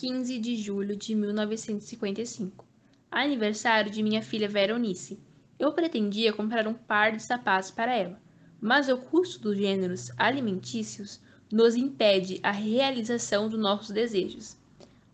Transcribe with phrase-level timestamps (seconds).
[0.00, 2.64] 15 de julho de 1955,
[3.10, 5.20] aniversário de minha filha Veronice.
[5.58, 8.18] Eu pretendia comprar um par de sapatos para ela,
[8.58, 11.20] mas o custo dos gêneros alimentícios
[11.52, 14.56] nos impede a realização dos nossos desejos.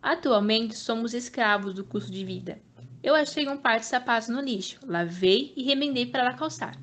[0.00, 2.60] Atualmente somos escravos do custo de vida.
[3.02, 6.78] Eu achei um par de sapatos no lixo, lavei e remendei para ela calçar.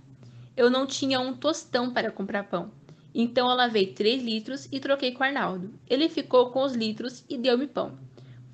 [0.57, 2.70] Eu não tinha um tostão para comprar pão.
[3.14, 5.73] Então eu lavei 3 litros e troquei com Arnaldo.
[5.88, 7.98] Ele ficou com os litros e deu-me pão.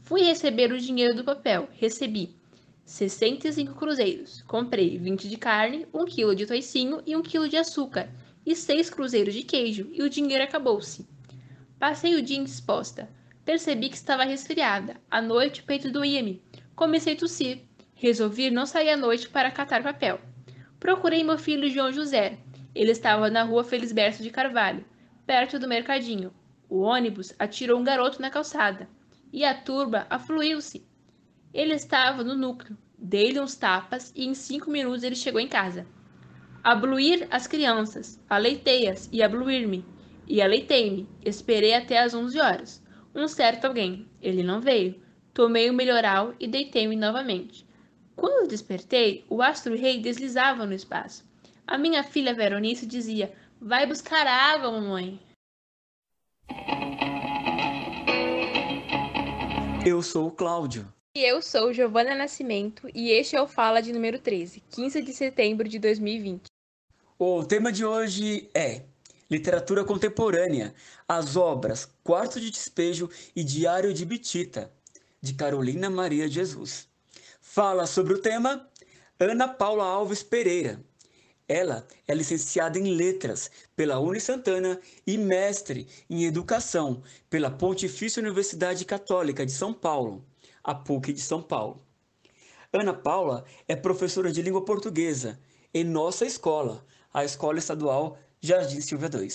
[0.02, 1.70] Fui receber o dinheiro do papel.
[1.74, 2.36] Recebi
[2.84, 4.42] 65 cruzeiros.
[4.42, 8.10] Comprei 20 de carne, 1 kg de toicinho e 1 kg de açúcar.
[8.46, 9.90] E 6 cruzeiros de queijo.
[9.94, 11.08] E o dinheiro acabou-se.
[11.78, 13.08] Passei o dia indisposta.
[13.46, 14.98] Percebi que estava resfriada.
[15.10, 16.42] À noite o peito doía-me.
[16.76, 17.62] Comecei a tossir.
[17.94, 20.20] Resolvi não sair à noite para catar papel.
[20.80, 22.40] Procurei meu filho João José.
[22.80, 24.86] Ele estava na rua Felisberto de Carvalho,
[25.28, 26.34] perto do mercadinho.
[26.70, 28.88] O ônibus atirou um garoto na calçada
[29.34, 30.88] e a turba afluiu-se.
[31.54, 35.86] Ele estava no núcleo, dei-lhe uns tapas e em cinco minutos ele chegou em casa.
[36.64, 39.84] Abluir as crianças, aleitei-as e abluir-me,
[40.26, 41.06] e aleitei-me.
[41.26, 42.82] Esperei até às onze horas.
[43.14, 44.96] Um certo alguém, ele não veio.
[45.34, 47.68] Tomei o melhoral e deitei-me novamente.
[48.16, 51.28] Quando despertei, o astro-rei deslizava no espaço.
[51.70, 53.32] A minha filha Veronice dizia:
[53.62, 55.20] Vai buscar água, mamãe.
[59.86, 60.92] Eu sou o Cláudio.
[61.16, 65.14] E eu sou Giovana Nascimento e este é o Fala de número 13, 15 de
[65.14, 66.46] setembro de 2020.
[67.20, 68.82] O tema de hoje é
[69.30, 70.74] Literatura Contemporânea,
[71.08, 74.74] as obras Quarto de Despejo e Diário de Bitita,
[75.22, 76.88] de Carolina Maria Jesus.
[77.40, 78.68] Fala sobre o tema
[79.20, 80.84] Ana Paula Alves Pereira,
[81.50, 88.86] ela é licenciada em Letras pela Uni Santana e mestre em Educação pela Pontifícia Universidade
[88.86, 90.24] Católica de São Paulo,
[90.64, 91.84] a PUC de São Paulo.
[92.72, 95.40] Ana Paula é professora de língua portuguesa
[95.74, 99.28] em nossa escola, a Escola Estadual Jardim Silvia II.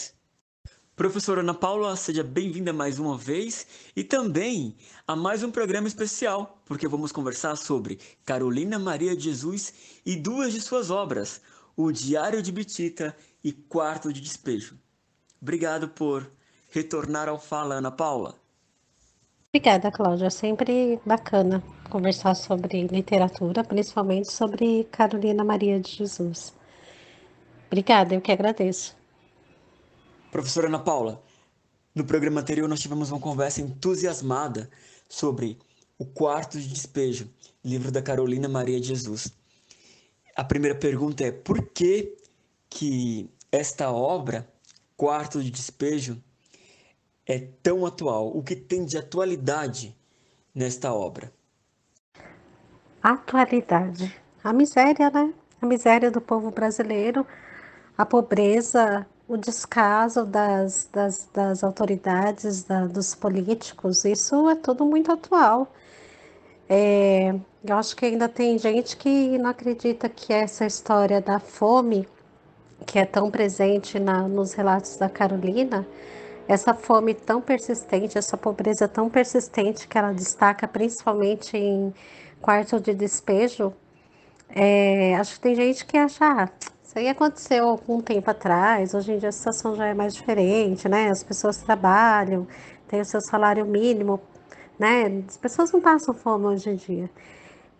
[0.94, 4.76] Professora Ana Paula, seja bem-vinda mais uma vez e também
[5.08, 9.74] a mais um programa especial, porque vamos conversar sobre Carolina Maria de Jesus
[10.06, 11.40] e duas de suas obras,
[11.76, 14.78] o Diário de Bitita e Quarto de Despejo.
[15.40, 16.30] Obrigado por
[16.70, 18.34] retornar ao Fala, Ana Paula.
[19.48, 20.30] Obrigada, Cláudia.
[20.30, 26.52] Sempre bacana conversar sobre literatura, principalmente sobre Carolina Maria de Jesus.
[27.66, 28.96] Obrigada, eu que agradeço.
[30.32, 31.22] Professora Ana Paula,
[31.94, 34.68] no programa anterior nós tivemos uma conversa entusiasmada
[35.08, 35.58] sobre
[35.96, 37.30] o Quarto de Despejo,
[37.64, 39.32] livro da Carolina Maria de Jesus
[40.34, 42.16] a primeira pergunta é por que
[42.68, 44.48] que esta obra,
[44.96, 46.20] Quarto de Despejo,
[47.26, 48.36] é tão atual?
[48.36, 49.96] O que tem de atualidade
[50.54, 51.32] nesta obra?
[53.02, 54.14] Atualidade.
[54.42, 55.32] A miséria, né?
[55.60, 57.26] A miséria do povo brasileiro,
[57.96, 65.12] a pobreza, o descaso das, das, das autoridades, da, dos políticos, isso é tudo muito
[65.12, 65.72] atual.
[66.68, 67.34] É,
[67.66, 72.06] eu acho que ainda tem gente que não acredita que essa história da fome,
[72.86, 75.86] que é tão presente na, nos relatos da Carolina,
[76.46, 81.94] essa fome tão persistente, essa pobreza tão persistente que ela destaca principalmente em
[82.38, 83.72] quarto de despejo,
[84.50, 86.48] é, acho que tem gente que acha, ah,
[86.82, 90.86] isso aí aconteceu algum tempo atrás, hoje em dia a situação já é mais diferente,
[90.86, 91.08] né?
[91.08, 92.46] As pessoas trabalham,
[92.88, 94.20] têm o seu salário mínimo,
[94.78, 95.24] né?
[95.26, 97.10] As pessoas não passam fome hoje em dia.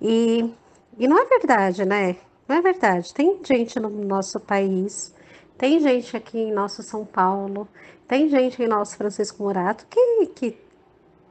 [0.06, 0.52] E,
[0.98, 2.16] e não é verdade, né?
[2.46, 3.14] Não é verdade.
[3.14, 5.14] Tem gente no nosso país,
[5.56, 7.66] tem gente aqui em nosso São Paulo,
[8.06, 10.58] tem gente em nosso Francisco Murato que, que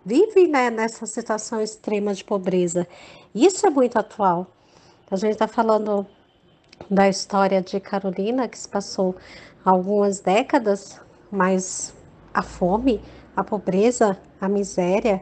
[0.03, 2.87] vive né, nessa situação extrema de pobreza.
[3.35, 4.47] Isso é muito atual.
[5.11, 6.07] A gente está falando
[6.89, 9.15] da história de Carolina, que se passou
[9.63, 10.99] algumas décadas,
[11.31, 11.93] mas
[12.33, 12.99] a fome,
[13.35, 15.21] a pobreza, a miséria,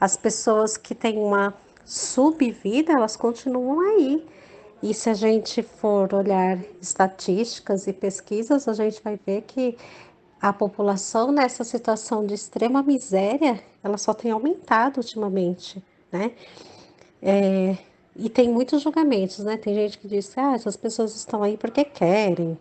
[0.00, 1.54] as pessoas que têm uma
[1.88, 4.26] subvida, elas continuam aí.
[4.82, 9.76] E se a gente for olhar estatísticas e pesquisas, a gente vai ver que
[10.40, 15.82] a população nessa situação de extrema miséria, ela só tem aumentado ultimamente,
[16.12, 16.32] né?
[17.22, 17.76] É,
[18.14, 19.56] e tem muitos julgamentos, né?
[19.56, 22.56] Tem gente que diz, ah, essas pessoas estão aí porque querem,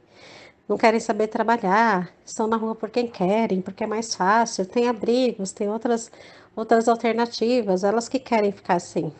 [0.67, 5.51] não querem saber trabalhar, estão na rua porque querem, porque é mais fácil, tem abrigos,
[5.51, 6.09] tem outras
[6.57, 9.13] outras alternativas, elas que querem ficar assim.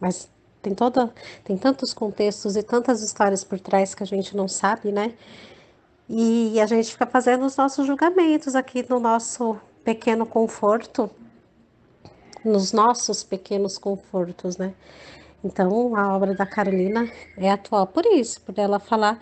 [0.00, 0.30] Mas
[0.62, 1.12] tem toda,
[1.44, 5.14] tem tantos contextos e tantas histórias por trás que a gente não sabe, né?
[6.08, 11.10] E a gente fica fazendo os nossos julgamentos aqui no nosso pequeno conforto.
[12.44, 14.74] nos nossos pequenos confortos, né?
[15.44, 19.18] Então, a obra da Carolina é atual por isso, por ela falar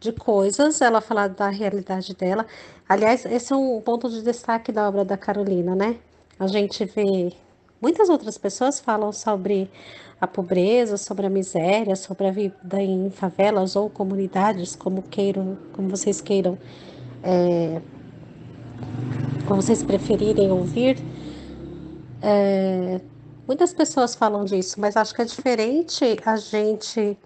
[0.00, 2.46] de coisas, ela falar da realidade dela.
[2.88, 5.98] Aliás, esse é um ponto de destaque da obra da Carolina, né?
[6.42, 7.32] A gente vê
[7.80, 9.70] muitas outras pessoas falam sobre
[10.20, 15.88] a pobreza, sobre a miséria, sobre a vida em favelas ou comunidades, como queiram, como
[15.88, 16.58] vocês queiram,
[17.22, 17.80] é,
[19.46, 20.98] como vocês preferirem ouvir.
[22.20, 23.00] É,
[23.46, 27.16] muitas pessoas falam disso, mas acho que é diferente a gente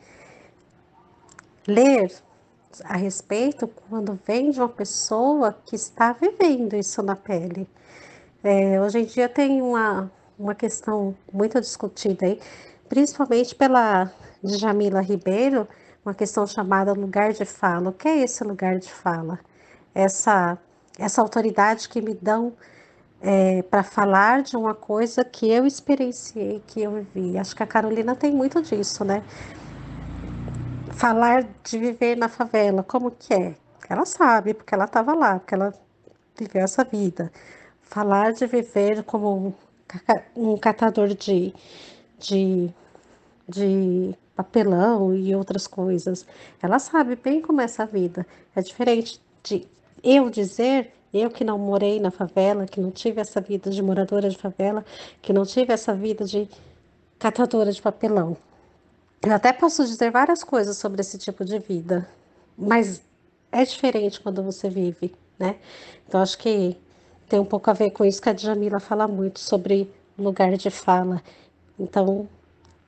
[1.66, 2.12] ler
[2.84, 7.66] a respeito quando vem de uma pessoa que está vivendo isso na pele.
[8.48, 10.08] É, hoje em dia tem uma,
[10.38, 12.40] uma questão muito discutida aí,
[12.88, 14.08] principalmente pela
[14.40, 15.66] Jamila Ribeiro,
[16.04, 17.90] uma questão chamada lugar de fala.
[17.90, 19.40] O que é esse lugar de fala?
[19.92, 20.56] Essa,
[20.96, 22.52] essa autoridade que me dão
[23.20, 27.36] é, para falar de uma coisa que eu experienciei, que eu vivi.
[27.36, 29.24] Acho que a Carolina tem muito disso, né?
[30.92, 33.56] Falar de viver na favela, como que é?
[33.88, 35.74] Ela sabe, porque ela estava lá, porque ela
[36.38, 37.32] viveu essa vida.
[37.86, 39.54] Falar de viver como
[40.36, 41.54] um catador de,
[42.18, 42.68] de,
[43.48, 46.26] de papelão e outras coisas.
[46.62, 48.26] Ela sabe bem como é essa vida.
[48.54, 49.66] É diferente de
[50.02, 54.28] eu dizer eu que não morei na favela, que não tive essa vida de moradora
[54.28, 54.84] de favela,
[55.22, 56.48] que não tive essa vida de
[57.18, 58.36] catadora de papelão.
[59.22, 62.06] Eu até posso dizer várias coisas sobre esse tipo de vida,
[62.56, 63.02] mas
[63.50, 65.56] é diferente quando você vive, né?
[66.06, 66.76] Então acho que
[67.28, 70.70] tem um pouco a ver com isso que a Djamila fala muito sobre lugar de
[70.70, 71.22] fala.
[71.78, 72.28] Então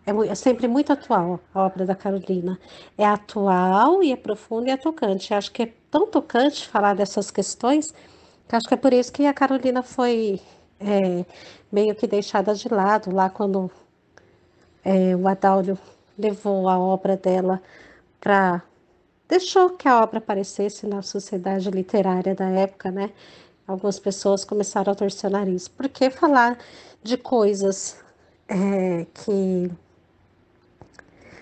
[0.07, 2.59] é, é sempre muito atual a obra da Carolina.
[2.97, 5.33] É atual e é profunda e é tocante.
[5.33, 7.93] Eu acho que é tão tocante falar dessas questões
[8.51, 10.41] Acho que é por isso que a Carolina foi
[10.81, 11.25] é,
[11.71, 13.71] meio que deixada de lado lá quando
[14.83, 15.79] é, o Adaulio
[16.19, 17.63] levou a obra dela
[18.21, 18.63] para.
[19.29, 23.11] deixou que a obra aparecesse na sociedade literária da época, né?
[23.69, 25.69] Algumas pessoas começaram a torcer o nariz.
[25.69, 26.59] Por que falar
[27.03, 27.99] de coisas
[28.49, 29.71] é, que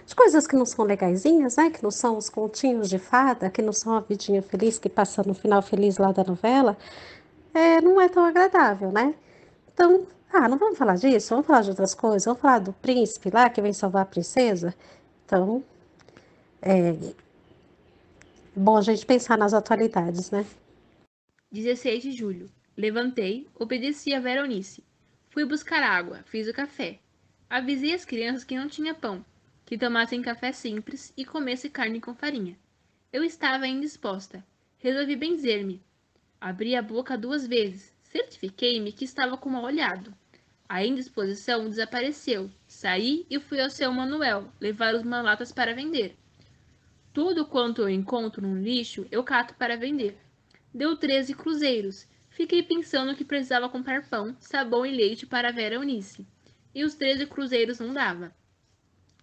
[0.04, 1.70] de coisas que não são legaisinhas, né?
[1.70, 5.22] Que não são os continhos de fada, que não são a vidinha feliz que passa
[5.24, 6.76] no final feliz lá da novela,
[7.54, 9.14] é, não é tão agradável, né?
[9.72, 13.30] Então, ah, não vamos falar disso, vamos falar de outras coisas, vamos falar do príncipe
[13.30, 14.74] lá que vem salvar a princesa.
[15.24, 15.62] Então,
[16.62, 16.94] é
[18.54, 20.44] bom a gente pensar nas atualidades, né?
[21.52, 22.50] 16 de julho.
[22.76, 24.84] Levantei, obedeci a Veronice.
[25.30, 26.98] Fui buscar água, fiz o café.
[27.48, 29.24] Avisei as crianças que não tinha pão
[29.66, 32.56] que tomassem café simples e comesse carne com farinha.
[33.12, 34.46] Eu estava indisposta.
[34.78, 35.82] Resolvi benzer-me.
[36.40, 37.92] Abri a boca duas vezes.
[38.04, 40.14] Certifiquei-me que estava com mal olhado.
[40.68, 42.48] A indisposição desapareceu.
[42.68, 46.16] Saí e fui ao seu Manuel levar os malatas para vender.
[47.12, 50.16] Tudo quanto eu encontro no lixo, eu cato para vender.
[50.76, 52.06] Deu 13 cruzeiros.
[52.28, 56.26] Fiquei pensando que precisava comprar pão, sabão e leite para a Vera Eunice.
[56.74, 58.30] E os 13 cruzeiros não dava.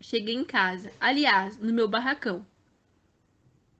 [0.01, 2.43] Cheguei em casa, aliás, no meu barracão.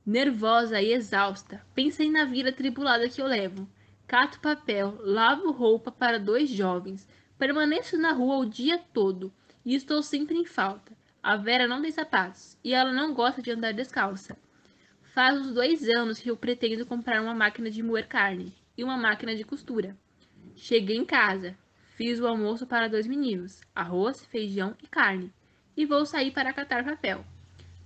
[0.05, 3.67] Nervosa e exausta, pensei na vida tribulada que eu levo.
[4.05, 7.07] Cato papel, lavo roupa para dois jovens,
[7.39, 9.33] permaneço na rua o dia todo
[9.65, 10.95] e estou sempre em falta.
[11.23, 14.37] A Vera não tem sapatos e ela não gosta de andar descalça.
[15.13, 18.97] Faz uns dois anos que eu pretendo comprar uma máquina de moer carne e uma
[18.97, 19.95] máquina de costura.
[20.55, 21.55] Cheguei em casa,
[21.95, 25.31] fiz o almoço para dois meninos: arroz, feijão e carne
[25.77, 27.23] e vou sair para catar papel.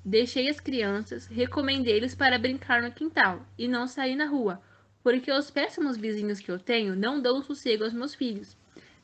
[0.06, 4.62] Deixei as crianças, recomendei-lhes para brincar no quintal e não sair na rua,
[5.04, 8.56] porque os péssimos vizinhos que eu tenho não dão sossego aos meus filhos.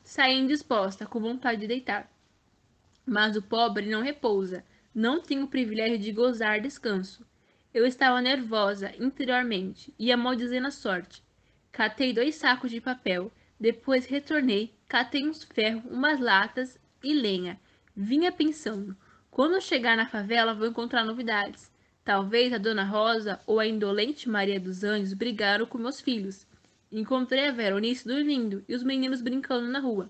[0.02, 2.10] Saí indisposta, com vontade de deitar.
[3.04, 4.64] Mas o pobre não repousa,
[4.94, 7.22] não tem o privilégio de gozar descanso.
[7.74, 11.24] Eu estava nervosa interiormente e a maldizendo a sorte.
[11.72, 17.60] Catei dois sacos de papel, depois retornei, catei uns ferros, umas latas e lenha
[17.96, 18.96] Vinha pensando:
[19.28, 21.72] quando chegar na favela vou encontrar novidades.
[22.04, 26.46] Talvez a Dona Rosa ou a indolente Maria dos Anjos brigaram com meus filhos.
[26.92, 30.08] Encontrei a Veronice dormindo e os meninos brincando na rua.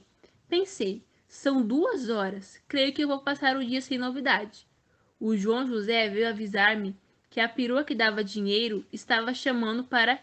[0.51, 2.61] Pensei: são duas horas.
[2.69, 4.67] Creio que eu vou passar o dia sem novidade.
[5.19, 6.95] O João José veio avisar-me
[7.35, 10.21] que a perua que dava dinheiro estava chamando para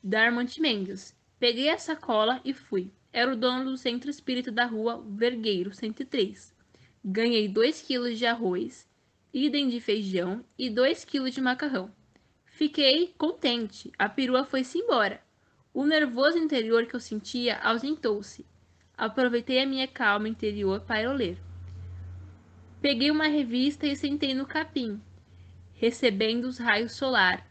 [0.00, 1.12] dar mantimentos.
[1.40, 2.92] Peguei a sacola e fui.
[3.12, 6.54] Era o dono do centro espírita da rua Vergueiro 103.
[7.04, 8.88] Ganhei 2 kg de arroz,
[9.34, 11.90] idem de feijão e 2 kg de macarrão.
[12.44, 15.20] Fiquei contente, a perua foi-se embora.
[15.74, 18.46] O nervoso interior que eu sentia ausentou-se.
[18.96, 21.38] Aproveitei a minha calma interior para ler.
[22.80, 25.02] Peguei uma revista e sentei no capim,
[25.76, 27.46] recebendo os raios solar,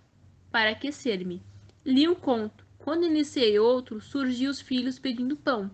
[0.51, 1.41] para aquecer-me.
[1.85, 2.65] Li um conto.
[2.77, 5.71] Quando iniciei outro, surgiu os filhos pedindo pão.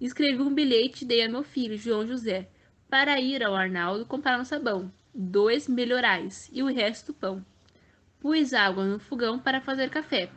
[0.00, 2.48] Escrevi um bilhete e dei a meu filho, João José,
[2.88, 7.44] para ir ao Arnaldo comprar um sabão, dois melhorais e o resto do pão.
[8.20, 10.30] Pus água no fogão para fazer café.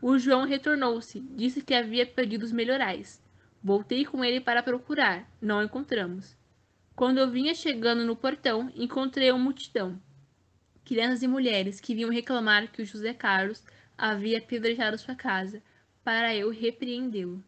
[0.00, 3.22] O João retornou-se, disse que havia perdido os melhorais.
[3.62, 6.36] Voltei com ele para procurar, não encontramos.
[6.96, 10.00] Quando eu vinha chegando no portão, encontrei uma multidão.
[10.84, 13.62] Crianças e mulheres que vinham reclamar que o José Carlos
[13.96, 15.62] havia apedrejado sua casa,
[16.02, 17.42] para eu repreendê-lo.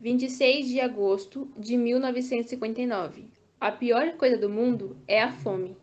[0.00, 3.30] 26 de agosto de 1959.
[3.58, 5.76] A pior coisa do mundo é a fome.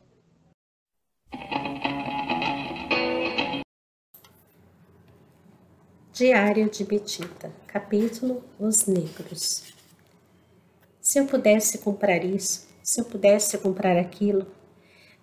[6.13, 9.73] Diário de Betita, capítulo Os Negros.
[10.99, 14.45] Se eu pudesse comprar isso, se eu pudesse comprar aquilo.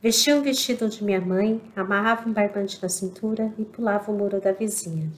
[0.02, 4.38] Vestia um vestido de minha mãe, amarrava um barbante na cintura e pulava o muro
[4.38, 5.10] da vizinha.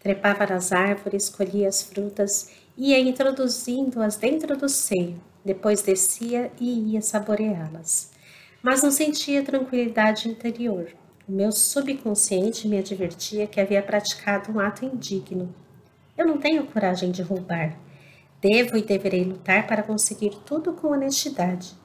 [0.00, 7.02] Trepava nas árvores, colhia as frutas, ia introduzindo-as dentro do seio, depois descia e ia
[7.02, 8.12] saboreá-las.
[8.62, 10.88] Mas não sentia tranquilidade interior.
[11.28, 15.54] O meu subconsciente me advertia que havia praticado um ato indigno.
[16.16, 17.78] Eu não tenho coragem de roubar.
[18.40, 21.83] Devo e deverei lutar para conseguir tudo com honestidade.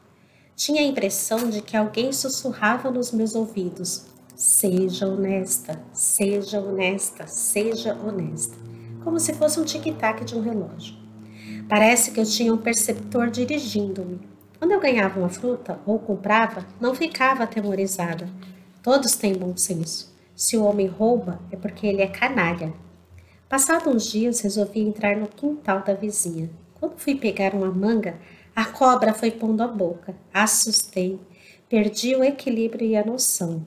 [0.59, 7.93] Tinha a impressão de que alguém sussurrava nos meus ouvidos: Seja honesta, seja honesta, seja
[7.93, 8.57] honesta.
[9.01, 10.97] Como se fosse um tic-tac de um relógio.
[11.69, 14.19] Parece que eu tinha um perceptor dirigindo-me.
[14.57, 18.29] Quando eu ganhava uma fruta ou comprava, não ficava atemorizada.
[18.83, 20.13] Todos têm bom senso.
[20.35, 22.73] Se o homem rouba, é porque ele é canalha.
[23.47, 26.49] Passados uns dias, resolvi entrar no quintal da vizinha.
[26.79, 28.19] Quando fui pegar uma manga,
[28.59, 30.13] a cobra foi pondo a boca.
[30.33, 31.17] Assustei.
[31.69, 33.65] Perdi o equilíbrio e a noção.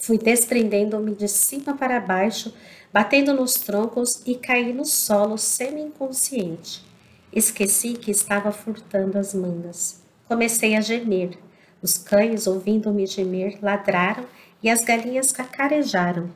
[0.00, 2.54] Fui desprendendo-me de cima para baixo,
[2.90, 6.82] batendo nos troncos e caí no solo semi-inconsciente.
[7.30, 10.00] Esqueci que estava furtando as mangas.
[10.26, 11.36] Comecei a gemer.
[11.82, 14.24] Os cães, ouvindo-me gemer, ladraram
[14.62, 16.30] e as galinhas cacarejaram.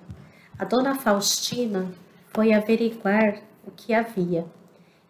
[0.58, 1.90] A dona Faustina
[2.34, 4.44] foi averiguar o que havia.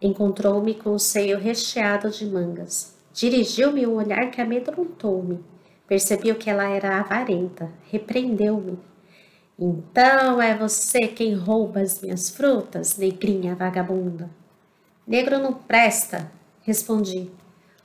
[0.01, 2.95] Encontrou-me com o seio recheado de mangas.
[3.13, 5.43] Dirigiu-me um olhar que amedrontou-me.
[5.87, 7.69] Percebeu que ela era avarenta.
[7.91, 8.79] Repreendeu-me.
[9.59, 14.27] Então é você quem rouba as minhas frutas, negrinha vagabunda?
[15.05, 16.31] Negro não presta,
[16.63, 17.29] respondi.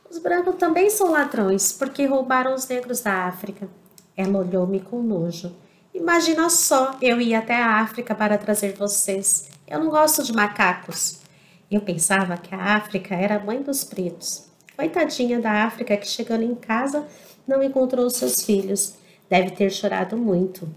[0.08, 3.68] Os brancos também são ladrões, porque roubaram os negros da África.
[4.16, 5.54] Ela olhou-me com nojo.
[5.92, 9.50] Imagina só, eu ia até a África para trazer vocês.
[9.66, 11.25] Eu não gosto de macacos.
[11.70, 14.46] Eu pensava que a África era a mãe dos pretos.
[14.76, 17.06] Coitadinha da África que chegando em casa
[17.46, 18.94] não encontrou seus filhos.
[19.28, 20.68] Deve ter chorado muito.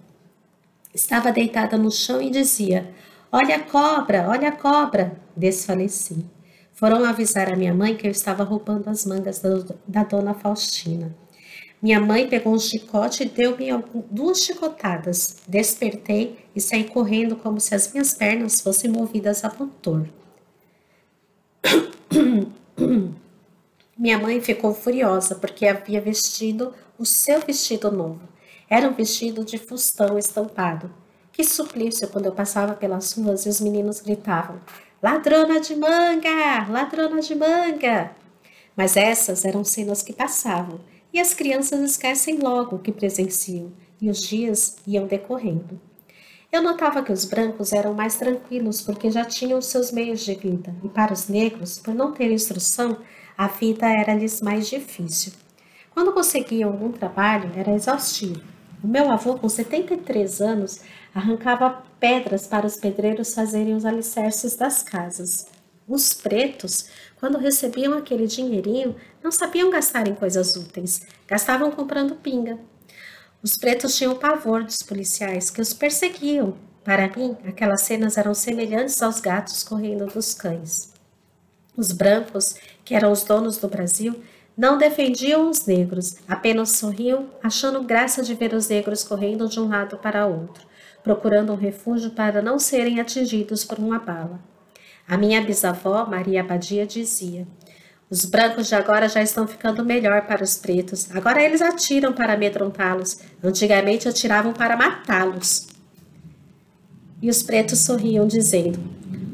[0.94, 2.92] Estava deitada no chão e dizia:
[3.32, 5.16] Olha a cobra, olha a cobra.
[5.36, 6.26] Desfaleci.
[6.74, 9.50] Foram avisar a minha mãe que eu estava roubando as mangas da,
[9.88, 11.16] da dona Faustina.
[11.82, 13.68] Minha mãe pegou um chicote e deu-me
[14.10, 15.38] duas chicotadas.
[15.48, 20.08] Despertei e saí correndo como se as minhas pernas fossem movidas a motor.
[23.98, 28.22] Minha mãe ficou furiosa porque havia vestido o seu vestido novo.
[28.70, 30.92] Era um vestido de fustão estampado.
[31.32, 34.60] Que suplício quando eu passava pelas ruas e os meninos gritavam:
[35.02, 36.68] Ladrona de manga!
[36.70, 38.12] Ladrona de manga!
[38.76, 40.80] Mas essas eram cenas que passavam
[41.12, 45.80] e as crianças esquecem logo o que presenciam e os dias iam decorrendo.
[46.52, 50.76] Eu notava que os brancos eram mais tranquilos porque já tinham seus meios de vida,
[50.84, 52.98] e para os negros, por não ter instrução,
[53.38, 55.32] a vida era-lhes mais difícil.
[55.92, 58.42] Quando conseguiam algum trabalho, era exaustivo.
[58.84, 60.82] O meu avô, com 73 anos,
[61.14, 65.46] arrancava pedras para os pedreiros fazerem os alicerces das casas.
[65.88, 66.90] Os pretos,
[67.20, 72.58] quando recebiam aquele dinheirinho, não sabiam gastar em coisas úteis, gastavam comprando pinga,
[73.42, 76.58] os pretos tinham pavor dos policiais que os perseguiam.
[76.84, 80.92] Para mim, aquelas cenas eram semelhantes aos gatos correndo dos cães.
[81.76, 84.22] Os brancos, que eram os donos do Brasil,
[84.58, 89.70] não defendiam os negros, apenas sorriam, achando graça de ver os negros correndo de um
[89.70, 90.68] lado para outro,
[91.02, 94.42] procurando um refúgio para não serem atingidos por uma bala.
[95.08, 97.48] A minha bisavó, Maria Abadia, dizia:
[98.10, 101.08] os brancos de agora já estão ficando melhor para os pretos.
[101.14, 103.20] Agora eles atiram para amedrontá-los.
[103.44, 105.68] Antigamente atiravam para matá-los.
[107.22, 108.80] E os pretos sorriam, dizendo: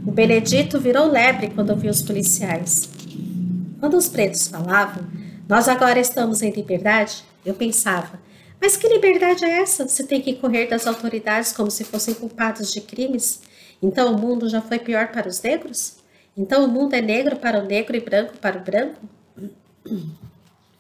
[0.06, 2.90] O Benedito virou lebre quando viu os policiais.
[3.80, 5.04] Quando os pretos falavam,
[5.48, 8.20] nós agora estamos em liberdade, eu pensava,
[8.60, 9.88] mas que liberdade é essa?
[9.88, 13.42] Você tem que correr das autoridades como se fossem culpados de crimes?
[13.82, 15.98] Então o mundo já foi pior para os negros?
[16.38, 19.00] Então o mundo é negro para o negro e branco para o branco?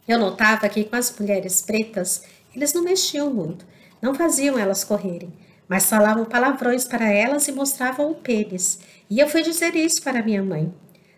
[0.08, 2.24] Eu notava que com as mulheres pretas,
[2.56, 3.66] eles não mexiam muito,
[4.02, 5.34] não faziam elas correrem,
[5.68, 8.80] mas falavam palavrões para elas e mostravam o pênis.
[9.10, 10.74] E eu fui dizer isso para minha mãe.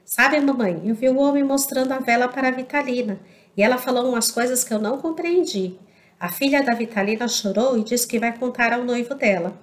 [0.06, 3.20] Sabe, mamãe, eu vi o homem mostrando a vela para a Vitalina
[3.58, 5.78] e ela falou umas coisas que eu não compreendi.
[6.20, 9.54] A filha da Vitalina chorou e disse que vai contar ao noivo dela.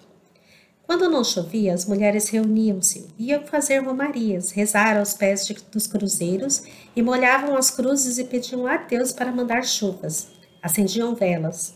[0.86, 6.62] Quando não chovia, as mulheres reuniam-se, iam fazer romarias, rezar aos pés de, dos cruzeiros
[6.94, 10.28] e molhavam as cruzes e pediam a Deus para mandar chuvas.
[10.62, 11.74] Acendiam velas.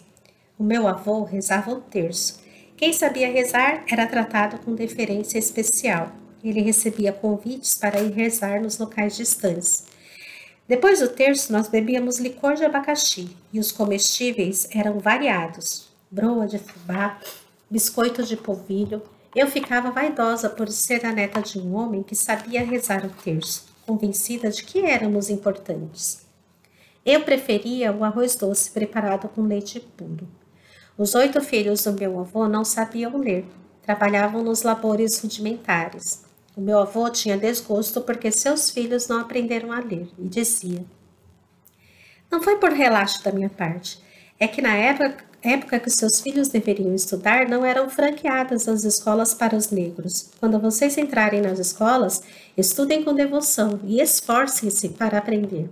[0.58, 2.40] O meu avô rezava o terço.
[2.76, 6.12] Quem sabia rezar era tratado com deferência especial.
[6.44, 9.86] Ele recebia convites para ir rezar nos locais distantes.
[10.68, 16.58] Depois do terço, nós bebíamos licor de abacaxi e os comestíveis eram variados: broa de
[16.58, 17.18] fubá,
[17.70, 19.02] biscoito de polvilho.
[19.34, 23.66] Eu ficava vaidosa por ser a neta de um homem que sabia rezar o terço,
[23.86, 26.26] convencida de que éramos importantes.
[27.04, 30.28] Eu preferia o arroz doce preparado com leite puro.
[30.96, 33.44] Os oito filhos do meu avô não sabiam ler,
[33.82, 36.24] trabalhavam nos labores rudimentares.
[36.56, 40.84] O meu avô tinha desgosto porque seus filhos não aprenderam a ler e dizia:
[42.30, 44.02] Não foi por relaxo da minha parte,
[44.40, 49.34] é que na época, época que seus filhos deveriam estudar não eram franqueadas as escolas
[49.34, 50.30] para os negros.
[50.40, 52.22] Quando vocês entrarem nas escolas,
[52.56, 55.68] estudem com devoção e esforcem-se para aprender.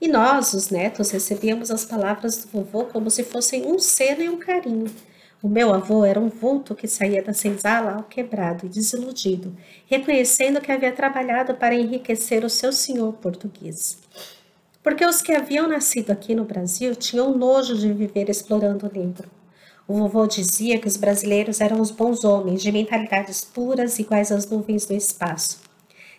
[0.00, 4.28] E nós, os netos, recebíamos as palavras do vovô como se fossem um selo e
[4.28, 4.90] um carinho.
[5.42, 9.56] O meu avô era um vulto que saía da senzala ao quebrado e desiludido,
[9.86, 14.01] reconhecendo que havia trabalhado para enriquecer o seu senhor português.
[14.82, 19.30] Porque os que haviam nascido aqui no Brasil tinham nojo de viver explorando o negro.
[19.86, 24.48] O vovô dizia que os brasileiros eram os bons homens, de mentalidades puras, iguais às
[24.48, 25.60] nuvens do espaço.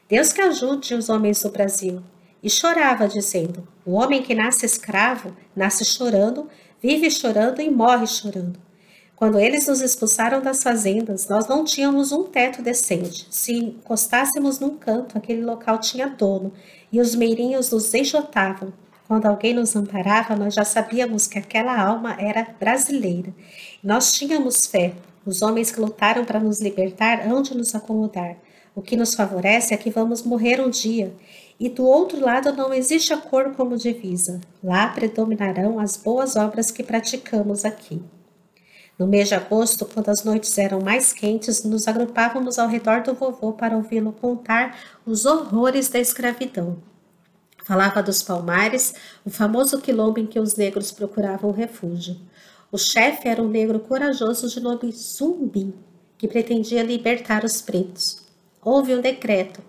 [0.07, 2.01] Deus que ajude os homens do Brasil.
[2.41, 6.47] E chorava, dizendo: O homem que nasce escravo, nasce chorando,
[6.81, 8.59] vive chorando e morre chorando.
[9.23, 13.25] Quando eles nos expulsaram das fazendas, nós não tínhamos um teto decente.
[13.29, 16.51] Se encostássemos num canto, aquele local tinha dono
[16.91, 18.73] e os meirinhos nos enxotavam.
[19.07, 23.33] Quando alguém nos amparava, nós já sabíamos que aquela alma era brasileira.
[23.81, 24.91] Nós tínhamos fé.
[25.25, 28.35] Os homens que lutaram para nos libertar hão de nos acomodar.
[28.75, 31.15] O que nos favorece é que vamos morrer um dia.
[31.57, 34.41] E do outro lado não existe a cor como divisa.
[34.61, 38.01] Lá predominarão as boas obras que praticamos aqui.
[38.97, 43.13] No mês de agosto, quando as noites eram mais quentes, nos agrupávamos ao redor do
[43.13, 46.77] vovô para ouvi-lo contar os horrores da escravidão.
[47.63, 48.93] Falava dos palmares,
[49.25, 52.17] o famoso quilombo em que os negros procuravam refúgio.
[52.71, 55.73] O chefe era um negro corajoso de nome Zumbi,
[56.17, 58.21] que pretendia libertar os pretos.
[58.61, 59.61] Houve um decreto.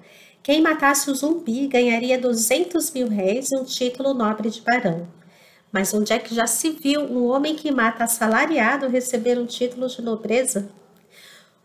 [0.42, 5.08] Quem matasse o zumbi ganharia 200 mil réis e um título nobre de barão.
[5.74, 9.88] Mas onde é que já se viu um homem que mata assalariado receber um título
[9.88, 10.68] de nobreza?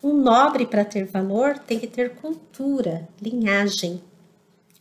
[0.02, 4.02] Um nobre, para ter valor, tem que ter cultura, linhagem.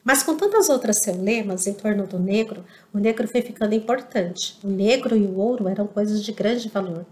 [0.03, 4.59] Mas com tantas outras seulemas em torno do negro, o negro foi ficando importante.
[4.65, 7.05] O negro e o ouro eram coisas de grande valor.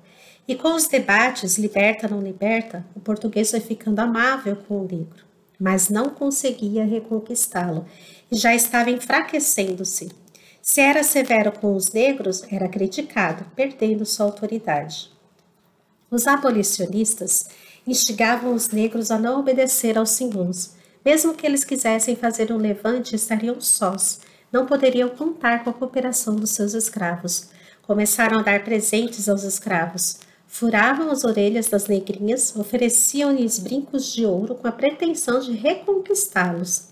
[0.48, 5.26] E com os debates liberta não liberta, o português foi ficando amável com o negro,
[5.61, 7.85] mas não conseguia reconquistá-lo
[8.33, 10.24] e já estava enfraquecendo-se.
[10.68, 15.12] Se era severo com os negros, era criticado, perdendo sua autoridade.
[16.11, 17.46] Os abolicionistas
[17.87, 20.74] instigavam os negros a não obedecer aos senhores.
[21.05, 26.35] Mesmo que eles quisessem fazer um levante, estariam sós, não poderiam contar com a cooperação
[26.35, 27.48] dos seus escravos.
[27.83, 30.18] Começaram a dar presentes aos escravos.
[30.48, 36.88] Furavam as orelhas das negrinhas, ofereciam-lhes brincos de ouro com a pretensão de reconquistá-los.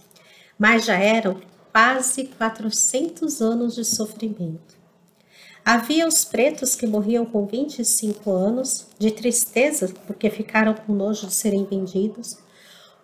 [0.57, 1.41] Mas já eram
[1.75, 4.77] quase 400 anos de sofrimento.
[5.65, 11.35] Havia os pretos que morriam com 25 anos, de tristeza porque ficaram com nojo de
[11.35, 12.39] serem vendidos.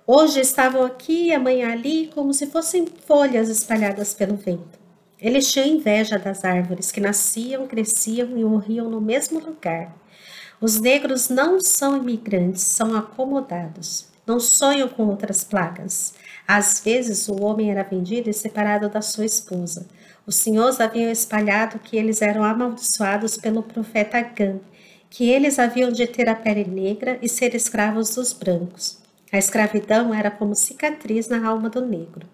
[0.06, 4.78] Hoje estavam aqui amanhã ali, como se fossem folhas espalhadas pelo vento.
[5.20, 9.96] Eles tinham inveja das árvores que nasciam, cresciam e morriam no mesmo lugar.
[10.60, 14.06] Os negros não são imigrantes, são acomodados.
[14.24, 16.14] Não sonham com outras plagas.
[16.52, 19.86] Às vezes o homem era vendido e separado da sua esposa.
[20.26, 24.58] Os senhores haviam espalhado que eles eram amaldiçoados pelo profeta Gam,
[25.08, 28.98] que eles haviam de ter a pele negra e ser escravos dos brancos.
[29.30, 32.26] A escravidão era como cicatriz na alma do negro.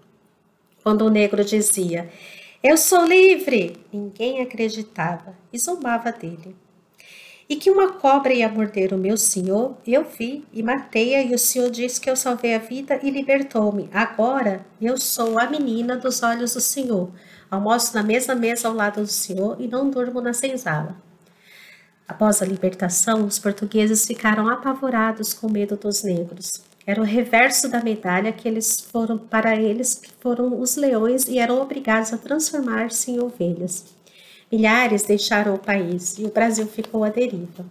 [0.83, 2.09] quando o negro dizia:
[2.63, 3.77] Eu sou livre!
[3.93, 6.57] Ninguém acreditava e zombava dele.
[7.49, 11.39] E que uma cobra ia morder o meu senhor, eu vi e matei-a, e o
[11.39, 13.89] senhor disse que eu salvei a vida e libertou-me.
[13.93, 17.09] Agora eu sou a menina dos olhos do senhor.
[17.49, 20.97] Almoço na mesma mesa ao lado do senhor e não durmo na senzala.
[22.09, 26.65] Após a libertação, os portugueses ficaram apavorados com medo dos negros.
[26.87, 31.39] Era o reverso da medalha que eles foram para eles que foram os leões e
[31.39, 33.96] eram obrigados a transformar-se em ovelhas.
[34.51, 37.67] Milhares deixaram o país e o Brasil ficou à deriva.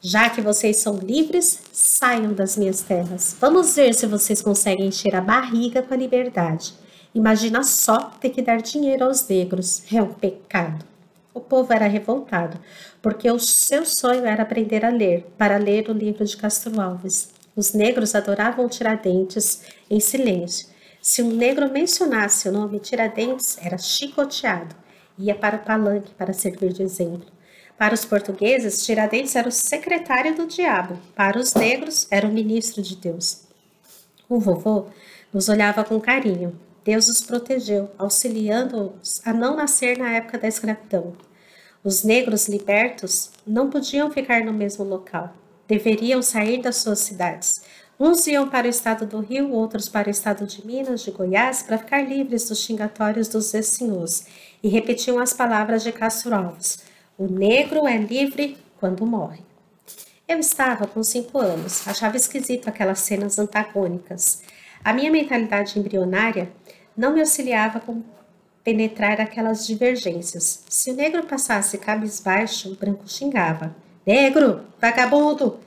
[0.00, 3.36] Já que vocês são livres, saiam das minhas terras.
[3.40, 6.74] Vamos ver se vocês conseguem encher a barriga com a liberdade.
[7.14, 9.84] Imagina só ter que dar dinheiro aos negros.
[9.92, 10.84] É um pecado.
[11.32, 12.58] O povo era revoltado,
[13.00, 17.30] porque o seu sonho era aprender a ler, para ler o livro de Castro Alves.
[17.54, 20.66] Os negros adoravam Tiradentes em silêncio.
[21.00, 24.81] Se um negro mencionasse o nome Tiradentes, era chicoteado
[25.22, 27.26] ia para o palanque para servir de exemplo.
[27.78, 32.82] Para os portugueses, Tiradentes era o secretário do diabo, para os negros, era o ministro
[32.82, 33.42] de Deus.
[34.28, 34.86] O vovô
[35.32, 36.58] nos olhava com carinho.
[36.84, 41.14] Deus os protegeu, auxiliando-os a não nascer na época da escravidão.
[41.84, 45.34] Os negros libertos não podiam ficar no mesmo local.
[45.66, 47.62] Deveriam sair das suas cidades.
[47.98, 51.62] Uns iam para o estado do Rio, outros para o estado de Minas, de Goiás,
[51.62, 54.26] para ficar livres dos xingatórios dos ex-senhores
[54.62, 56.80] e repetiam as palavras de Castro Alves:
[57.18, 59.40] O negro é livre quando morre.
[60.28, 64.42] Eu estava com cinco anos, achava esquisito aquelas cenas antagônicas.
[64.84, 66.50] A minha mentalidade embrionária
[66.96, 68.02] não me auxiliava com
[68.64, 70.64] penetrar aquelas divergências.
[70.68, 73.74] Se o negro passasse cabisbaixo, o branco xingava:
[74.06, 75.58] Negro, vagabundo!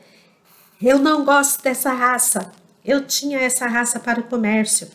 [0.82, 2.52] Eu não gosto dessa raça.
[2.84, 4.88] Eu tinha essa raça para o comércio.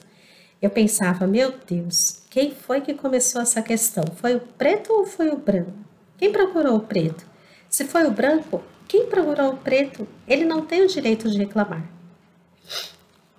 [0.60, 4.04] Eu pensava, meu Deus, quem foi que começou essa questão?
[4.16, 5.72] Foi o preto ou foi o branco?
[6.18, 7.24] Quem procurou o preto?
[7.68, 10.06] Se foi o branco, quem procurou o preto?
[10.28, 11.82] Ele não tem o direito de reclamar.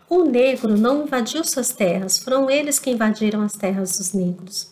[0.10, 4.72] O negro não invadiu suas terras, foram eles que invadiram as terras dos negros.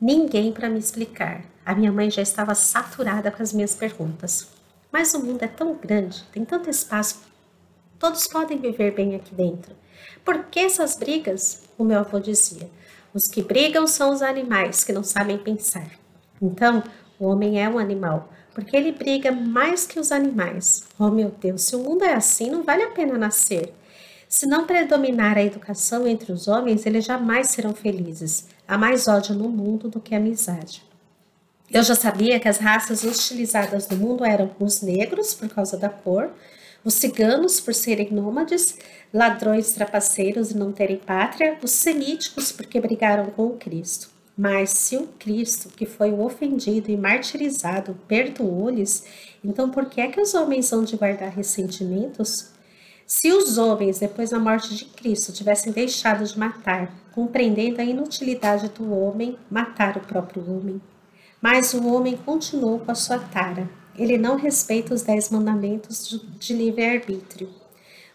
[0.00, 1.44] Ninguém para me explicar.
[1.64, 4.48] A minha mãe já estava saturada com as minhas perguntas.
[4.90, 7.20] Mas o mundo é tão grande, tem tanto espaço,
[7.98, 9.76] todos podem viver bem aqui dentro.
[10.30, 11.62] Por que essas brigas?
[11.76, 12.70] O meu avô dizia.
[13.12, 15.90] Os que brigam são os animais que não sabem pensar.
[16.40, 16.84] Então,
[17.18, 20.84] o homem é um animal, porque ele briga mais que os animais.
[20.96, 23.74] Oh meu Deus, se o mundo é assim, não vale a pena nascer.
[24.28, 28.46] Se não predominar a educação entre os homens, eles jamais serão felizes.
[28.68, 30.84] Há mais ódio no mundo do que amizade.
[31.72, 35.88] Eu já sabia que as raças hostilizadas no mundo eram os negros, por causa da
[35.88, 36.30] cor,
[36.84, 38.78] os ciganos por serem nômades,
[39.12, 44.08] ladrões trapaceiros e não terem pátria, os semíticos porque brigaram com o Cristo.
[44.36, 49.04] Mas se o Cristo, que foi o ofendido e martirizado, perdoou-lhes,
[49.44, 52.50] então por que é que os homens vão de guardar ressentimentos?
[53.06, 58.68] Se os homens, depois da morte de Cristo, tivessem deixado de matar, compreendendo a inutilidade
[58.68, 60.80] do homem matar o próprio homem,
[61.42, 66.54] mas o homem continuou com a sua tara, ele não respeita os dez mandamentos de
[66.54, 67.48] livre-arbítrio.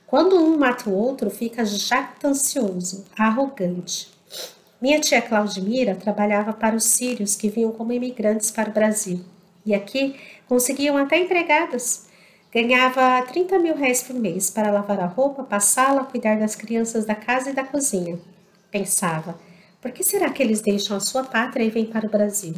[0.07, 4.09] Quando um mata o outro, fica jactancioso, arrogante.
[4.81, 9.21] Minha tia Claudimira trabalhava para os sírios que vinham como imigrantes para o Brasil.
[9.65, 10.15] E aqui
[10.47, 12.05] conseguiam até empregadas.
[12.53, 17.15] Ganhava 30 mil reais por mês para lavar a roupa, passá-la, cuidar das crianças da
[17.15, 18.19] casa e da cozinha.
[18.71, 19.37] Pensava,
[19.81, 22.55] por que será que eles deixam a sua pátria e vêm para o Brasil?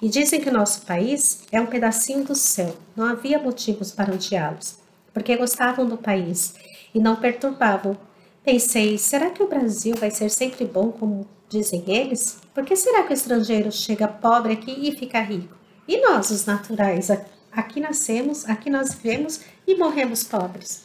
[0.00, 2.76] E dizem que o nosso país é um pedacinho do céu.
[2.94, 4.78] Não havia motivos para odiá-los,
[5.12, 6.54] porque gostavam do país
[6.94, 7.98] e não perturbavam.
[8.44, 12.38] Pensei, será que o Brasil vai ser sempre bom como dizem eles?
[12.54, 15.56] Por que será que o estrangeiro chega pobre aqui e fica rico?
[15.86, 17.10] E nós, os naturais,
[17.50, 20.84] aqui nascemos, aqui nós vivemos e morremos pobres?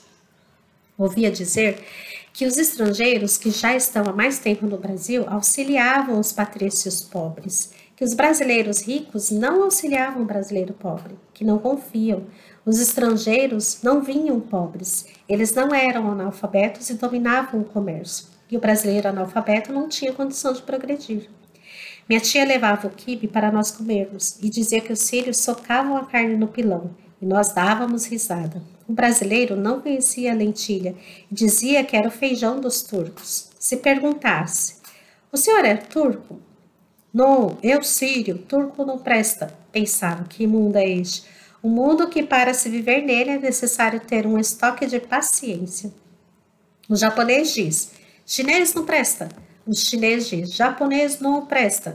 [0.98, 1.86] Ouvia dizer
[2.34, 7.72] que os estrangeiros que já estão há mais tempo no Brasil auxiliavam os patrícios pobres
[7.96, 12.24] que os brasileiros ricos não auxiliavam o brasileiro pobre, que não confiam.
[12.66, 18.28] Os estrangeiros não vinham pobres, eles não eram analfabetos e dominavam o comércio.
[18.50, 21.30] E o brasileiro analfabeto não tinha condição de progredir.
[22.08, 26.06] Minha tia levava o quibe para nós comermos e dizia que os sírios socavam a
[26.06, 28.62] carne no pilão e nós dávamos risada.
[28.86, 30.94] O brasileiro não conhecia a lentilha
[31.32, 33.50] e dizia que era o feijão dos turcos.
[33.58, 34.76] Se perguntasse:
[35.32, 36.42] O senhor é turco?
[37.14, 39.54] Não, eu sírio, turco não presta.
[39.72, 41.24] Pensava, que mundo é este?
[41.64, 45.94] Um mundo que para se viver nele é necessário ter um estoque de paciência.
[46.90, 47.92] O japonês diz,
[48.26, 49.30] chinês não presta.
[49.66, 51.94] O chinês diz: japonês não presta.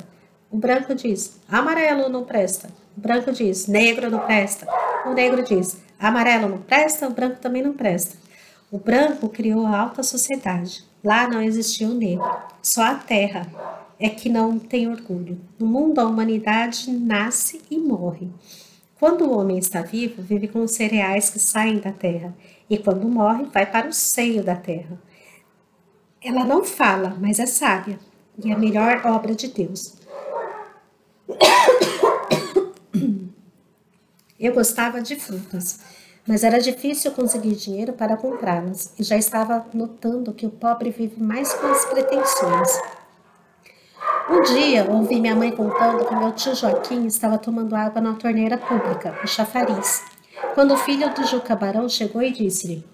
[0.50, 2.70] O branco diz: amarelo não presta.
[2.96, 4.68] O branco diz: negro não presta.
[5.04, 8.16] O negro diz: amarelo não presta, o branco também não presta.
[8.70, 10.84] O branco criou a alta sociedade.
[11.02, 12.24] Lá não existia o negro,
[12.62, 13.46] só a terra
[13.98, 15.40] é que não tem orgulho.
[15.58, 18.28] No mundo, a humanidade nasce e morre.
[18.98, 22.34] Quando o homem está vivo, vive com os cereais que saem da terra,
[22.68, 24.98] e quando morre, vai para o seio da terra.
[26.22, 27.98] Ela não fala, mas é sábia,
[28.42, 29.94] e é a melhor obra de Deus.
[34.38, 35.80] Eu gostava de frutas,
[36.26, 41.22] mas era difícil conseguir dinheiro para comprá-las, e já estava notando que o pobre vive
[41.22, 42.68] mais com as pretensões.
[44.30, 48.58] Um dia, ouvi minha mãe contando que meu tio Joaquim estava tomando água na torneira
[48.58, 50.04] pública, o chafariz,
[50.54, 52.84] quando o filho do Juca Barão chegou e disse-lhe: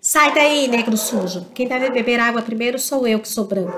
[0.00, 1.46] Sai daí, negro sujo.
[1.54, 3.72] Quem deve beber água primeiro sou eu, que sou branco.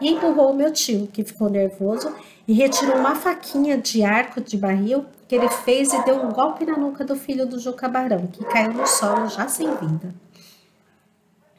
[0.00, 2.12] E empurrou o meu tio, que ficou nervoso,
[2.48, 6.66] e retirou uma faquinha de arco de barril que ele fez e deu um golpe
[6.66, 10.12] na nuca do filho do Juca Barão, que caiu no solo já sem vida.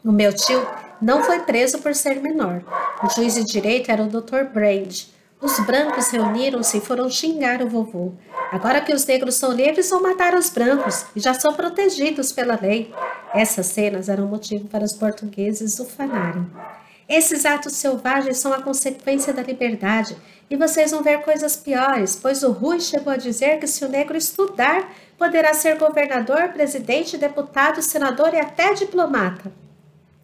[0.06, 0.68] O meu tio
[1.02, 2.62] não foi preso por ser menor.
[3.02, 4.44] O juiz de direito era o Dr.
[4.54, 5.06] Brand.
[5.40, 8.12] Os brancos reuniram-se e foram xingar o vovô.
[8.52, 12.60] Agora que os negros são livres, vão matar os brancos e já são protegidos pela
[12.62, 12.94] lei.
[13.34, 16.46] Essas cenas eram motivo para os portugueses ufanarem.
[17.08, 20.18] Esses atos selvagens são a consequência da liberdade
[20.50, 23.90] e vocês vão ver coisas piores, pois o Rui chegou a dizer que se o
[23.90, 29.63] negro estudar, poderá ser governador, presidente, deputado, senador e até diplomata.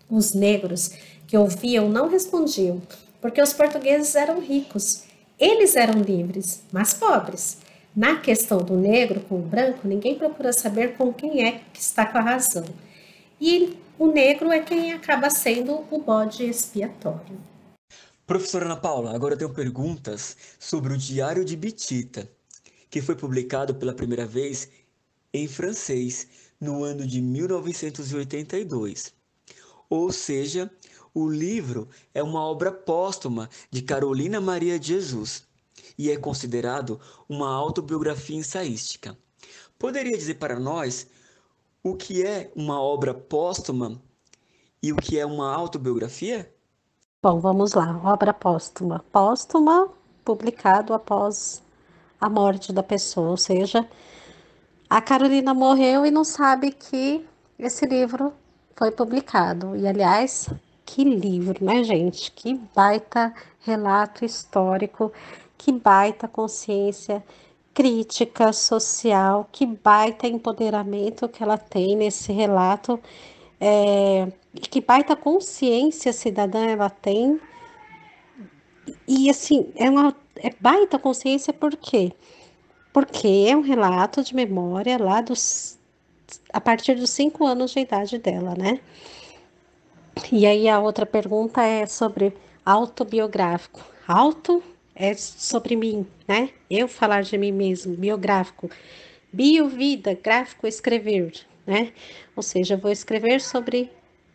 [0.09, 0.91] Os negros
[1.27, 2.81] que ouviam não respondiam,
[3.21, 5.03] porque os portugueses eram ricos.
[5.37, 7.57] Eles eram livres, mas pobres.
[7.95, 12.05] Na questão do negro com o branco, ninguém procura saber com quem é que está
[12.05, 12.65] com a razão.
[13.39, 17.37] E o negro é quem acaba sendo o bode expiatório.
[18.25, 22.29] Professora Ana Paula, agora eu tenho perguntas sobre o Diário de Bitita,
[22.89, 24.69] que foi publicado pela primeira vez
[25.33, 26.27] em francês
[26.59, 29.18] no ano de 1982.
[29.89, 30.71] Ou seja,
[31.13, 35.43] o livro é uma obra póstuma de Carolina Maria de Jesus
[35.97, 39.17] e é considerado uma autobiografia ensaística.
[39.77, 41.07] Poderia dizer para nós
[41.83, 43.99] o que é uma obra póstuma
[44.81, 46.53] e o que é uma autobiografia?
[47.21, 47.99] Bom, vamos lá.
[48.03, 49.03] Obra póstuma.
[49.11, 49.89] Póstuma,
[50.23, 51.61] publicado após
[52.19, 53.89] a morte da pessoa, ou seja,
[54.89, 57.25] a Carolina morreu e não sabe que
[57.57, 58.33] esse livro
[58.75, 59.75] foi publicado.
[59.75, 60.49] E, aliás,
[60.85, 62.31] que livro, né, gente?
[62.31, 65.11] Que baita relato histórico,
[65.57, 67.23] que baita consciência
[67.73, 72.99] crítica social, que baita empoderamento que ela tem nesse relato,
[73.59, 77.39] é, que baita consciência cidadã ela tem.
[79.07, 82.11] E assim, é uma é baita consciência por quê?
[82.93, 85.78] Porque é um relato de memória lá dos
[86.51, 88.79] a partir dos cinco anos de idade dela, né?
[90.31, 92.33] E aí a outra pergunta é sobre
[92.65, 93.81] autobiográfico.
[94.07, 94.61] Auto
[94.95, 96.49] é sobre mim, né?
[96.69, 98.69] Eu falar de mim mesmo, biográfico.
[99.31, 101.33] Bio, vida, gráfico, escrever,
[101.65, 101.93] né?
[102.35, 103.91] Ou seja, eu vou escrever sobre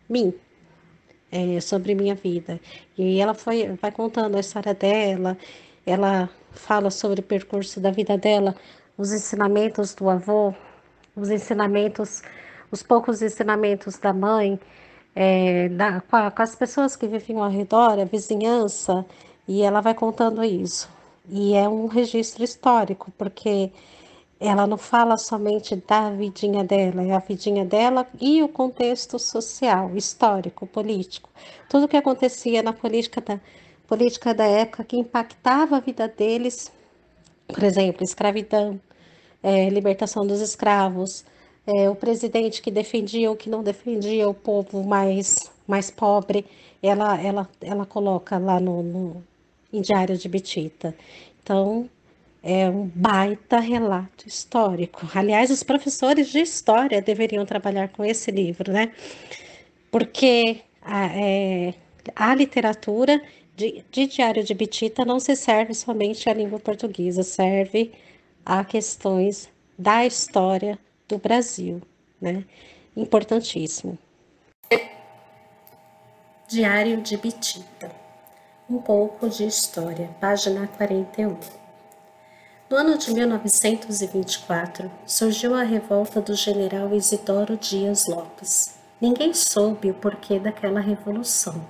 [0.09, 0.33] mim,
[1.31, 2.59] é, sobre minha vida.
[2.97, 5.37] E ela foi, vai contando a história dela,
[5.85, 8.55] ela fala sobre o percurso da vida dela,
[8.97, 10.53] os ensinamentos do avô,
[11.15, 12.21] os ensinamentos,
[12.71, 14.59] os poucos ensinamentos da mãe,
[15.15, 19.05] é, da, com, a, com, as pessoas que viviam ao redor, a vizinhança,
[19.47, 20.89] e ela vai contando isso.
[21.29, 23.71] E é um registro histórico, porque
[24.39, 29.95] ela não fala somente da vidinha dela, é a vidinha dela e o contexto social,
[29.95, 31.29] histórico, político.
[31.69, 33.39] Tudo o que acontecia na política da,
[33.87, 36.71] política da época que impactava a vida deles,
[37.47, 38.79] por exemplo, escravidão,
[39.45, 41.23] é, libertação dos escravos,
[41.67, 46.43] é, o presidente que defendia ou que não defendia o povo mais, mais pobre,
[46.81, 49.23] ela, ela, ela coloca lá no, no
[49.71, 50.95] em Diário de Betita.
[51.43, 51.87] Então,
[52.41, 55.07] é um baita relato histórico.
[55.13, 58.91] Aliás, os professores de história deveriam trabalhar com esse livro, né?
[59.91, 61.73] Porque a, é,
[62.15, 63.21] a literatura
[63.55, 67.91] de, de Diário de Betita não se serve somente à língua portuguesa, serve
[68.45, 70.77] a questões da história
[71.07, 71.81] do Brasil,
[72.21, 72.45] né?
[72.95, 73.97] Importantíssimo.
[76.47, 77.91] Diário de Bitita.
[78.69, 81.37] Um pouco de história, página 41.
[82.69, 88.75] No ano de 1924, surgiu a revolta do general Isidoro Dias Lopes.
[89.01, 91.67] Ninguém soube o porquê daquela revolução.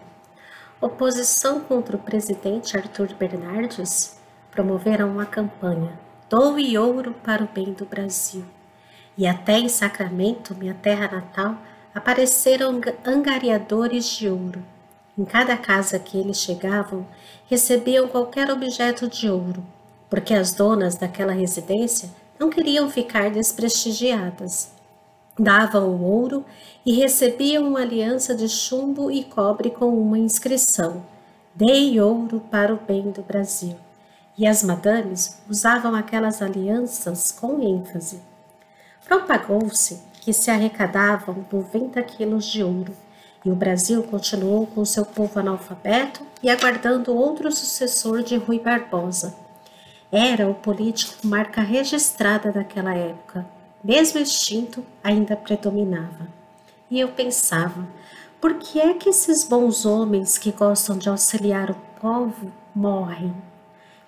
[0.79, 4.17] oposição contra o presidente Arthur Bernardes,
[4.51, 8.43] promoveram uma campanha Doe ouro para o bem do Brasil.
[9.15, 11.55] E até em Sacramento, minha terra natal,
[11.93, 14.65] apareceram angariadores de ouro.
[15.15, 17.05] Em cada casa que eles chegavam,
[17.47, 19.63] recebiam qualquer objeto de ouro,
[20.09, 22.09] porque as donas daquela residência
[22.39, 24.71] não queriam ficar desprestigiadas.
[25.38, 26.43] Davam o ouro
[26.83, 31.05] e recebiam uma aliança de chumbo e cobre com uma inscrição:
[31.53, 33.85] Dei ouro para o bem do Brasil
[34.38, 38.19] e as madames usavam aquelas alianças com ênfase.
[39.06, 42.93] Propagou-se que se arrecadavam 90 quilos de ouro,
[43.45, 49.36] e o Brasil continuou com seu povo analfabeto e aguardando outro sucessor de Rui Barbosa.
[50.12, 53.45] Era o político marca registrada daquela época,
[53.84, 56.28] mesmo extinto, ainda predominava.
[56.89, 57.88] E eu pensava,
[58.41, 63.34] por que é que esses bons homens que gostam de auxiliar o povo morrem?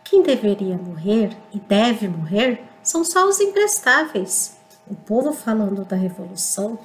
[0.09, 4.55] Quem deveria morrer e deve morrer são só os imprestáveis.
[4.89, 6.79] O povo, falando da Revolução,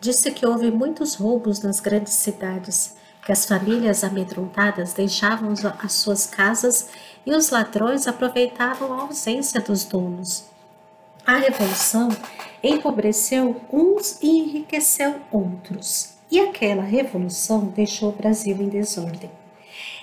[0.00, 6.26] disse que houve muitos roubos nas grandes cidades, que as famílias amedrontadas deixavam as suas
[6.26, 6.88] casas
[7.24, 10.44] e os ladrões aproveitavam a ausência dos donos.
[11.24, 12.08] A Revolução
[12.60, 19.30] empobreceu uns e enriqueceu outros, e aquela revolução deixou o Brasil em desordem.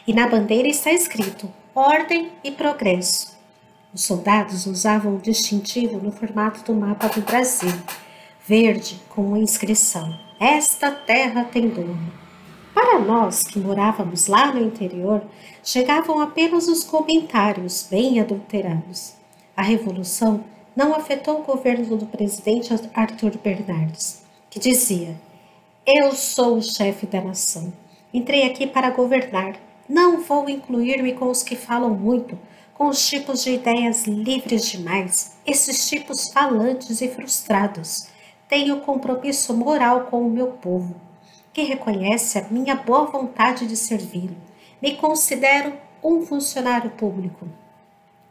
[0.08, 3.38] E na bandeira está escrito: ordem e progresso.
[3.94, 7.72] Os soldados usavam o distintivo no formato do mapa do Brasil,
[8.46, 12.12] verde com uma inscrição: Esta terra tem dono.
[12.74, 15.22] Para nós que morávamos lá no interior,
[15.64, 19.14] chegavam apenas os comentários bem adulterados.
[19.56, 20.44] A revolução
[20.76, 25.16] não afetou o governo do presidente Arthur Bernardes, que dizia:
[25.86, 27.72] Eu sou o chefe da nação.
[28.14, 29.56] Entrei aqui para governar
[29.92, 32.40] não vou incluir-me com os que falam muito,
[32.74, 38.08] com os tipos de ideias livres demais, esses tipos falantes e frustrados.
[38.48, 40.96] Tenho compromisso moral com o meu povo,
[41.52, 44.38] que reconhece a minha boa vontade de servi-lo.
[44.82, 47.46] Me considero um funcionário público.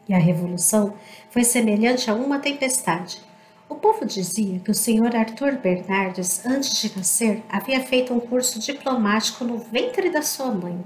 [0.09, 0.95] E a revolução
[1.29, 3.21] foi semelhante a uma tempestade.
[3.69, 8.59] O povo dizia que o senhor Arthur Bernardes, antes de nascer, havia feito um curso
[8.59, 10.83] diplomático no ventre da sua mãe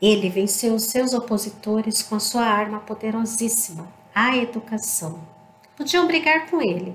[0.00, 5.18] ele venceu os seus opositores com a sua arma poderosíssima, a educação.
[5.76, 6.94] Podiam brigar com ele,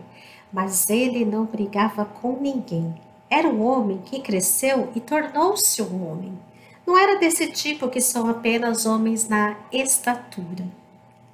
[0.52, 2.96] mas ele não brigava com ninguém.
[3.30, 6.38] Era um homem que cresceu e tornou-se um homem.
[6.86, 10.66] Não era desse tipo que são apenas homens na estatura,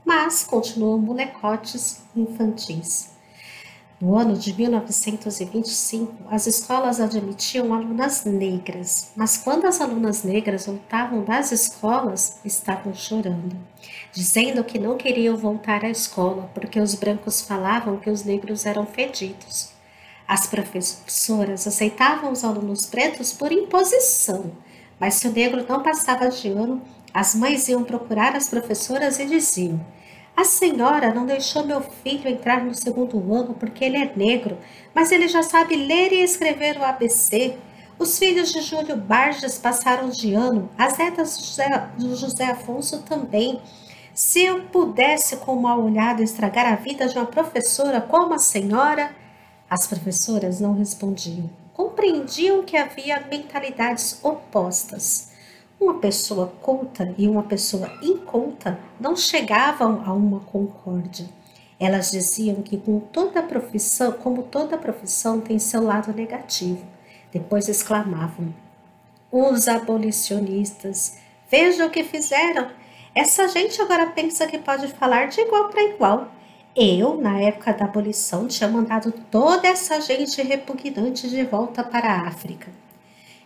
[0.05, 3.12] mas continuou molecotes infantis.
[4.02, 11.26] No ano de 1925, as escolas admitiam alunas negras, mas quando as alunas negras voltavam
[11.26, 13.58] das escolas, estavam chorando,
[14.14, 18.86] dizendo que não queriam voltar à escola porque os brancos falavam que os negros eram
[18.86, 19.72] fedidos.
[20.26, 24.50] As professoras aceitavam os alunos pretos por imposição,
[24.98, 26.82] mas se o negro não passava de ano,
[27.14, 29.78] as mães iam procurar as professoras e diziam:
[30.39, 34.58] a senhora não deixou meu filho entrar no segundo ano porque ele é negro,
[34.95, 37.58] mas ele já sabe ler e escrever o ABC.
[37.97, 43.62] Os filhos de Júlio Barges passaram de ano, as netas do José, José Afonso também.
[44.13, 49.13] Se eu pudesse, com uma olhada, estragar a vida de uma professora como a senhora.
[49.69, 51.49] As professoras não respondiam.
[51.73, 55.29] Compreendiam que havia mentalidades opostas.
[55.80, 61.30] Uma pessoa culta e uma pessoa inculta não chegavam a uma concórdia.
[61.80, 66.86] Elas diziam que com toda profissão, como toda profissão tem seu lado negativo.
[67.32, 68.54] Depois exclamavam:
[69.32, 71.18] "Os abolicionistas,
[71.50, 72.72] vejam o que fizeram.
[73.15, 76.28] Essa gente agora pensa que pode falar de igual para igual.
[76.76, 82.28] Eu, na época da abolição, tinha mandado toda essa gente repugnante de volta para a
[82.28, 82.70] África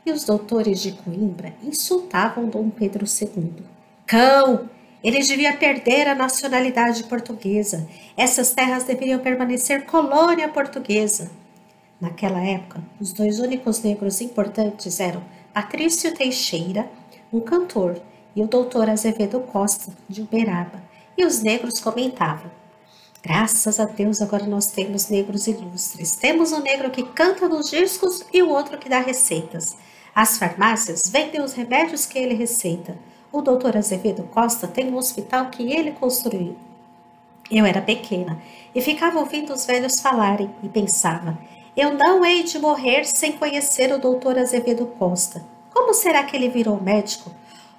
[0.05, 3.63] e os doutores de Coimbra insultavam Dom Pedro II.
[4.05, 4.69] Cão!
[5.03, 7.87] Ele devia perder a nacionalidade portuguesa.
[8.15, 11.29] Essas terras deveriam permanecer colônia portuguesa.
[11.99, 15.23] Naquela época, os dois únicos negros importantes eram
[15.53, 16.89] Patrício Teixeira,
[17.31, 18.01] um cantor,
[18.35, 20.81] e o doutor Azevedo Costa, de Uberaba.
[21.17, 22.49] E os negros comentavam:
[23.21, 26.15] Graças a Deus, agora nós temos negros ilustres.
[26.15, 29.77] Temos um negro que canta nos discos e o outro que dá receitas.
[30.15, 32.97] As farmácias vendem os remédios que ele receita.
[33.31, 36.55] O doutor Azevedo Costa tem um hospital que ele construiu.
[37.49, 38.41] Eu era pequena
[38.73, 41.37] e ficava ouvindo os velhos falarem e pensava:
[41.75, 45.43] eu não hei de morrer sem conhecer o doutor Azevedo Costa.
[45.73, 47.31] Como será que ele virou médico?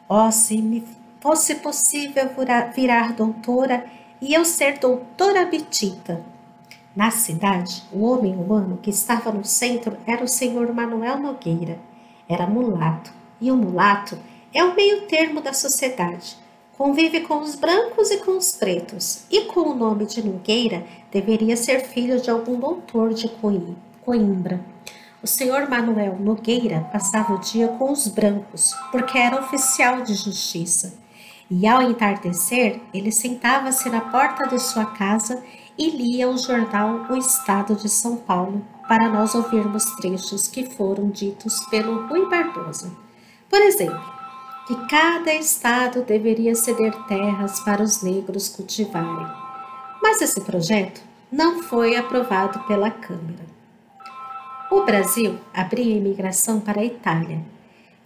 [0.09, 0.85] Oh, se me
[1.21, 2.29] fosse possível
[2.75, 3.87] virar doutora
[4.21, 6.25] e eu ser doutora Betita.
[6.95, 11.79] Na cidade, o homem humano que estava no centro era o senhor Manuel Nogueira.
[12.29, 14.19] Era mulato, e o mulato
[14.53, 16.37] é o meio termo da sociedade.
[16.77, 21.57] Convive com os brancos e com os pretos, e com o nome de Nogueira deveria
[21.57, 23.29] ser filho de algum doutor de
[24.05, 24.61] Coimbra.
[25.23, 30.95] O senhor Manuel Nogueira passava o dia com os brancos, porque era oficial de justiça.
[31.51, 35.43] E ao entardecer, ele sentava-se na porta de sua casa
[35.79, 41.11] e lia o jornal O Estado de São Paulo para nós ouvirmos trechos que foram
[41.11, 42.91] ditos pelo Rui Barbosa.
[43.49, 44.03] Por exemplo,
[44.67, 49.27] que cada estado deveria ceder terras para os negros cultivarem.
[50.03, 53.45] Mas esse projeto não foi aprovado pela Câmara.
[54.71, 57.41] O Brasil abria imigração para a Itália.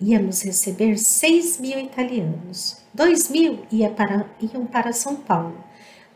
[0.01, 2.79] Íamos receber 6 mil italianos.
[2.95, 5.69] 2 mil ia para, iam para São Paulo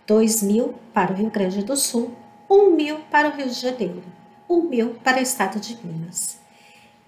[0.06, 2.10] 2 mil para o Rio Grande do Sul,
[2.50, 4.02] 1 mil para o Rio de Janeiro,
[4.52, 6.38] 1 mil para o estado de Minas.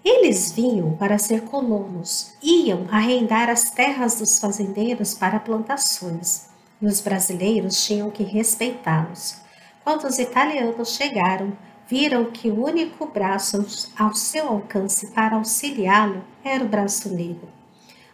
[0.04, 6.46] Eles vinham para ser colonos, iam arrendar as terras dos fazendeiros para plantações,
[6.80, 9.36] e os brasileiros tinham que respeitá-los.
[9.82, 11.56] Quando os italianos chegaram,
[11.88, 13.64] viram que o único braço
[13.98, 17.48] ao seu alcance para auxiliá-lo era o braço negro.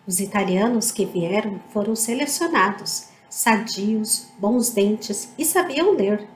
[0.07, 6.27] Os italianos que vieram foram selecionados sadios, bons dentes e sabiam ler.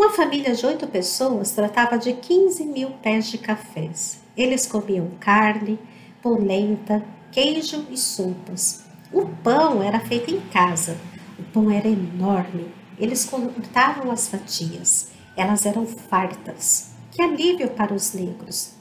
[0.00, 4.18] Uma família de oito pessoas tratava de 15 mil pés de cafés.
[4.34, 5.78] Eles comiam carne,
[6.22, 8.82] polenta, queijo e sopas.
[9.12, 10.96] O pão era feito em casa.
[11.38, 12.72] O pão era enorme.
[12.98, 15.10] Eles cortavam as fatias.
[15.36, 16.92] Elas eram fartas.
[17.12, 18.72] Que alívio para os negros!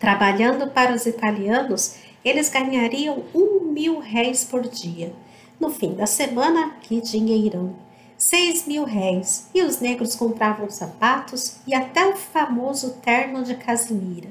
[0.00, 5.12] Trabalhando para os italianos, eles ganhariam um mil réis por dia.
[5.60, 7.85] No fim da semana, que dinheirão!
[8.18, 14.30] Seis mil réis, e os negros compravam sapatos e até o famoso terno de Casimira.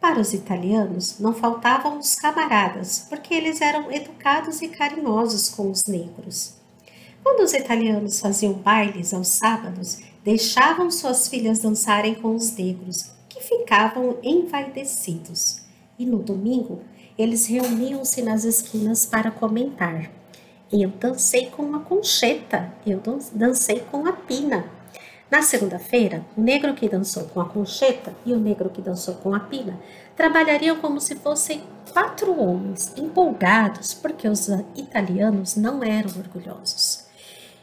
[0.00, 5.84] Para os italianos, não faltavam os camaradas, porque eles eram educados e carinhosos com os
[5.86, 6.54] negros.
[7.20, 13.40] Quando os italianos faziam bailes aos sábados, deixavam suas filhas dançarem com os negros, que
[13.40, 15.62] ficavam envaidecidos.
[15.98, 16.82] E no domingo,
[17.18, 20.17] eles reuniam-se nas esquinas para comentar.
[20.70, 23.00] Eu dancei com a concheta, eu
[23.32, 24.66] dancei com a pina.
[25.30, 29.34] Na segunda-feira, o negro que dançou com a concheta e o negro que dançou com
[29.34, 29.78] a pina
[30.16, 31.62] trabalhariam como se fossem
[31.92, 37.06] quatro homens, empolgados porque os italianos não eram orgulhosos.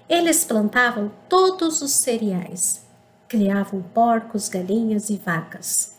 [0.08, 2.84] Eles plantavam todos os cereais,
[3.28, 5.95] criavam porcos, galinhas e vacas.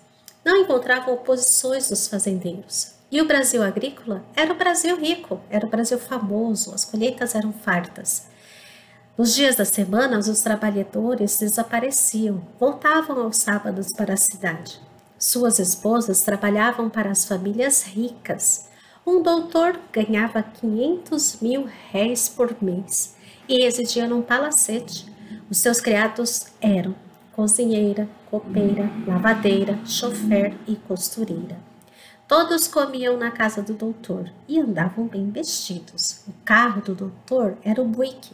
[0.47, 5.68] Não encontravam oposições dos fazendeiros, e o Brasil agrícola era o Brasil rico, era o
[5.68, 8.28] Brasil famoso, as colheitas eram fartas.
[9.18, 14.80] Nos dias da semana, os trabalhadores desapareciam, voltavam aos sábados para a cidade.
[15.18, 18.68] Suas esposas trabalhavam para as famílias ricas.
[19.05, 23.16] Um doutor ganhava 500 mil réis por mês
[23.49, 25.12] e residia num palacete.
[25.51, 26.94] Os seus criados eram
[27.37, 31.59] cozinheira, copeira, lavadeira, chofer e costureira.
[32.26, 36.22] Todos comiam na casa do doutor e andavam bem vestidos.
[36.26, 38.32] O carro do doutor era o Buick.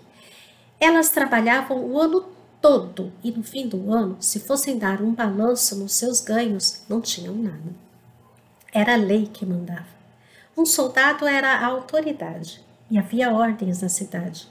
[0.78, 2.24] Elas trabalhavam o ano
[2.60, 7.00] todo e no fim do ano, se fossem dar um balanço nos seus ganhos, não
[7.00, 7.74] tinham nada.
[8.72, 9.92] Era a lei que mandava.
[10.56, 14.46] Um soldado era a autoridade e havia ordens na cidade.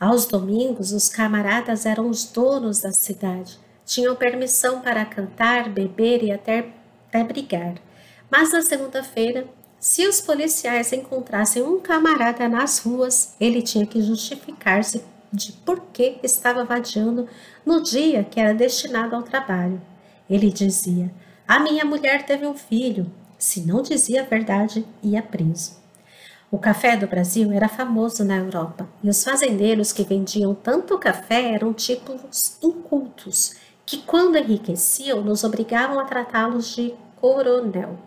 [0.00, 3.58] Aos domingos, os camaradas eram os donos da cidade.
[3.90, 6.68] Tinham permissão para cantar, beber e até,
[7.08, 7.74] até brigar.
[8.30, 9.48] Mas na segunda-feira,
[9.80, 16.20] se os policiais encontrassem um camarada nas ruas, ele tinha que justificar-se de por que
[16.22, 17.26] estava vadiando
[17.66, 19.82] no dia que era destinado ao trabalho.
[20.30, 21.12] Ele dizia:
[21.48, 23.10] A minha mulher teve um filho.
[23.36, 25.80] Se não dizia a verdade, ia preso.
[26.48, 31.54] O café do Brasil era famoso na Europa e os fazendeiros que vendiam tanto café
[31.54, 33.58] eram títulos incultos
[33.90, 37.98] que, quando enriqueciam, nos obrigavam a tratá-los de coronel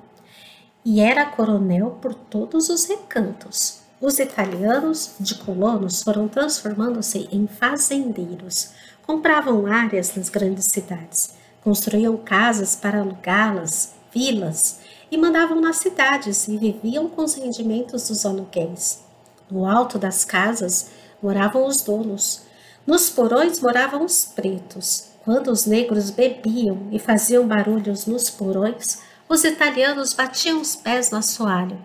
[0.85, 3.81] e era coronel por todos os recantos.
[3.99, 8.71] Os italianos de colonos foram transformando-se em fazendeiros.
[9.05, 14.79] Compravam áreas nas grandes cidades, construíam casas para alugá-las, vilas,
[15.11, 19.03] e mandavam nas cidades e viviam com os rendimentos dos aluguéis.
[19.51, 22.43] No alto das casas moravam os donos.
[22.87, 25.12] Nos porões moravam os pretos.
[25.23, 31.17] Quando os negros bebiam e faziam barulhos nos porões, os italianos batiam os pés no
[31.17, 31.77] assoalho.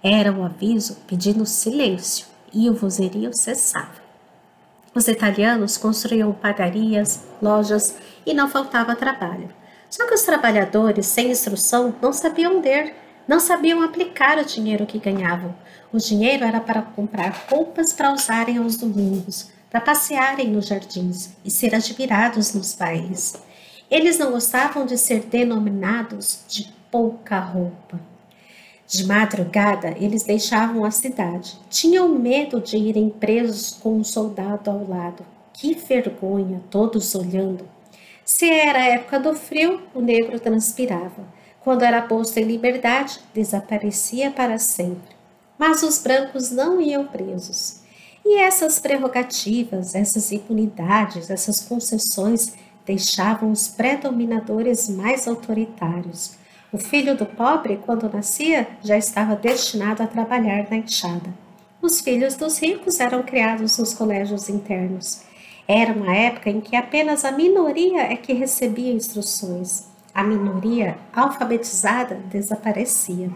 [0.00, 4.04] Era o aviso pedindo silêncio e o vozerio cessava.
[4.94, 9.48] Os italianos construíam padarias, lojas e não faltava trabalho.
[9.90, 12.94] Só que os trabalhadores, sem instrução, não sabiam ler,
[13.26, 15.52] não sabiam aplicar o dinheiro que ganhavam.
[15.92, 21.50] O dinheiro era para comprar roupas para usarem aos domingos, para passearem nos jardins e
[21.50, 23.34] ser admirados nos bailes.
[23.90, 27.98] Eles não gostavam de ser denominados de pouca roupa.
[28.86, 31.58] De madrugada, eles deixavam a cidade.
[31.68, 35.26] Tinham medo de irem presos com um soldado ao lado.
[35.52, 37.68] Que vergonha, todos olhando.
[38.24, 41.26] Se era a época do frio, o negro transpirava.
[41.58, 45.16] Quando era posto em liberdade, desaparecia para sempre.
[45.58, 47.82] Mas os brancos não iam presos.
[48.24, 52.54] E essas prerrogativas, essas impunidades, essas concessões
[52.86, 56.36] deixavam os predominadores mais autoritários.
[56.72, 61.32] O filho do pobre, quando nascia, já estava destinado a trabalhar na enxada.
[61.80, 65.22] Os filhos dos ricos eram criados nos colégios internos.
[65.68, 69.86] Era uma época em que apenas a minoria é que recebia instruções.
[70.14, 73.30] A minoria alfabetizada desaparecia.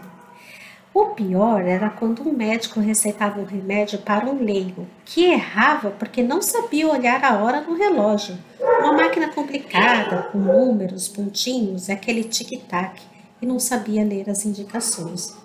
[0.91, 6.23] O pior era quando um médico receitava um remédio para um leigo, que errava porque
[6.23, 8.35] não sabia olhar a hora no relógio.
[8.59, 12.99] Uma máquina complicada, com números, pontinhos aquele tic-tac,
[13.39, 15.37] e não sabia ler as indicações.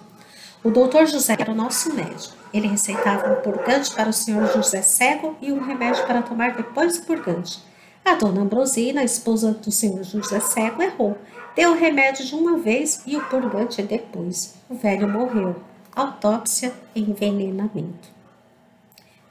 [0.63, 2.35] O doutor José era o nosso médico.
[2.53, 6.99] Ele receitava um purgante para o senhor José cego e um remédio para tomar depois
[6.99, 7.63] do purgante.
[8.03, 11.19] A dona Ambrosina, esposa do senhor José cego, errou
[11.57, 14.57] Deu o remédio de uma vez e o purgante depois.
[14.69, 15.55] O velho morreu.
[15.95, 18.09] Autópsia e envenenamento.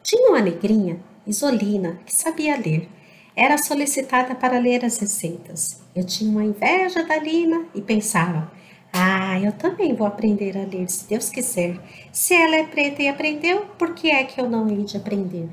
[0.02, 2.90] Tinha uma negrinha, Isolina, que sabia ler.
[3.36, 5.82] Era solicitada para ler as receitas.
[5.94, 8.50] Eu tinha uma inveja da Lina e pensava:
[8.94, 11.78] ah, eu também vou aprender a ler, se Deus quiser.
[12.12, 15.50] Se ela é preta e aprendeu, por que é que eu não hei de aprender?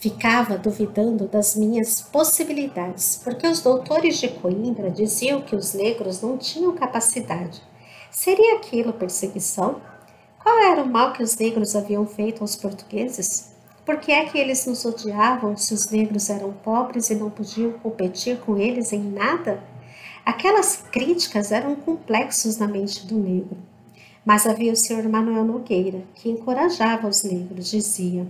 [0.00, 6.38] Ficava duvidando das minhas possibilidades, porque os doutores de Coimbra diziam que os negros não
[6.38, 7.60] tinham capacidade.
[8.10, 9.78] Seria aquilo perseguição?
[10.42, 13.52] Qual era o mal que os negros haviam feito aos portugueses?
[13.84, 17.72] Por que é que eles nos odiavam se os negros eram pobres e não podiam
[17.72, 19.62] competir com eles em nada?
[20.24, 23.58] Aquelas críticas eram complexos na mente do negro.
[24.24, 28.26] Mas havia o senhor Manuel Nogueira, que encorajava os negros, dizia: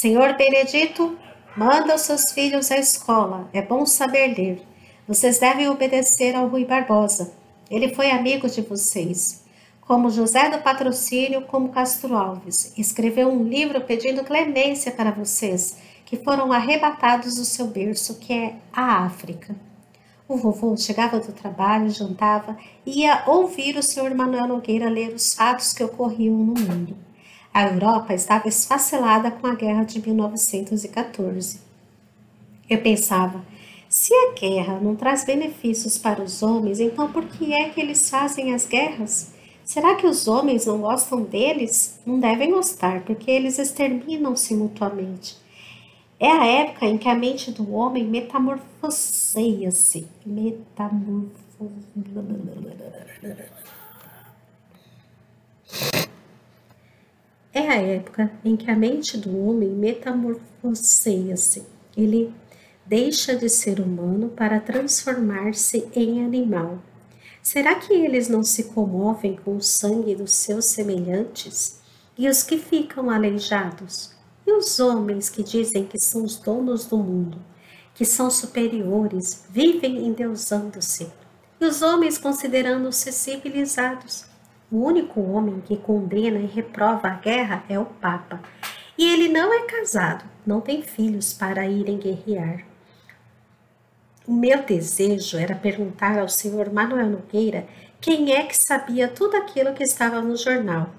[0.00, 1.18] Senhor Benedito,
[1.56, 3.50] manda os seus filhos à escola.
[3.52, 4.62] É bom saber ler.
[5.08, 7.32] Vocês devem obedecer ao Rui Barbosa.
[7.68, 9.42] Ele foi amigo de vocês.
[9.80, 16.16] Como José do Patrocínio, como Castro Alves, escreveu um livro pedindo clemência para vocês, que
[16.16, 19.52] foram arrebatados do seu berço, que é a África.
[20.28, 25.34] O vovô chegava do trabalho, jantava e ia ouvir o senhor Manuel Nogueira ler os
[25.34, 27.07] fatos que ocorriam no mundo.
[27.58, 31.58] A Europa estava esfacelada com a guerra de 1914.
[32.70, 33.44] Eu pensava,
[33.88, 38.08] se a guerra não traz benefícios para os homens, então por que é que eles
[38.08, 39.32] fazem as guerras?
[39.64, 41.98] Será que os homens não gostam deles?
[42.06, 45.36] Não devem gostar, porque eles exterminam-se mutuamente.
[46.20, 50.06] É a época em que a mente do homem metamorfoseia-se.
[50.24, 51.28] Metamorfoseia.
[57.52, 61.64] É a época em que a mente do homem metamorfoseia-se.
[61.96, 62.32] Ele
[62.84, 66.78] deixa de ser humano para transformar-se em animal.
[67.42, 71.80] Será que eles não se comovem com o sangue dos seus semelhantes?
[72.16, 74.10] E os que ficam aleijados?
[74.46, 77.38] E os homens que dizem que são os donos do mundo,
[77.94, 81.10] que são superiores, vivem endeusando-se?
[81.60, 84.27] E os homens considerando-se civilizados?
[84.70, 88.40] O único homem que condena e reprova a guerra é o Papa.
[88.98, 92.66] E ele não é casado, não tem filhos para irem guerrear.
[94.26, 97.66] O meu desejo era perguntar ao senhor Manuel Nogueira
[97.98, 100.90] quem é que sabia tudo aquilo que estava no jornal.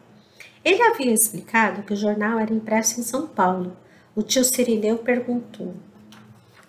[0.65, 3.77] Ele havia explicado que o jornal era impresso em São Paulo.
[4.15, 5.75] O tio Cirineu perguntou: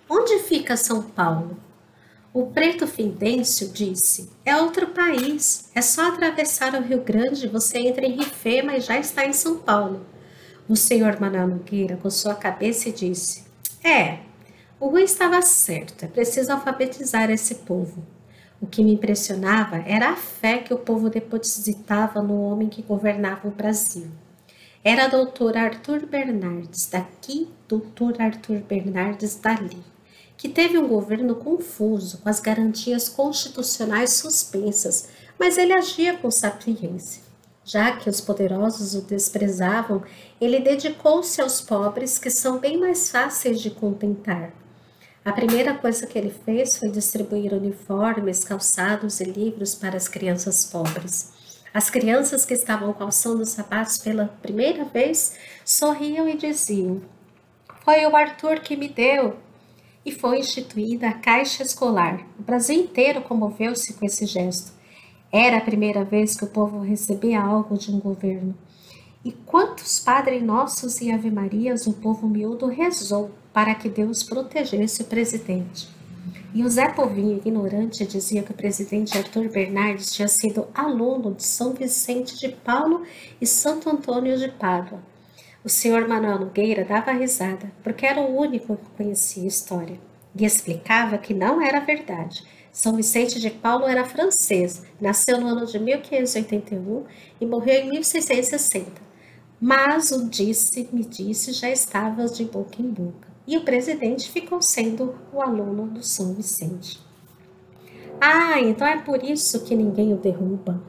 [0.07, 1.57] Onde fica São Paulo?
[2.32, 8.06] O preto Findêncio disse: É outro país, é só atravessar o Rio Grande, você entra
[8.06, 10.06] em Rifema e já está em São Paulo.
[10.68, 13.42] O senhor Manuel Nogueira coçou a cabeça e disse:
[13.82, 14.20] É,
[14.78, 18.06] o Rui estava certo, é preciso alfabetizar esse povo.
[18.60, 23.48] O que me impressionava era a fé que o povo depositava no homem que governava
[23.48, 24.06] o Brasil.
[24.84, 29.89] Era doutor Arthur Bernardes daqui, doutor Arthur Bernardes dali
[30.41, 37.22] que teve um governo confuso, com as garantias constitucionais suspensas, mas ele agia com sapiência.
[37.62, 40.03] Já que os poderosos o desprezavam,
[40.41, 44.51] ele dedicou-se aos pobres, que são bem mais fáceis de contentar.
[45.22, 50.64] A primeira coisa que ele fez foi distribuir uniformes, calçados e livros para as crianças
[50.64, 51.34] pobres.
[51.74, 55.36] As crianças que estavam calçando os sapatos pela primeira vez
[55.66, 57.03] sorriam e diziam:
[57.84, 59.36] Foi o Arthur que me deu.
[60.05, 62.26] E foi instituída a Caixa Escolar.
[62.38, 64.72] O Brasil inteiro comoveu-se com esse gesto.
[65.30, 68.57] Era a primeira vez que o povo recebia algo de um governo.
[69.22, 75.03] E quantos Padre Nossos e Ave Marias o povo miúdo rezou para que Deus protegesse
[75.03, 75.88] o presidente.
[76.55, 81.44] E o Zé Povinho, ignorante, dizia que o presidente Arthur Bernardes tinha sido aluno de
[81.44, 83.05] São Vicente de Paulo
[83.40, 84.98] e Santo Antônio de Pádua.
[85.64, 90.00] O senhor Manuel Nogueira dava risada, porque era o único que conhecia a história,
[90.34, 95.66] e explicava que não era verdade são Vicente de Paulo era francês, nasceu no ano
[95.66, 97.04] de 1581
[97.40, 99.11] e morreu em 1660.
[99.61, 105.16] Mas o disse-me disse já estava de boca em boca, e o presidente ficou sendo
[105.32, 107.00] o aluno do São Vicente.
[108.20, 110.80] Ah, então é por isso que ninguém o derruba.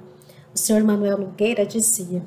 [0.53, 2.21] O senhor Manuel Nogueira dizia: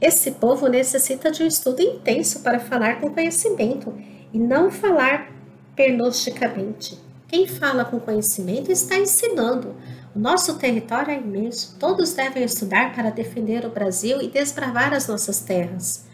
[0.00, 3.92] Esse povo necessita de um estudo intenso para falar com conhecimento
[4.32, 5.30] e não falar
[5.76, 6.98] pernosticamente.
[7.28, 9.76] Quem fala com conhecimento está ensinando.
[10.16, 15.06] O nosso território é imenso, todos devem estudar para defender o Brasil e desbravar as
[15.06, 16.06] nossas terras.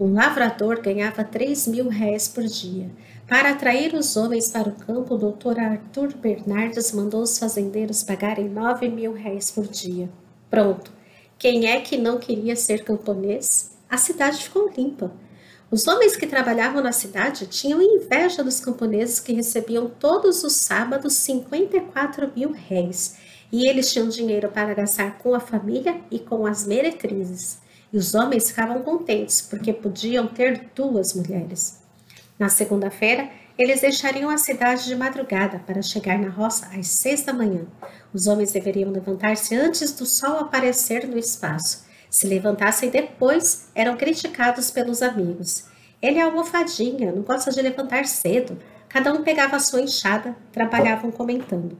[0.00, 2.90] Um lavrador ganhava 3 mil réis por dia.
[3.28, 8.48] Para atrair os homens para o campo, o doutor Arthur Bernardes mandou os fazendeiros pagarem
[8.48, 10.08] 9 mil réis por dia.
[10.50, 10.95] Pronto.
[11.38, 13.72] Quem é que não queria ser camponês?
[13.90, 15.12] A cidade ficou limpa.
[15.70, 21.12] Os homens que trabalhavam na cidade tinham inveja dos camponeses que recebiam todos os sábados
[21.14, 23.18] 54 mil réis,
[23.52, 27.58] e eles tinham dinheiro para gastar com a família e com as meretrizes.
[27.92, 31.82] E os homens ficavam contentes porque podiam ter duas mulheres.
[32.38, 33.28] Na segunda-feira,
[33.58, 37.66] eles deixariam a cidade de madrugada para chegar na roça às seis da manhã.
[38.12, 41.86] Os homens deveriam levantar-se antes do sol aparecer no espaço
[42.16, 45.66] se levantassem depois, eram criticados pelos amigos.
[46.00, 48.58] Ele é almofadinha, não gosta de levantar cedo.
[48.88, 51.78] Cada um pegava a sua enxada, trabalhavam comentando.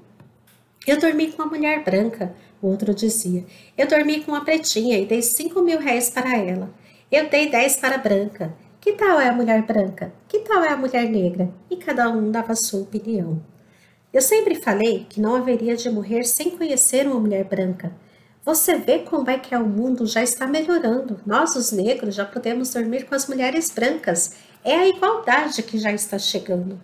[0.87, 3.45] Eu dormi com uma mulher branca, o outro dizia.
[3.79, 6.71] Eu dormi com uma pretinha e dei cinco mil réis para ela.
[7.11, 8.53] Eu dei dez para a branca.
[8.87, 10.13] Que tal é a mulher branca?
[10.29, 11.53] Que tal é a mulher negra?
[11.69, 13.43] E cada um dava sua opinião.
[14.13, 17.93] Eu sempre falei que não haveria de morrer sem conhecer uma mulher branca.
[18.45, 21.21] Você vê como é que é o mundo já está melhorando.
[21.27, 24.37] Nós, os negros, já podemos dormir com as mulheres brancas.
[24.63, 26.81] É a igualdade que já está chegando.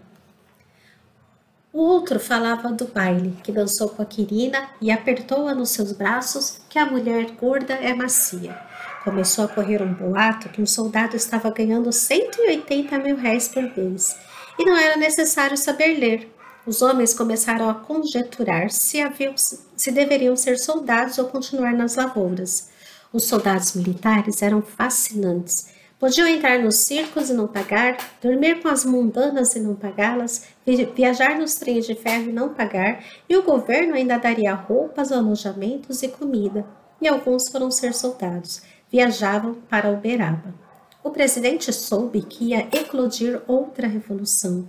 [1.73, 6.61] O outro falava do baile, que dançou com a Quirina e apertou-a nos seus braços,
[6.69, 8.72] que a mulher gorda é macia.
[9.05, 14.17] Começou a correr um boato que um soldado estava ganhando 180 mil réis por mês.
[14.59, 16.33] E não era necessário saber ler,
[16.65, 22.71] os homens começaram a conjecturar se, haviam, se deveriam ser soldados ou continuar nas lavouras.
[23.13, 25.71] Os soldados militares eram fascinantes.
[25.99, 30.47] Podiam entrar nos circos e não pagar, dormir com as mundanas e não pagá-las,
[30.95, 36.03] viajar nos trens de ferro e não pagar, e o governo ainda daria roupas, alojamentos
[36.03, 36.65] e comida.
[37.01, 38.63] E alguns foram ser soldados.
[38.93, 40.55] Viajavam para Uberaba.
[41.03, 44.69] O presidente soube que ia eclodir outra revolução.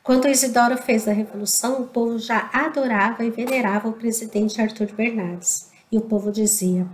[0.00, 5.72] Quando Isidoro fez a revolução, o povo já adorava e venerava o presidente Arthur Bernardes.
[5.90, 6.86] E o povo dizia: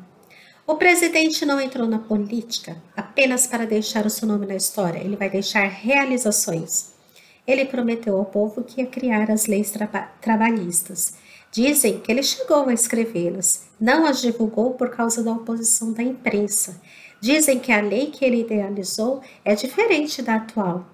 [0.67, 5.17] O presidente não entrou na política apenas para deixar o seu nome na história, ele
[5.17, 6.95] vai deixar realizações.
[7.47, 9.87] Ele prometeu ao povo que ia criar as leis tra
[10.19, 11.17] trabalhistas.
[11.55, 16.81] Dizem que ele chegou a escrevê-las, não as divulgou por causa da oposição da imprensa.
[17.21, 20.85] Dizem que a lei que ele idealizou é diferente da atual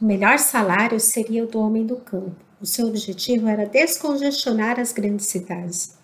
[0.00, 2.34] o melhor salário seria o do homem do campo.
[2.58, 5.94] O seu objetivo era descongestionar as grandes cidades.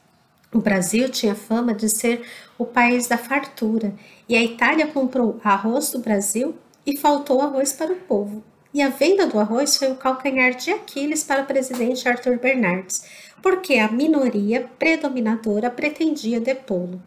[0.52, 2.22] O Brasil tinha fama de ser
[2.58, 3.94] o país da fartura,
[4.28, 6.54] e a Itália comprou arroz do Brasil
[6.84, 8.44] e faltou arroz para o povo.
[8.76, 13.06] E a venda do arroz foi o calcanhar de Aquiles para o presidente Arthur Bernardes,
[13.42, 17.02] porque a minoria predominadora pretendia depô-lo.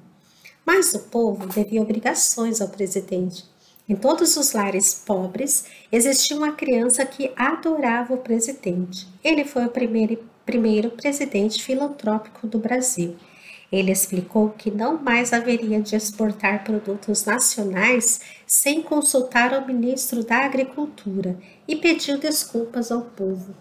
[0.65, 3.45] Mas o povo devia obrigações ao presidente.
[3.87, 9.07] Em todos os lares pobres existia uma criança que adorava o presidente.
[9.23, 13.15] Ele foi o primeiro, primeiro presidente filantrópico do Brasil.
[13.71, 20.45] Ele explicou que não mais haveria de exportar produtos nacionais sem consultar o ministro da
[20.45, 23.53] Agricultura e pediu desculpas ao povo.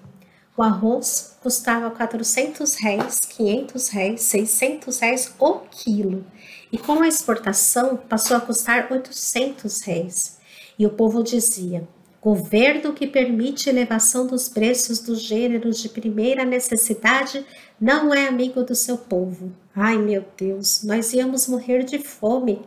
[0.56, 6.24] O arroz custava 400 réis, 500 réis, 600 réis o quilo
[6.72, 10.38] e com a exportação passou a custar 800 réis.
[10.78, 11.86] E o povo dizia:
[12.28, 17.42] Governo que permite elevação dos preços dos gêneros de primeira necessidade
[17.80, 19.50] não é amigo do seu povo.
[19.74, 22.60] Ai meu Deus, nós íamos morrer de fome.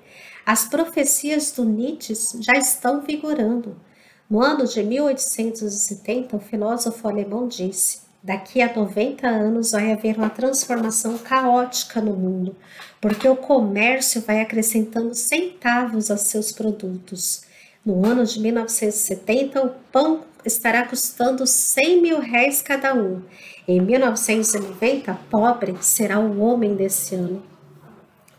[0.44, 3.80] As profecias do Nietzsche já estão vigorando.
[4.28, 10.32] No ano de 1870, o filósofo alemão disse: Daqui a 90 anos vai haver uma
[10.32, 12.56] transformação caótica no mundo,
[13.00, 17.51] porque o comércio vai acrescentando centavos a seus produtos.
[17.84, 23.24] No ano de 1970, o pão estará custando 100 mil réis cada um.
[23.68, 27.42] Em 1990, pobre será o homem desse ano.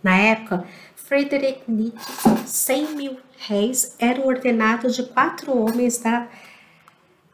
[0.01, 0.65] Na época,
[0.95, 6.29] Friedrich Nietzsche, 100 mil réis era o ordenado de quatro homens da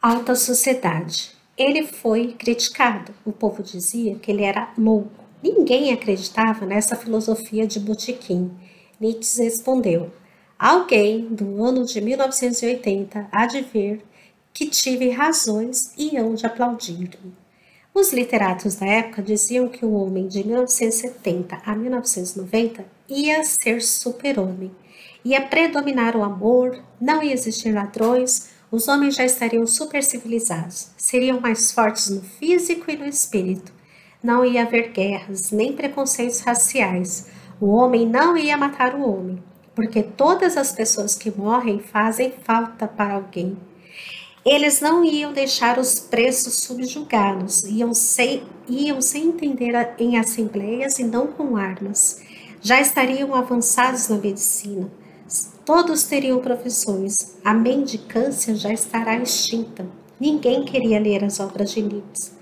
[0.01, 1.31] alta sociedade.
[1.55, 3.13] Ele foi criticado.
[3.23, 5.23] O povo dizia que ele era louco.
[5.43, 8.51] Ninguém acreditava nessa filosofia de botequim.
[8.99, 10.11] Nietzsche respondeu:
[10.59, 14.03] Alguém do ano de 1980 há de ver
[14.53, 17.33] que tive razões e hão de aplaudir-me.
[17.93, 24.69] Os literatos da época diziam que o homem de 1970 a 1990 ia ser super-homem,
[25.23, 31.39] ia predominar o amor, não ia existir ladrões, os homens já estariam super civilizados, seriam
[31.39, 33.71] mais fortes no físico e no espírito.
[34.21, 37.27] Não ia haver guerras, nem preconceitos raciais.
[37.61, 39.41] O homem não ia matar o homem,
[39.79, 43.55] porque todas as pessoas que morrem fazem falta para alguém.
[44.45, 51.05] Eles não iam deixar os preços subjugados, iam sem, iam sem entender em assembleias e
[51.05, 52.21] não com armas.
[52.61, 54.91] Já estariam avançados na medicina.
[55.63, 57.37] Todos teriam profissões.
[57.45, 59.87] A mendicância já estará extinta.
[60.19, 62.33] Ninguém queria ler as obras de Nietzsche,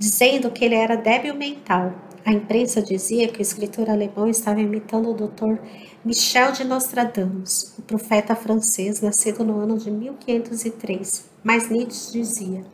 [0.00, 1.94] dizendo que ele era débil mental.
[2.24, 5.58] A imprensa dizia que o escritor alemão estava imitando o Dr.
[6.04, 11.26] Michel de Nostradamus, o profeta francês nascido no ano de 1503.
[11.44, 12.64] Mas Nietzsche dizia: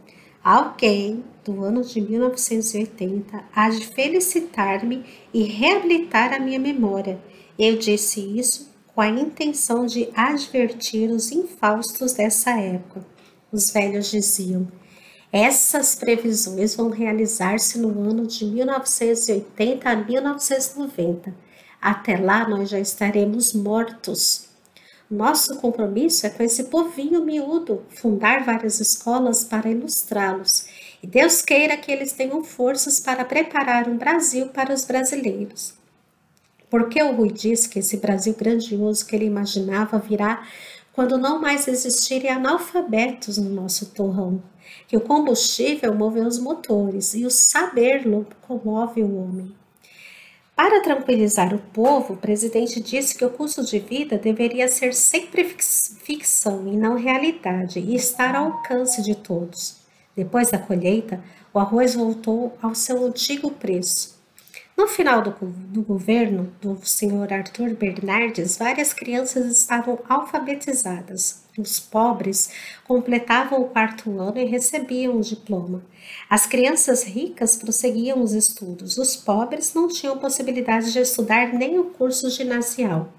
[0.43, 5.05] Alguém do ano de 1980 há de felicitar-me
[5.35, 7.21] e reabilitar a minha memória.
[7.59, 13.05] Eu disse isso com a intenção de advertir os infaustos dessa época.
[13.53, 14.67] Os velhos diziam:
[15.31, 21.48] essas previsões vão realizar-se no ano de 1980 a 1990.
[21.81, 24.49] Até lá nós já estaremos mortos.
[25.11, 30.67] Nosso compromisso é com esse povinho miúdo, fundar várias escolas para ilustrá-los.
[31.03, 35.73] E Deus queira que eles tenham forças para preparar um Brasil para os brasileiros.
[36.69, 40.47] Porque o Rui diz que esse Brasil grandioso que ele imaginava virá
[40.93, 44.43] quando não mais existirem analfabetos no nosso torrão,
[44.89, 48.03] que o combustível move os motores e o saber
[48.43, 49.58] comove o homem.
[50.59, 55.45] Para tranquilizar o povo, o presidente disse que o custo de vida deveria ser sempre
[55.45, 59.77] ficção e não realidade e estar ao alcance de todos.
[60.17, 61.23] Depois da colheita,
[61.55, 64.21] o arroz voltou ao seu antigo preço.
[64.77, 71.45] No final do, do governo do senhor Arthur Bernardes, várias crianças estavam alfabetizadas.
[71.59, 72.51] Os pobres
[72.87, 75.83] completavam o quarto ano e recebiam o diploma.
[76.31, 78.97] As crianças ricas prosseguiam os estudos.
[78.97, 83.13] Os pobres não tinham possibilidade de estudar nem o curso ginasial.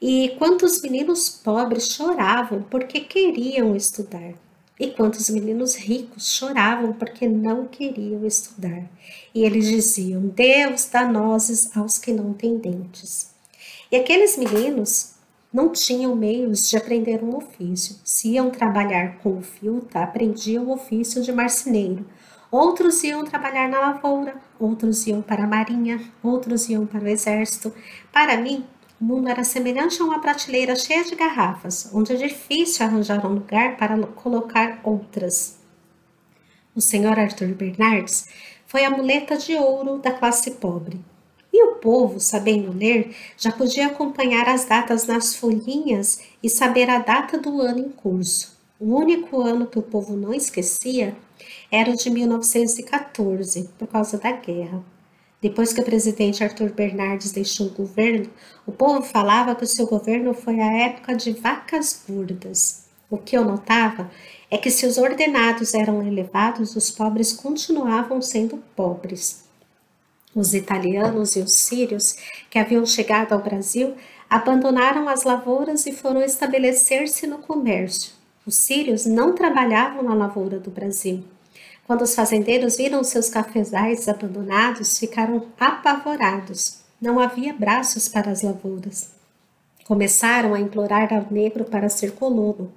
[0.00, 4.34] E quantos meninos pobres choravam porque queriam estudar.
[4.78, 8.84] E quantos meninos ricos choravam porque não queriam estudar.
[9.34, 13.30] E eles diziam: Deus dá nozes aos que não têm dentes.
[13.90, 15.15] E aqueles meninos
[15.56, 17.96] não tinham meios de aprender um ofício.
[18.04, 22.04] Se iam trabalhar com o filta, aprendiam o ofício de marceneiro.
[22.50, 27.72] Outros iam trabalhar na lavoura, outros iam para a marinha, outros iam para o exército.
[28.12, 28.66] Para mim,
[29.00, 33.32] o mundo era semelhante a uma prateleira cheia de garrafas, onde é difícil arranjar um
[33.32, 35.58] lugar para colocar outras.
[36.74, 38.28] O senhor Arthur Bernardes
[38.66, 41.00] foi a muleta de ouro da classe pobre.
[41.58, 46.98] E o povo, sabendo ler, já podia acompanhar as datas nas folhinhas e saber a
[46.98, 48.58] data do ano em curso.
[48.78, 51.16] O único ano que o povo não esquecia
[51.72, 54.84] era o de 1914, por causa da guerra.
[55.40, 58.28] Depois que o presidente Arthur Bernardes deixou o governo,
[58.66, 62.84] o povo falava que o seu governo foi a época de vacas gordas.
[63.08, 64.10] O que eu notava
[64.50, 69.45] é que se os ordenados eram elevados, os pobres continuavam sendo pobres.
[70.36, 72.14] Os italianos e os sírios
[72.50, 73.94] que haviam chegado ao Brasil
[74.28, 78.12] abandonaram as lavouras e foram estabelecer-se no comércio.
[78.44, 81.24] Os sírios não trabalhavam na lavoura do Brasil.
[81.86, 86.80] Quando os fazendeiros viram seus cafezais abandonados, ficaram apavorados.
[87.00, 89.12] não havia braços para as lavouras.
[89.84, 92.72] Começaram a implorar ao negro para ser colono.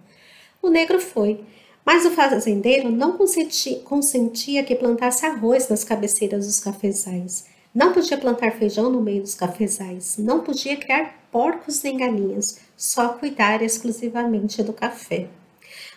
[0.61, 1.43] O negro foi,
[1.85, 7.45] mas o fazendeiro não consentia, consentia que plantasse arroz nas cabeceiras dos cafezais.
[7.73, 10.17] Não podia plantar feijão no meio dos cafezais.
[10.17, 12.59] Não podia criar porcos nem galinhas.
[12.75, 15.27] Só cuidar exclusivamente do café.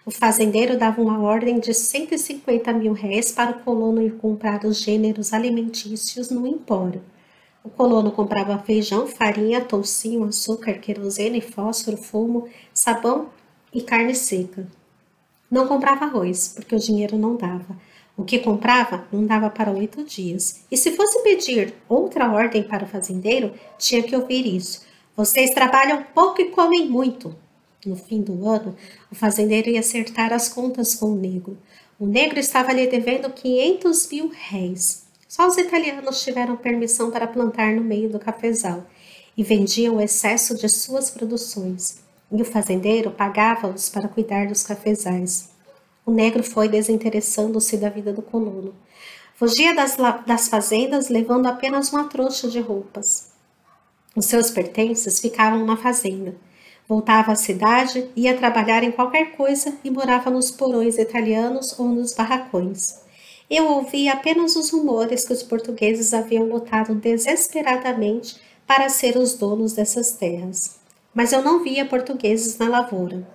[0.04, 4.78] O fazendeiro dava uma ordem de 150 mil réis para o colono ir comprar os
[4.78, 7.02] gêneros alimentícios no empório.
[7.64, 13.28] O colono comprava feijão, farinha, toucinho, açúcar, querosene, fósforo, fumo, sabão
[13.72, 14.66] e carne seca.
[15.52, 17.76] Não comprava arroz, porque o dinheiro não dava.
[18.16, 20.64] O que comprava não dava para oito dias.
[20.70, 24.82] E se fosse pedir outra ordem para o fazendeiro, tinha que ouvir isso.
[25.14, 27.36] Vocês trabalham pouco e comem muito.
[27.84, 28.74] No fim do ano,
[29.10, 31.58] o fazendeiro ia acertar as contas com o negro.
[32.00, 35.04] O negro estava lhe devendo 500 mil réis.
[35.28, 38.86] Só os italianos tiveram permissão para plantar no meio do cafezal
[39.36, 42.02] e vendiam o excesso de suas produções.
[42.32, 45.50] E o fazendeiro pagava-os para cuidar dos cafezais.
[46.06, 48.74] O negro foi desinteressando-se da vida do colono.
[49.34, 53.32] Fugia das, das fazendas levando apenas uma trouxa de roupas.
[54.16, 56.34] Os seus pertences ficavam na fazenda.
[56.88, 62.12] Voltava à cidade, ia trabalhar em qualquer coisa e morava nos porões italianos ou nos
[62.14, 63.00] barracões.
[63.48, 69.72] Eu ouvia apenas os rumores que os portugueses haviam lutado desesperadamente para ser os donos
[69.72, 70.81] dessas terras.
[71.14, 73.26] Mas eu não via portugueses na lavoura.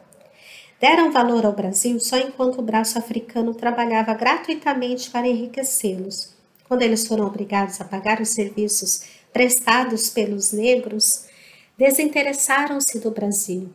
[0.80, 6.36] Deram valor ao Brasil só enquanto o braço africano trabalhava gratuitamente para enriquecê-los.
[6.68, 9.04] Quando eles foram obrigados a pagar os serviços
[9.34, 11.26] prestados pelos negros,
[11.78, 13.70] desinteressaram-se do Brasil.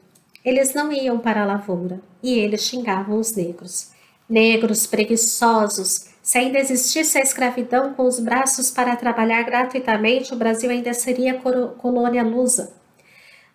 [0.45, 3.91] Eles não iam para a lavoura e eles xingavam os negros.
[4.29, 10.71] Negros preguiçosos, se ainda existisse a escravidão com os braços para trabalhar gratuitamente, o Brasil
[10.71, 11.41] ainda seria
[11.79, 12.73] colônia lusa.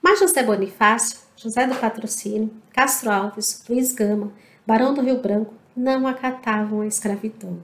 [0.09, 4.31] Mas José Bonifácio, José do Patrocínio, Castro Alves, Luiz Gama,
[4.65, 7.61] Barão do Rio Branco não acatavam a escravidão.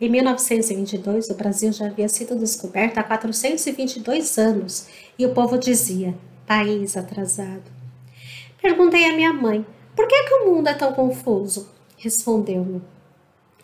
[0.00, 4.88] Em 1922, o Brasil já havia sido descoberto há 422 anos
[5.18, 6.14] e o povo dizia:
[6.46, 7.70] país atrasado.
[8.62, 9.64] Perguntei à minha mãe:
[9.94, 11.68] por que, que o mundo é tão confuso?
[11.98, 12.80] Respondeu-me: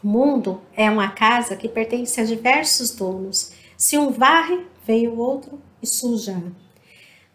[0.04, 3.52] o mundo é uma casa que pertence a diversos donos.
[3.74, 6.42] Se um varre, vem o outro e suja.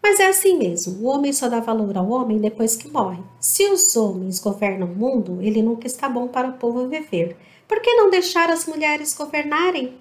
[0.04, 3.22] Mas é assim mesmo, o homem só dá valor ao homem depois que morre.
[3.40, 7.34] Se os homens governam o mundo, ele nunca está bom para o povo viver.
[7.66, 9.94] Por que não deixar as mulheres governarem?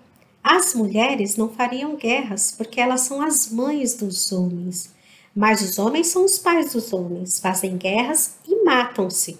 [0.44, 4.94] As mulheres não fariam guerras, porque elas são as mães dos homens.
[5.34, 9.40] Mas os homens são os pais dos homens, fazem guerras e matam-se.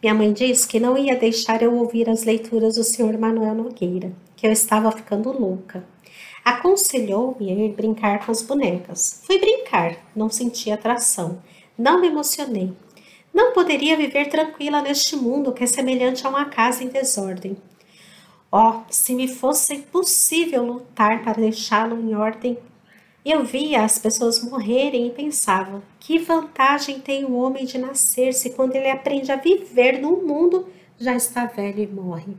[0.00, 3.18] Minha mãe disse que não ia deixar eu ouvir as leituras do Sr.
[3.18, 5.84] Manuel Nogueira, que eu estava ficando louca.
[6.44, 9.22] Aconselhou-me a ir brincar com as bonecas.
[9.26, 11.42] Fui brincar, não senti atração,
[11.78, 12.72] não me emocionei.
[13.32, 17.56] Não poderia viver tranquila neste mundo que é semelhante a uma casa em desordem.
[18.52, 22.58] Oh, se me fosse possível lutar para deixá-lo em ordem.
[23.24, 28.50] Eu via as pessoas morrerem e pensava: que vantagem tem o homem de nascer se
[28.50, 30.66] quando ele aprende a viver no mundo
[30.98, 32.34] já está velho e morre?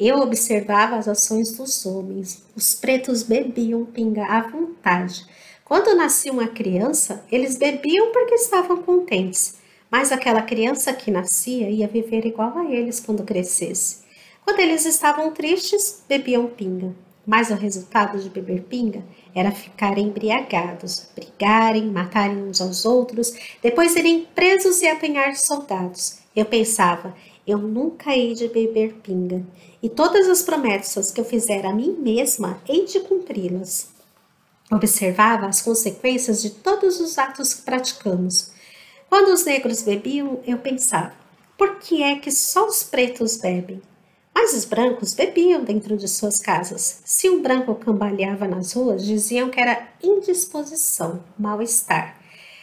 [0.00, 2.42] Eu observava as ações dos homens.
[2.56, 5.26] Os pretos bebiam pinga à vontade.
[5.64, 11.88] Quando nascia uma criança, eles bebiam porque estavam contentes mas aquela criança que nascia ia
[11.88, 14.04] viver igual a eles quando crescesse.
[14.44, 16.94] Quando eles estavam tristes, bebiam pinga.
[17.26, 23.32] Mas o resultado de beber pinga era ficarem embriagados, brigarem, matarem uns aos outros,
[23.62, 26.20] depois serem presos e apanhar soldados.
[26.34, 27.14] Eu pensava,
[27.46, 29.44] eu nunca hei de beber pinga,
[29.82, 33.88] e todas as promessas que eu fizer a mim mesma hei de cumpri-las.
[34.70, 38.52] Observava as consequências de todos os atos que praticamos.
[39.08, 41.12] Quando os negros bebiam, eu pensava:
[41.58, 43.82] por que é que só os pretos bebem?
[44.32, 47.02] Mas os brancos bebiam dentro de suas casas.
[47.04, 52.16] Se um branco cambaleava nas ruas, diziam que era indisposição, mal-estar.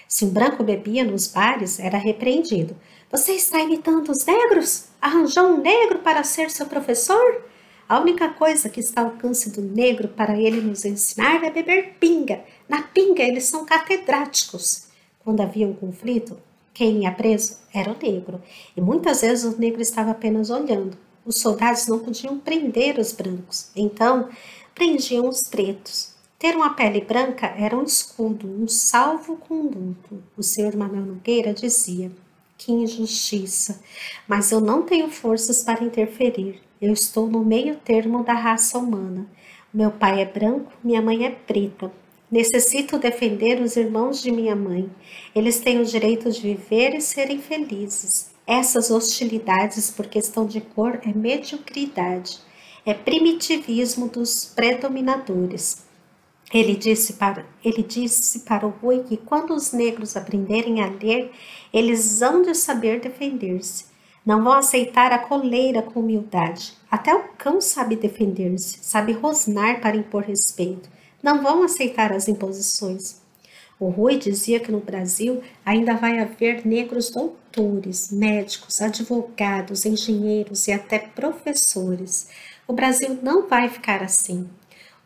[0.08, 2.76] Se um branco bebia nos bares, era repreendido.
[3.10, 4.88] Você está imitando os negros?
[5.02, 7.42] Arranjou um negro para ser seu professor?
[7.88, 11.96] A única coisa que está ao alcance do negro para ele nos ensinar é beber
[12.02, 12.44] pinga.
[12.68, 14.88] Na pinga eles são catedráticos.
[15.24, 16.38] Quando havia um conflito,
[16.74, 18.42] quem ia preso era o negro,
[18.76, 20.98] e muitas vezes o negro estava apenas olhando.
[21.26, 24.28] Os soldados não podiam prender os brancos, então
[24.76, 26.14] prendiam os pretos.
[26.38, 30.22] Ter uma pele branca era um escudo, um salvo-conduto.
[30.36, 32.12] O senhor Manuel Nogueira dizia:
[32.58, 33.82] Que injustiça!
[34.28, 36.60] Mas eu não tenho forças para interferir.
[36.82, 39.28] Eu estou no meio termo da raça humana.
[39.74, 41.92] Meu pai é branco, minha mãe é preta.
[42.32, 44.90] Necessito defender os irmãos de minha mãe.
[45.34, 48.32] Eles têm o direito de viver e serem felizes.
[48.46, 52.40] Essas hostilidades por questão de cor é mediocridade,
[52.86, 55.87] é primitivismo dos predominadores.
[56.54, 61.32] Ele disse para, ele disse para o Rui que quando os negros aprenderem a ler,
[61.74, 63.86] eles hão de saber defender-se.
[64.26, 66.74] Não vão aceitar a coleira com humildade.
[66.90, 70.90] Até o cão sabe defender-se, sabe rosnar para impor respeito.
[71.22, 73.22] Não vão aceitar as imposições.
[73.80, 80.72] O Rui dizia que no Brasil ainda vai haver negros doutores, médicos, advogados, engenheiros e
[80.72, 82.30] até professores.
[82.68, 84.50] O Brasil não vai ficar assim.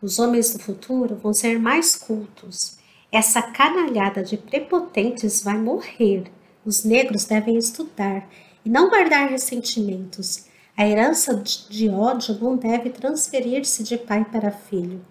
[0.01, 2.79] Os homens do futuro vão ser mais cultos.
[3.11, 6.23] Essa canalhada de prepotentes vai morrer.
[6.65, 8.27] Os negros devem estudar
[8.65, 10.45] e não guardar ressentimentos.
[10.75, 15.05] A herança de ódio não deve transferir-se de pai para filho.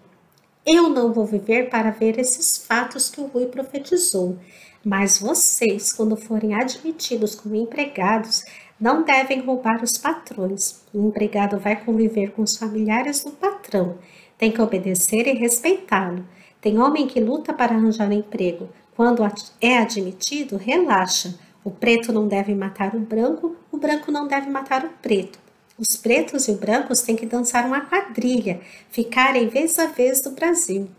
[0.65, 4.37] Eu não vou viver para ver esses fatos que o Rui profetizou,
[4.83, 8.43] mas vocês, quando forem admitidos como empregados,
[8.79, 10.81] não devem roubar os patrões.
[10.93, 13.97] O empregado vai conviver com os familiares do patrão,
[14.41, 16.25] tem que obedecer e respeitá-lo.
[16.59, 18.69] Tem homem que luta para arranjar emprego.
[18.95, 19.21] Quando
[19.61, 21.35] é admitido, relaxa.
[21.63, 25.37] O preto não deve matar o branco, o branco não deve matar o preto.
[25.77, 30.31] Os pretos e os brancos têm que dançar uma quadrilha, ficarem vez a vez do
[30.31, 30.89] Brasil.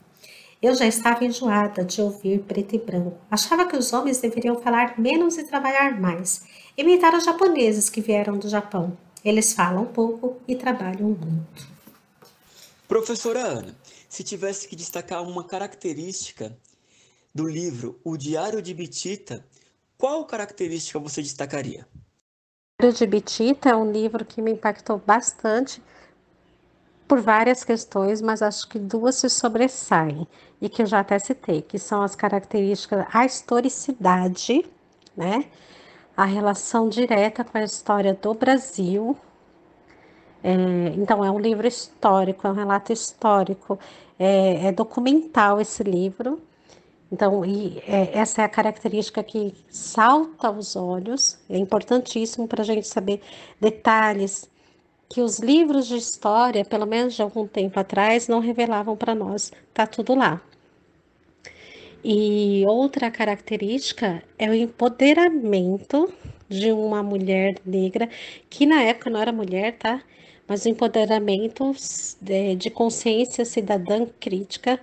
[0.63, 3.19] Eu já estava enjoada de ouvir preto e branco.
[3.29, 6.45] Achava que os homens deveriam falar menos e trabalhar mais.
[6.79, 8.97] Imitar os japoneses que vieram do Japão.
[9.25, 11.72] Eles falam pouco e trabalham muito.
[12.93, 13.75] Professora Ana,
[14.07, 16.55] se tivesse que destacar uma característica
[17.35, 19.43] do livro O Diário de Bitita,
[19.97, 21.89] qual característica você destacaria?
[22.79, 25.83] de Bitita é um livro que me impactou bastante
[27.09, 30.29] por várias questões, mas acho que duas se sobressaem
[30.61, 34.67] e que eu já até citei, que são as características, a historicidade,
[35.17, 35.47] né?
[36.15, 39.17] A relação direta com a história do Brasil.
[40.43, 40.53] É,
[40.97, 43.79] então, é um livro histórico, é um relato histórico,
[44.19, 46.41] é, é documental esse livro.
[47.11, 52.65] Então, e, é, essa é a característica que salta aos olhos, é importantíssimo para a
[52.65, 53.21] gente saber
[53.61, 54.51] detalhes
[55.09, 59.53] que os livros de história, pelo menos de algum tempo atrás, não revelavam para nós.
[59.75, 60.41] Tá tudo lá.
[62.05, 66.13] E outra característica é o empoderamento
[66.49, 68.09] de uma mulher negra,
[68.51, 70.03] que na época não era mulher, tá?
[70.53, 71.75] Mas o empoderamento
[72.21, 74.79] de, é, de consciência cidadã crítica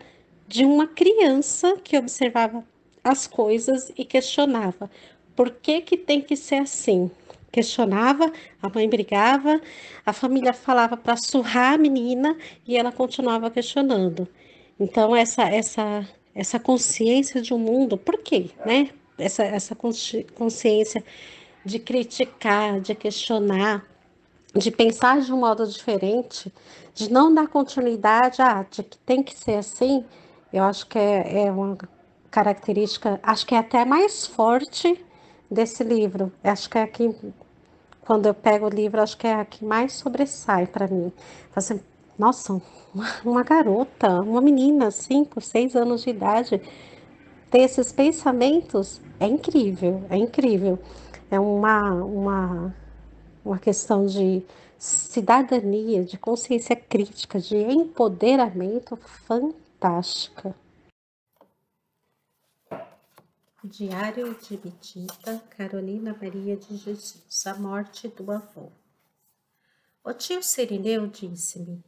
[0.47, 2.63] de uma criança que observava
[3.03, 4.89] as coisas e questionava
[5.35, 7.11] por que, que tem que ser assim.
[7.51, 9.61] Questionava, a mãe brigava,
[10.03, 12.35] a família falava para surrar a menina
[12.67, 14.27] e ela continuava questionando.
[14.79, 16.03] Então, essa, essa,
[16.33, 18.49] essa consciência de um mundo, por quê?
[18.65, 18.89] Né?
[19.19, 21.03] Essa, essa consciência
[21.63, 23.85] de criticar, de questionar,
[24.55, 26.51] de pensar de um modo diferente,
[26.93, 30.03] de não dar continuidade, ah, de que tem que ser assim,
[30.51, 31.77] eu acho que é, é uma
[32.31, 35.03] característica, acho que é até mais forte
[35.49, 36.31] desse livro.
[36.43, 37.15] Acho que é aqui,
[38.01, 41.11] quando eu pego o livro, acho que é a que mais sobressai para mim.
[41.55, 41.79] Assim,
[42.17, 42.61] nossa,
[43.23, 46.61] uma garota, uma menina, 5, 6 anos de idade,
[47.49, 50.79] ter esses pensamentos é incrível, é incrível.
[51.31, 52.75] É uma, uma,
[53.49, 54.43] uma questão de
[54.77, 60.55] cidadania, de consciência crítica, de empoderamento fantástica.
[63.63, 68.71] Diário de Betita, Carolina Maria de Jesus, a morte do avô.
[70.03, 71.83] O tio Sirineu disse-me: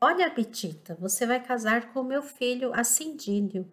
[0.00, 3.66] Olha, Betita, você vai casar com meu filho Acindínio.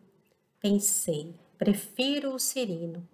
[0.60, 3.08] Pensei, prefiro o Cirino.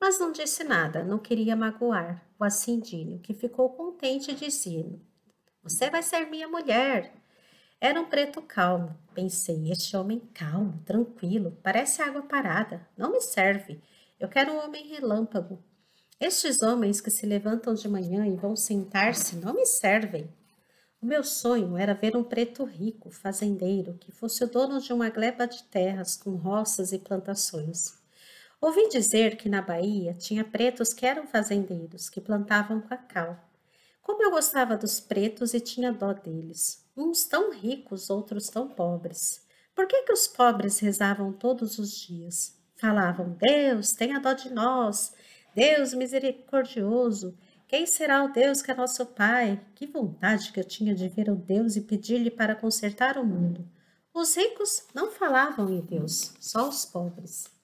[0.00, 5.00] Mas não disse nada, não queria magoar o Acindínio, que ficou contente dizendo:
[5.62, 7.12] Você vai ser minha mulher.
[7.80, 8.96] Era um preto calmo.
[9.14, 12.86] Pensei, este homem calmo, tranquilo, parece água parada.
[12.96, 13.80] Não me serve.
[14.18, 15.62] Eu quero um homem relâmpago.
[16.18, 20.32] Estes homens que se levantam de manhã e vão sentar-se não me servem.
[21.00, 25.10] O meu sonho era ver um preto rico, fazendeiro, que fosse o dono de uma
[25.10, 28.05] gleba de terras com roças e plantações.
[28.60, 33.38] Ouvi dizer que na Bahia tinha pretos que eram fazendeiros, que plantavam cacau.
[34.02, 39.44] Como eu gostava dos pretos e tinha dó deles uns tão ricos, outros tão pobres.
[39.74, 42.58] Por que, que os pobres rezavam todos os dias?
[42.76, 45.12] Falavam: Deus, tenha dó de nós,
[45.54, 47.36] Deus misericordioso.
[47.68, 49.60] Quem será o Deus que é nosso Pai?
[49.74, 53.68] Que vontade que eu tinha de ver o Deus e pedir-lhe para consertar o mundo.
[54.14, 57.55] Os ricos não falavam em Deus, só os pobres.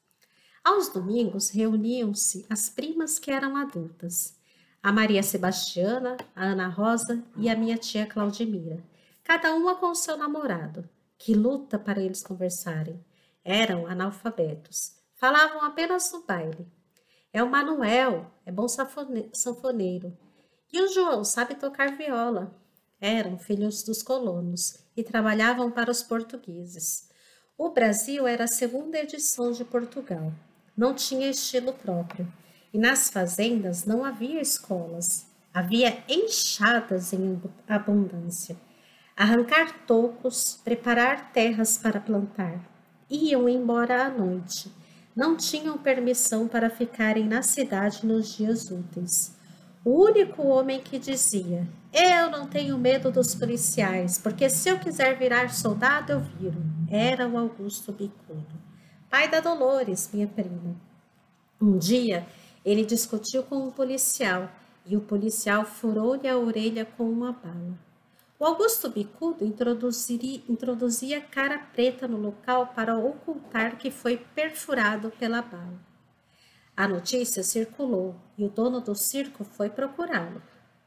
[0.65, 4.39] Aos domingos reuniam-se as primas que eram adultas,
[4.81, 8.81] a Maria Sebastiana, a Ana Rosa e a minha tia Claudimira,
[9.25, 10.89] cada uma com seu namorado,
[11.19, 13.05] que luta para eles conversarem.
[13.45, 16.69] Eram analfabetos, falavam apenas no baile.
[17.33, 20.17] É o Manuel, é bom sanfoneiro.
[20.73, 22.55] E o João sabe tocar viola.
[23.01, 27.11] Eram filhos dos colonos e trabalhavam para os portugueses.
[27.59, 30.33] O Brasil era a segunda edição de Portugal.
[30.77, 32.31] Não tinha estilo próprio.
[32.73, 35.27] E nas fazendas não havia escolas.
[35.53, 38.57] Havia enxadas em abundância.
[39.15, 42.59] Arrancar tocos, preparar terras para plantar.
[43.11, 44.73] Iam embora à noite.
[45.15, 49.37] Não tinham permissão para ficarem na cidade nos dias úteis.
[49.85, 55.19] O único homem que dizia: Eu não tenho medo dos policiais, porque se eu quiser
[55.19, 56.63] virar soldado, eu viro.
[56.89, 58.47] Era o Augusto Bicudo,
[59.13, 60.75] pai da Dolores, minha prima.
[61.61, 62.27] Um dia,
[62.65, 64.51] ele discutiu com um policial
[64.87, 67.79] e o policial furou-lhe a orelha com uma bala.
[68.39, 75.79] O Augusto Bicudo introduzia cara preta no local para ocultar que foi perfurado pela bala.
[76.75, 80.41] A notícia circulou e o dono do circo foi procurá-lo.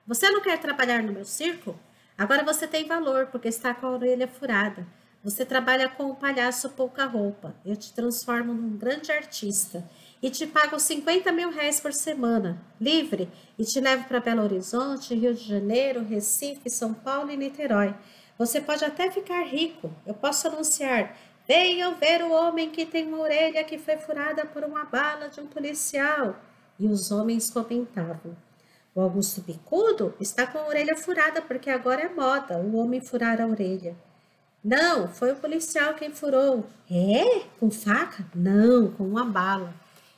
[0.07, 1.77] Você não quer trabalhar no meu circo?
[2.17, 4.87] Agora você tem valor porque está com a orelha furada.
[5.25, 7.55] Você trabalha com o palhaço pouca roupa.
[7.65, 9.83] Eu te transformo num grande artista
[10.21, 15.15] e te pago 50 mil reais por semana, livre, e te levo para Belo Horizonte,
[15.15, 17.95] Rio de Janeiro, Recife, São Paulo e Niterói.
[18.37, 19.91] Você pode até ficar rico.
[20.05, 21.17] Eu posso anunciar
[21.47, 25.41] Venham ver o homem que tem uma orelha que foi furada por uma bala de
[25.41, 26.35] um policial.
[26.77, 28.37] E os homens comentavam.
[28.93, 33.41] O Augusto Bicudo está com a orelha furada porque agora é moda o homem furar
[33.41, 33.95] a orelha.
[34.67, 36.65] Não, foi o policial quem furou.
[36.89, 37.41] É?
[37.59, 38.25] Com faca?
[38.33, 39.71] Não, com uma bala.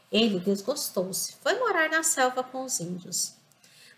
[0.09, 1.35] Ele desgostou-se.
[1.41, 3.33] Foi morar na selva com os índios.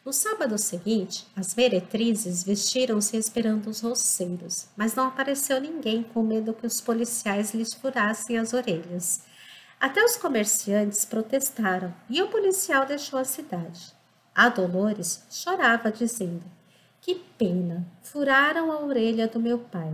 [0.04, 6.52] No sábado seguinte, as meretrizes vestiram-se esperando os roceiros, mas não apareceu ninguém com medo
[6.56, 9.22] que os policiais lhes furassem as orelhas.
[9.80, 13.94] Até os comerciantes protestaram e o policial deixou a cidade.
[14.34, 16.44] A Dolores chorava, dizendo:
[17.00, 19.94] Que pena, furaram a orelha do meu pai.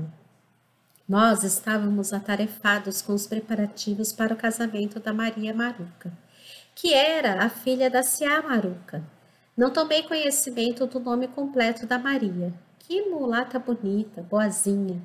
[1.08, 6.12] Nós estávamos atarefados com os preparativos para o casamento da Maria Maruca,
[6.74, 9.04] que era a filha da Cia Maruca,
[9.58, 12.54] não tomei conhecimento do nome completo da Maria.
[12.78, 15.02] Que mulata bonita, boazinha.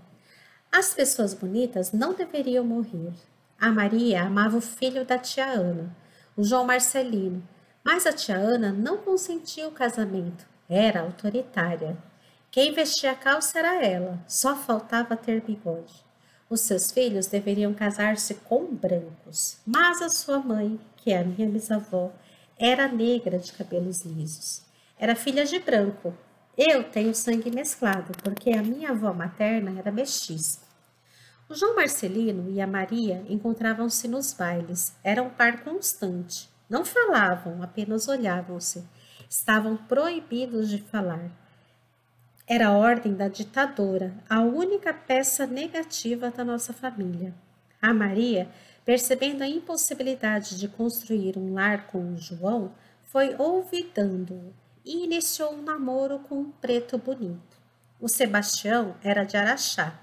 [0.72, 3.12] As pessoas bonitas não deveriam morrer.
[3.60, 5.94] A Maria amava o filho da tia Ana,
[6.36, 7.46] o João Marcelino,
[7.84, 10.44] mas a tia Ana não consentia o casamento.
[10.68, 11.96] Era autoritária.
[12.50, 16.04] Quem vestia a calça era ela, só faltava ter bigode.
[16.48, 21.48] Os seus filhos deveriam casar-se com brancos, mas a sua mãe, que é a minha
[21.48, 22.10] bisavó,
[22.58, 24.62] era negra de cabelos lisos.
[24.98, 26.12] Era filha de branco.
[26.58, 30.58] Eu tenho sangue mesclado, porque a minha avó materna era mestiça.
[31.48, 34.92] O João Marcelino e a Maria encontravam-se nos bailes.
[35.04, 36.50] Era um par constante.
[36.68, 38.84] Não falavam, apenas olhavam-se.
[39.28, 41.30] Estavam proibidos de falar.
[42.50, 47.32] Era a ordem da ditadora, a única peça negativa da nossa família.
[47.80, 48.50] A Maria
[48.84, 52.72] Percebendo a impossibilidade de construir um lar com o João,
[53.02, 54.52] foi ouvidando-o
[54.84, 57.56] e iniciou um namoro com um preto bonito.
[58.00, 59.96] O Sebastião era de Araxá,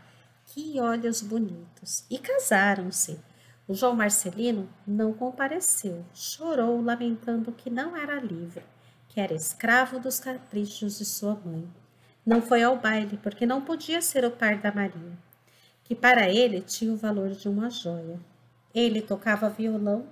[0.46, 3.20] que olhos bonitos, e casaram-se.
[3.68, 8.64] O João Marcelino não compareceu, chorou, lamentando que não era livre,
[9.10, 11.68] que era escravo dos caprichos de sua mãe.
[12.28, 15.18] Não foi ao baile porque não podia ser o par da Maria,
[15.86, 18.20] que para ele tinha o valor de uma joia.
[18.76, 20.08] Ele tocava violão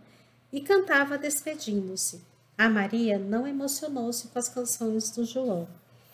[0.49, 2.23] e cantava despedindo-se.
[2.57, 5.67] A Maria não emocionou-se com as canções do João.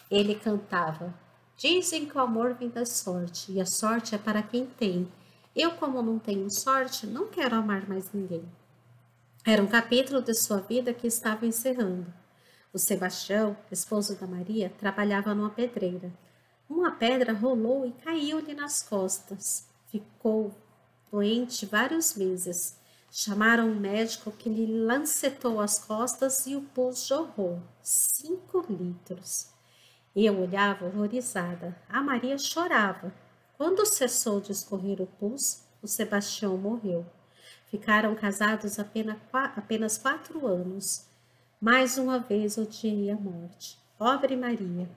[0.09, 1.13] Ele cantava:
[1.55, 5.07] Dizem que o amor vem da sorte, e a sorte é para quem tem.
[5.55, 8.43] Eu, como não tenho sorte, não quero amar mais ninguém.
[9.45, 12.11] Era um capítulo de sua vida que estava encerrando.
[12.73, 16.09] O Sebastião, esposo da Maria, trabalhava numa pedreira.
[16.69, 19.67] Uma pedra rolou e caiu-lhe nas costas.
[19.87, 20.55] Ficou
[21.11, 22.79] doente vários meses.
[23.11, 29.49] Chamaram um médico que lhe lancetou as costas e o pus jorrou cinco litros.
[30.15, 31.77] Eu olhava horrorizada.
[31.89, 33.13] A Maria chorava.
[33.57, 37.05] Quando cessou de escorrer o pus, o Sebastião morreu.
[37.65, 41.10] Ficaram casados apenas, quatro anos.
[41.63, 43.77] Mais uma vez odiei a morte.
[43.95, 44.89] Pobre Maria!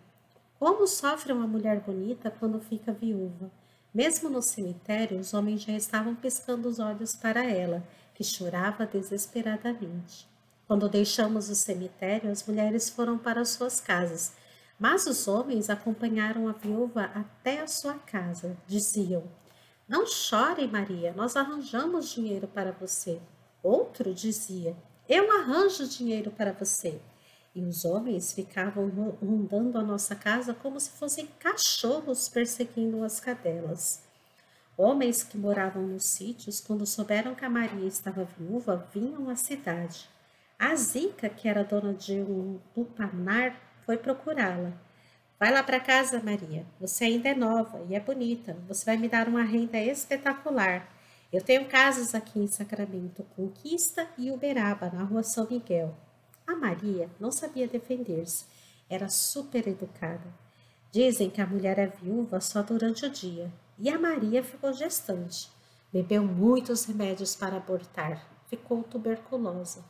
[0.59, 3.51] Como sofre uma mulher bonita quando fica viúva?
[3.93, 10.27] Mesmo no cemitério, os homens já estavam piscando os olhos para ela, que chorava desesperadamente.
[10.67, 14.33] Quando deixamos o cemitério, as mulheres foram para suas casas,
[14.79, 18.57] mas os homens acompanharam a viúva até a sua casa.
[18.67, 19.25] Diziam:
[19.87, 23.21] Não chore, Maria, nós arranjamos dinheiro para você.
[23.63, 24.75] Outro dizia:
[25.09, 26.99] Eu arranjo dinheiro para você.
[27.55, 28.89] E os homens ficavam
[29.23, 34.03] rondando a nossa casa como se fossem cachorros perseguindo as cadelas.
[34.77, 40.09] Homens que moravam nos sítios, quando souberam que a Maria estava viúva, vinham à cidade.
[40.59, 43.55] A Zica, que era dona de um lupanar,
[43.85, 44.73] foi procurá-la.
[45.39, 46.65] Vai lá para casa, Maria.
[46.81, 48.57] Você ainda é nova e é bonita.
[48.67, 50.89] Você vai me dar uma renda espetacular.
[51.33, 55.97] Eu tenho casas aqui em Sacramento, Conquista e Uberaba, na rua São Miguel.
[56.47, 58.45] A Maria não sabia defender-se,
[58.89, 60.33] era super educada.
[60.93, 65.51] Dizem que a mulher é viúva só durante o dia, e a Maria ficou gestante.
[65.93, 69.85] Bebeu muitos remédios para abortar, ficou tuberculosa.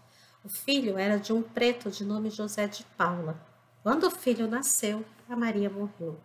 [0.44, 3.38] O filho era de um preto de nome José de Paula.
[3.82, 6.18] Quando o filho nasceu, a Maria morreu.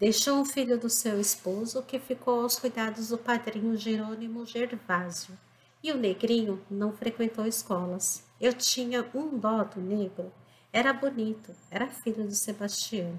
[0.00, 5.36] Deixou um filho do seu esposo que ficou aos cuidados do padrinho Jerônimo Gervásio.
[5.82, 8.22] E o negrinho não frequentou escolas.
[8.40, 10.32] Eu tinha um dó do negro.
[10.72, 13.18] Era bonito, era filho de Sebastião.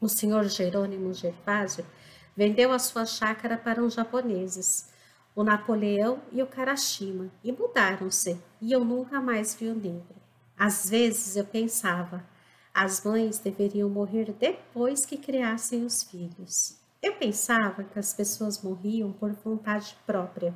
[0.00, 1.86] O senhor Jerônimo Gervásio
[2.36, 4.90] vendeu a sua chácara para uns japoneses,
[5.32, 10.16] o Napoleão e o Karashima, e mudaram-se, e eu nunca mais vi o negro.
[10.58, 12.24] Às vezes eu pensava,
[12.74, 16.76] as mães deveriam morrer depois que criassem os filhos.
[17.00, 20.52] Eu pensava que as pessoas morriam por vontade própria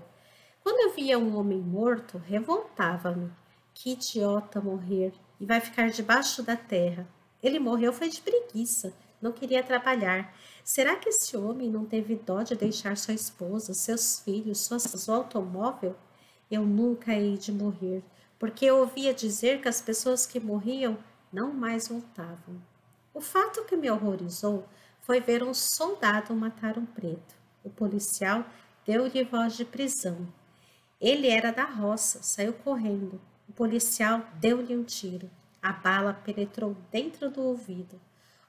[0.70, 3.32] quando eu via um homem morto, revoltava-me.
[3.72, 7.08] Que idiota morrer e vai ficar debaixo da terra.
[7.42, 10.30] Ele morreu foi de preguiça, não queria trabalhar.
[10.62, 15.14] Será que esse homem não teve dó de deixar sua esposa, seus filhos, sua, seu
[15.14, 15.96] automóvel?
[16.50, 18.04] Eu nunca hei de morrer,
[18.38, 20.98] porque eu ouvia dizer que as pessoas que morriam
[21.32, 22.62] não mais voltavam.
[23.12, 24.68] O fato que me horrorizou
[25.00, 27.36] foi ver um soldado matar um preto.
[27.64, 28.44] O policial
[28.86, 30.28] deu-lhe voz de prisão
[31.00, 33.20] ele era da roça, saiu correndo.
[33.48, 35.30] O policial deu-lhe um tiro.
[35.62, 38.00] A bala penetrou dentro do ouvido.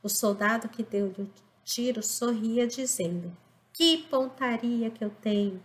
[0.01, 1.29] O soldado que deu-lhe o
[1.63, 3.31] tiro sorria, dizendo:
[3.71, 5.61] Que pontaria que eu tenho!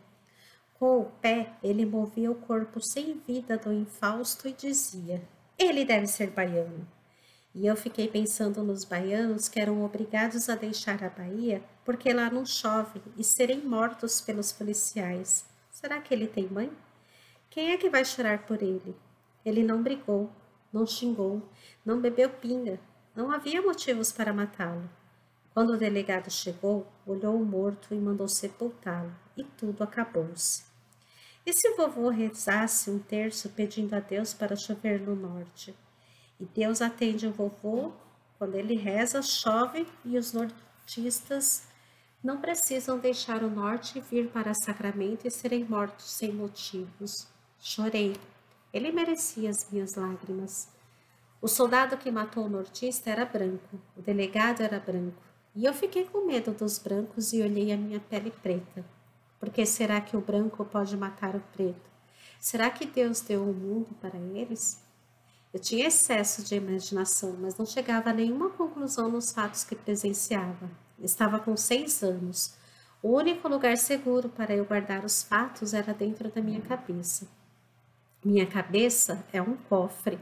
[0.74, 5.22] Com o pé, ele movia o corpo sem vida do infausto e dizia:
[5.58, 6.86] Ele deve ser baiano.
[7.54, 12.28] E eu fiquei pensando nos baianos que eram obrigados a deixar a Bahia porque lá
[12.30, 15.44] não chove e serem mortos pelos policiais.
[15.70, 16.72] Será que ele tem mãe?
[17.50, 18.96] Quem é que vai chorar por ele?
[19.44, 20.30] Ele não brigou,
[20.72, 21.48] não xingou,
[21.84, 22.80] não bebeu pinga,
[23.14, 24.90] não havia motivos para matá-lo.
[25.52, 30.64] Quando o delegado chegou, olhou o morto e mandou sepultá-lo, e tudo acabou-se.
[31.46, 35.76] E se o vovô rezasse um terço pedindo a Deus para chover no norte?
[36.44, 37.90] E Deus atende o vovô,
[38.36, 41.66] quando ele reza, chove e os nortistas
[42.22, 47.26] não precisam deixar o norte e vir para Sacramento e serem mortos sem motivos.
[47.58, 48.14] Chorei.
[48.74, 50.68] Ele merecia as minhas lágrimas.
[51.40, 55.22] O soldado que matou o nortista era branco, o delegado era branco,
[55.54, 58.84] e eu fiquei com medo dos brancos e olhei a minha pele preta.
[59.40, 61.90] Porque será que o branco pode matar o preto?
[62.38, 64.83] Será que Deus deu o mundo para eles?
[65.54, 70.68] Eu tinha excesso de imaginação, mas não chegava a nenhuma conclusão nos fatos que presenciava.
[70.98, 72.56] Estava com seis anos.
[73.00, 77.28] O único lugar seguro para eu guardar os fatos era dentro da minha cabeça.
[78.24, 80.18] Minha cabeça é um cofre.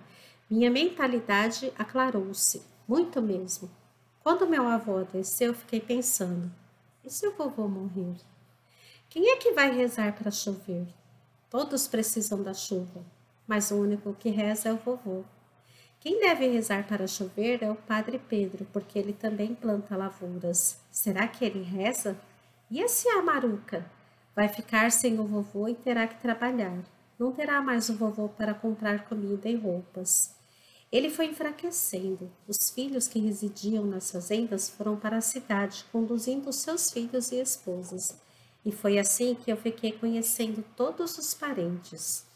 [0.51, 3.71] Minha mentalidade aclarou-se, muito mesmo.
[4.23, 6.53] Quando meu avô adoeceu, eu fiquei pensando:
[7.03, 8.17] e se o vovô morrer?
[9.09, 10.87] Quem é que vai rezar para chover?
[11.49, 13.03] Todos precisam da chuva,
[13.47, 15.24] mas o único que reza é o vovô.
[16.01, 20.81] Quem deve rezar para chover é o Padre Pedro, porque ele também planta lavouras.
[20.90, 22.16] Será que ele reza?
[22.70, 23.85] E se a Maruca?
[24.35, 26.82] Vai ficar sem o vovô e terá que trabalhar.
[27.19, 30.35] Não terá mais o vovô para comprar comida e roupas.
[30.90, 32.31] Ele foi enfraquecendo.
[32.48, 38.19] Os filhos que residiam nas fazendas foram para a cidade, conduzindo seus filhos e esposas.
[38.64, 42.27] E foi assim que eu fiquei conhecendo todos os parentes.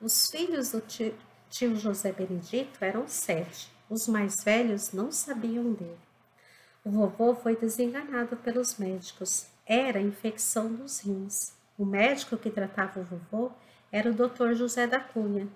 [0.00, 3.72] Os filhos do tio, José Benedito eram sete.
[3.90, 5.98] Os mais velhos não sabiam dele.
[6.84, 9.46] O vovô foi desenganado pelos médicos.
[9.66, 11.52] Era infecção dos rins.
[11.76, 13.50] O médico que tratava o vovô
[13.90, 15.48] era o doutor José da Cunha.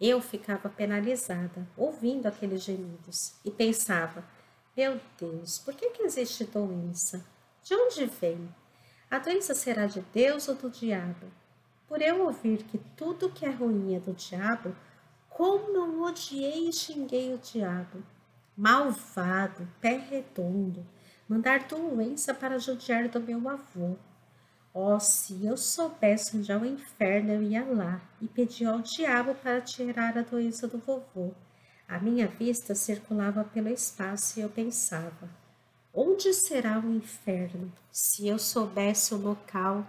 [0.00, 4.24] Eu ficava penalizada, ouvindo aqueles gemidos, e pensava:
[4.76, 7.24] meu Deus, por que, que existe doença?
[7.64, 8.48] De onde vem?
[9.10, 11.26] A doença será de Deus ou do diabo?
[11.88, 14.76] Por eu ouvir que tudo que é ruim é do diabo,
[15.30, 18.02] como não odiei e xinguei o diabo?
[18.54, 20.86] Malvado, pé redondo,
[21.26, 23.96] mandar doença para judiar do meu avô.
[24.74, 29.34] Oh, se eu soubesse onde é o inferno, eu ia lá e pedia ao diabo
[29.34, 31.32] para tirar a doença do vovô.
[31.88, 35.28] A minha vista circulava pelo espaço e eu pensava:
[35.94, 37.72] onde será o inferno?
[37.90, 39.86] Se eu soubesse o local.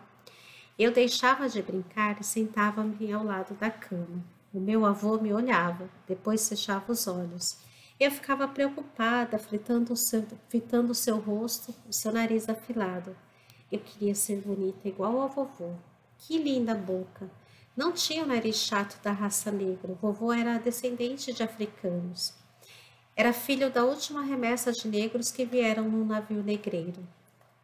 [0.80, 4.24] Eu deixava de brincar e sentava-me ao lado da cama.
[4.54, 7.58] O meu avô me olhava, depois fechava os olhos.
[8.00, 9.38] Eu ficava preocupada,
[9.90, 13.14] o seu, fitando o seu rosto, o seu nariz afilado.
[13.70, 15.74] Eu queria ser bonita igual ao vovô.
[16.18, 17.30] Que linda boca!
[17.76, 19.92] Não tinha o nariz chato da raça negra.
[19.92, 22.34] O vovô era descendente de africanos.
[23.18, 27.06] Era filho da última remessa de negros que vieram num navio negreiro.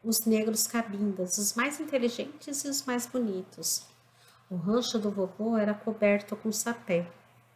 [0.08, 3.88] Os negros cabindas, os mais inteligentes e os mais bonitos.
[4.48, 7.12] O rancho do vovô era coberto com sapé.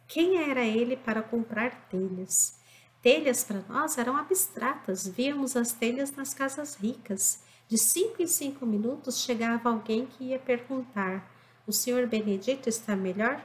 [0.08, 2.58] Quem era ele para comprar telhas?
[3.00, 7.40] Telhas para nós eram abstratas, víamos as telhas nas casas ricas.
[7.68, 11.32] De cinco em cinco minutos chegava alguém que ia perguntar:
[11.68, 13.40] o senhor Benedito está melhor?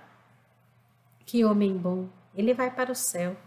[1.28, 2.10] Que homem bom!
[2.34, 3.38] Ele vai para o céu.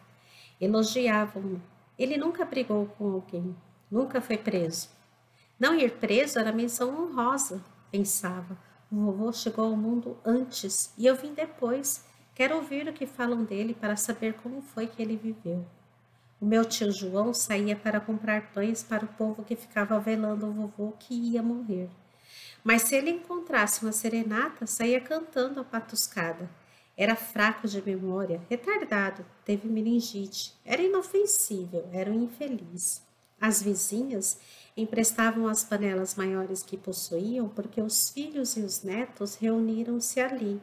[0.60, 1.60] Elogiavam-no.
[1.98, 3.56] Ele nunca brigou com alguém,
[3.90, 4.96] nunca foi preso.
[5.58, 8.56] Não ir preso era menção honrosa, pensava.
[8.90, 12.04] O vovô chegou ao mundo antes e eu vim depois.
[12.34, 15.66] Quero ouvir o que falam dele para saber como foi que ele viveu.
[16.40, 20.52] O meu tio João saía para comprar pães para o povo que ficava velando o
[20.52, 21.90] vovô que ia morrer.
[22.62, 26.48] Mas se ele encontrasse uma serenata, saía cantando a patuscada.
[26.96, 33.02] Era fraco de memória, retardado, teve meningite, era inofensível, era um infeliz.
[33.40, 34.38] As vizinhas
[34.78, 40.62] emprestavam as panelas maiores que possuíam porque os filhos e os netos reuniram-se ali.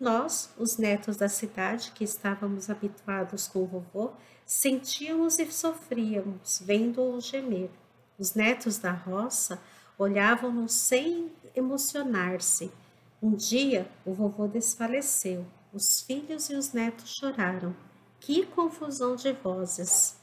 [0.00, 4.12] Nós, os netos da cidade, que estávamos habituados com o vovô,
[4.44, 7.70] sentíamos e sofríamos, vendo-o gemer.
[8.18, 9.60] Os netos da roça
[9.98, 12.72] olhavam-nos sem emocionar-se.
[13.22, 17.76] Um dia o vovô desfaleceu, os filhos e os netos choraram.
[18.18, 20.16] Que confusão de vozes!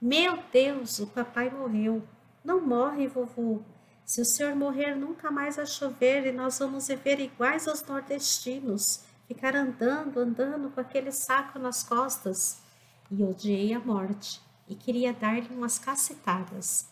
[0.00, 2.02] Meu Deus, o papai morreu.
[2.46, 3.60] Não morre, vovô.
[4.04, 9.00] Se o senhor morrer, nunca mais vai chover e nós vamos viver iguais aos nordestinos,
[9.26, 12.62] ficar andando, andando com aquele saco nas costas.
[13.10, 16.88] E odiei a morte e queria dar-lhe umas cacetadas.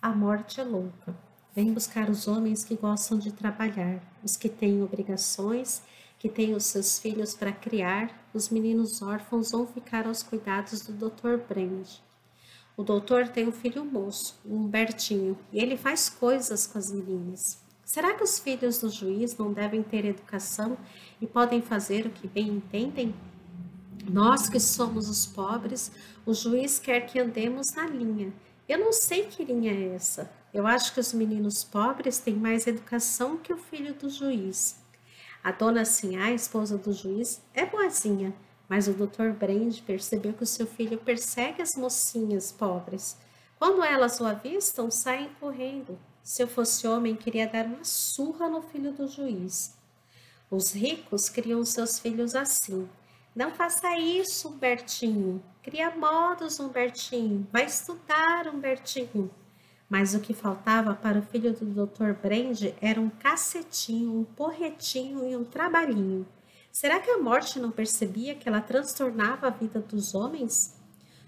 [0.00, 1.16] A morte é louca.
[1.52, 5.82] Vem buscar os homens que gostam de trabalhar, os que têm obrigações,
[6.16, 8.24] que têm os seus filhos para criar.
[8.32, 11.38] Os meninos órfãos vão ficar aos cuidados do Dr.
[11.48, 11.88] Brand.
[12.76, 17.62] O doutor tem um filho moço, um Humbertinho, e ele faz coisas com as meninas.
[17.84, 20.78] Será que os filhos do juiz não devem ter educação
[21.20, 23.14] e podem fazer o que bem entendem?
[24.10, 25.92] Nós que somos os pobres,
[26.24, 28.32] o juiz quer que andemos na linha.
[28.66, 30.32] Eu não sei que linha é essa.
[30.54, 34.80] Eu acho que os meninos pobres têm mais educação que o filho do juiz.
[35.44, 38.32] A dona Sinhá, esposa do juiz, é boazinha,
[38.72, 39.32] mas o Dr.
[39.38, 43.18] Brand percebeu que o seu filho persegue as mocinhas pobres.
[43.58, 45.98] Quando elas o avistam, saem correndo.
[46.22, 49.76] Se eu fosse homem, queria dar uma surra no filho do juiz.
[50.50, 52.88] Os ricos criam seus filhos assim.
[53.36, 55.42] Não faça isso, Humbertinho.
[55.62, 57.46] Cria modos, Humbertinho.
[57.52, 59.30] Vai estudar, Humbertinho.
[59.86, 62.14] Mas o que faltava para o filho do Dr.
[62.14, 66.26] Brand era um cacetinho, um porretinho e um trabalhinho.
[66.72, 70.74] Será que a morte não percebia que ela transtornava a vida dos homens?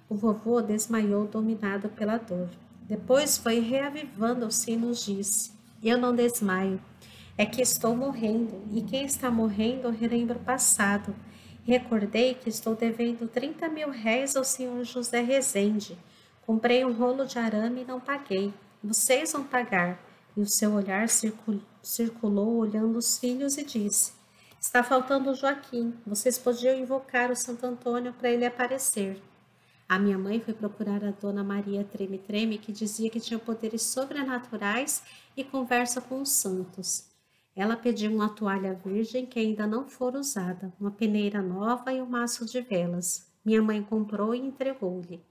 [0.09, 2.49] O vovô desmaiou dominado pela dor.
[2.83, 5.53] Depois foi reavivando-se e nos disse:
[5.83, 6.81] Eu não desmaio.
[7.37, 11.15] É que estou morrendo, e quem está morrendo relembra o passado.
[11.63, 15.99] Recordei que estou devendo 30 mil réis ao senhor José Rezende
[16.47, 18.53] Comprei um rolo de arame e não paguei.
[18.83, 19.99] Vocês vão pagar.
[20.37, 21.09] E o seu olhar
[21.83, 24.13] circulou, olhando os filhos e disse:
[24.65, 25.93] Está faltando o Joaquim.
[26.07, 29.21] Vocês podiam invocar o Santo Antônio para ele aparecer.
[29.87, 33.83] A minha mãe foi procurar a dona Maria Treme Treme, que dizia que tinha poderes
[33.83, 35.03] sobrenaturais
[35.37, 37.11] e conversa com os santos.
[37.55, 42.07] Ela pediu uma toalha virgem que ainda não fora usada, uma peneira nova e um
[42.07, 43.31] maço de velas.
[43.45, 45.23] Minha mãe comprou e entregou-lhe.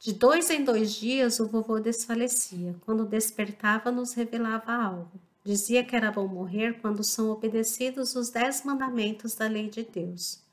[0.00, 2.74] De dois em dois dias o vovô desfalecia.
[2.86, 5.27] Quando despertava, nos revelava algo.
[5.48, 10.44] Dizia que era bom morrer quando são obedecidos os dez mandamentos da lei de Deus.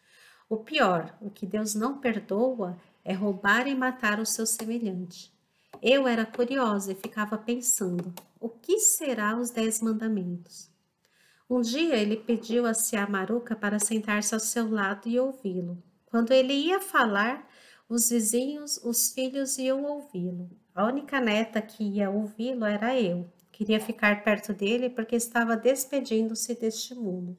[0.47, 5.33] O pior, o que Deus não perdoa, é roubar e matar o seu semelhante.
[5.81, 10.69] Eu era curiosa e ficava pensando: o que será os Dez Mandamentos?
[11.49, 15.83] Um dia ele pediu a Cia Maruca para sentar-se ao seu lado e ouvi-lo.
[16.05, 17.45] Quando ele ia falar,
[17.89, 20.49] os vizinhos, os filhos iam ouvi-lo.
[20.73, 23.29] A única neta que ia ouvi-lo era eu.
[23.55, 27.37] Queria ficar perto dele porque estava despedindo-se deste mundo,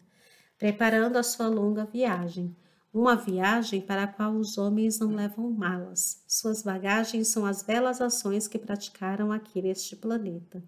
[0.56, 2.56] preparando a sua longa viagem.
[2.90, 6.24] Uma viagem para a qual os homens não levam malas.
[6.26, 10.64] Suas bagagens são as belas ações que praticaram aqui neste planeta.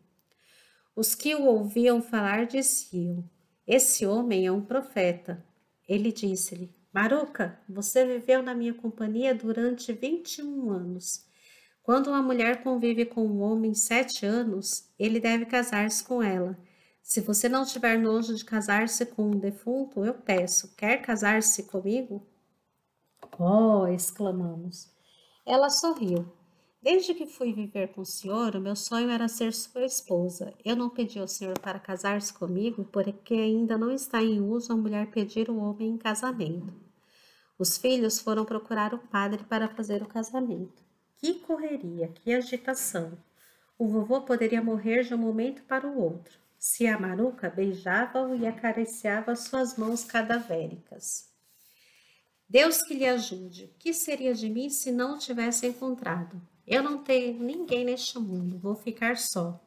[0.95, 3.25] Os que o ouviam falar diziam:
[3.67, 5.43] Esse homem é um profeta.
[5.89, 11.27] Ele disse-lhe: Maruca, você viveu na minha companhia durante 21 anos.
[11.89, 16.55] Quando uma mulher convive com um homem sete anos, ele deve casar-se com ela.
[17.03, 22.27] Se você não tiver nojo de casar-se com um defunto, eu peço, quer casar-se comigo?
[23.39, 23.87] Oh!
[23.87, 24.93] exclamamos.
[25.47, 26.31] Ela sorriu.
[26.83, 30.53] Desde que fui viver com o senhor, o meu sonho era ser sua esposa.
[30.63, 34.77] Eu não pedi ao senhor para casar-se comigo, porque ainda não está em uso a
[34.77, 36.71] mulher pedir o homem em casamento.
[37.59, 40.87] Os filhos foram procurar o padre para fazer o casamento.
[41.19, 43.19] Que correria, que agitação!
[43.77, 46.39] O vovô poderia morrer de um momento para o outro.
[46.57, 51.29] Se a maruca beijava-o e acariciava suas mãos cadavéricas.
[52.49, 53.65] Deus que lhe ajude.
[53.65, 56.41] O que seria de mim se não o tivesse encontrado?
[56.65, 59.61] Eu não tenho ninguém neste mundo, vou ficar só.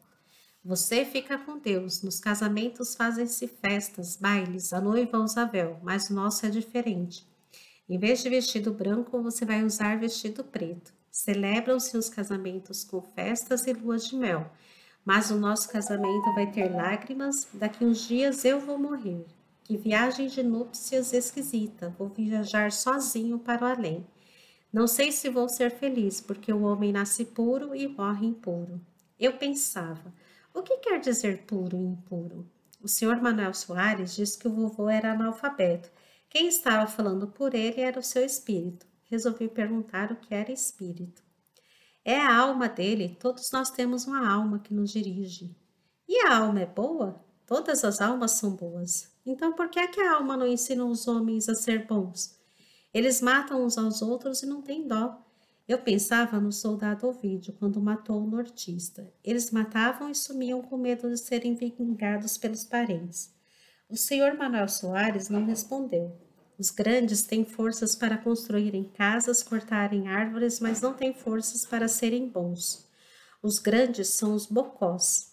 [0.63, 2.01] Você fica com Deus.
[2.01, 7.27] Nos casamentos fazem-se festas, bailes, a noiva usa véu, mas o nosso é diferente.
[7.89, 11.00] Em vez de vestido branco, você vai usar vestido preto.
[11.11, 14.49] Celebram-se os casamentos com festas e luas de mel,
[15.03, 17.47] mas o nosso casamento vai ter lágrimas.
[17.53, 19.25] Daqui uns dias eu vou morrer.
[19.63, 21.93] Que viagem de núpcias esquisita.
[21.97, 24.07] Vou viajar sozinho para o além.
[24.71, 28.79] Não sei se vou ser feliz, porque o homem nasce puro e morre impuro.
[29.19, 30.13] Eu pensava,
[30.53, 32.49] o que quer dizer puro e impuro?
[32.81, 35.91] O senhor Manuel Soares disse que o vovô era analfabeto.
[36.29, 38.87] Quem estava falando por ele era o seu espírito.
[39.11, 41.21] Resolvi perguntar o que era espírito.
[42.05, 45.53] É a alma dele, todos nós temos uma alma que nos dirige.
[46.07, 47.21] E a alma é boa?
[47.45, 49.11] Todas as almas são boas.
[49.25, 52.39] Então por que é que a alma não ensina os homens a ser bons?
[52.93, 55.21] Eles matam uns aos outros e não têm dó.
[55.67, 59.11] Eu pensava no soldado Ovídio quando matou o nortista.
[59.21, 63.35] Eles matavam e sumiam com medo de serem vingados pelos parentes.
[63.89, 66.17] O senhor Manuel Soares não respondeu.
[66.57, 72.27] Os grandes têm forças para construírem casas, cortarem árvores, mas não têm forças para serem
[72.27, 72.87] bons.
[73.41, 75.31] Os grandes são os bocós.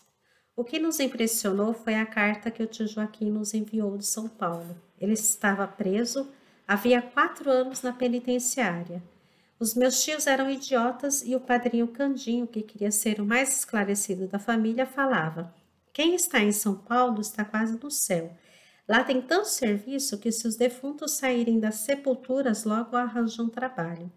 [0.57, 4.29] O que nos impressionou foi a carta que o tio Joaquim nos enviou de São
[4.29, 4.77] Paulo.
[4.99, 6.29] Ele estava preso
[6.69, 9.03] Havia quatro anos na penitenciária.
[9.59, 14.27] Os meus tios eram idiotas e o padrinho Candinho, que queria ser o mais esclarecido
[14.27, 15.55] da família, falava:
[15.95, 18.37] Quem está em São Paulo está quase no céu.
[18.89, 24.11] Lá tem tanto serviço que, se os defuntos saírem das sepulturas, logo arranjam trabalho.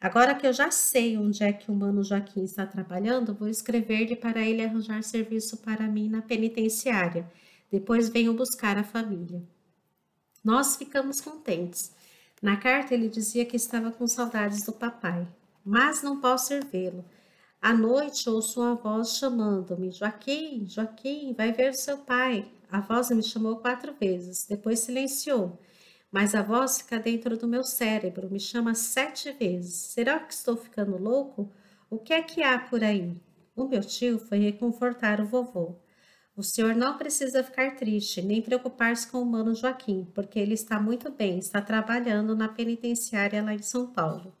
[0.00, 4.14] Agora que eu já sei onde é que o mano Joaquim está trabalhando, vou escrever-lhe
[4.14, 7.28] para ele arranjar serviço para mim na penitenciária.
[7.72, 9.42] Depois venho buscar a família.
[10.44, 11.92] Nós ficamos contentes.
[12.40, 15.26] Na carta ele dizia que estava com saudades do papai,
[15.64, 17.04] mas não posso ir vê-lo.
[17.60, 22.46] À noite ouço uma voz chamando-me: Joaquim, Joaquim, vai ver seu pai.
[22.74, 25.60] A voz me chamou quatro vezes, depois silenciou.
[26.10, 29.76] Mas a voz fica dentro do meu cérebro, me chama sete vezes.
[29.76, 31.52] Será que estou ficando louco?
[31.88, 33.16] O que é que há por aí?
[33.54, 35.76] O meu tio foi reconfortar o vovô.
[36.36, 40.80] O senhor não precisa ficar triste, nem preocupar-se com o mano Joaquim, porque ele está
[40.80, 44.36] muito bem, está trabalhando na penitenciária lá em São Paulo.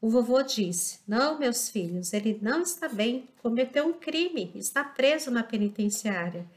[0.00, 5.30] O vovô disse: Não, meus filhos, ele não está bem, cometeu um crime, está preso
[5.30, 6.50] na penitenciária.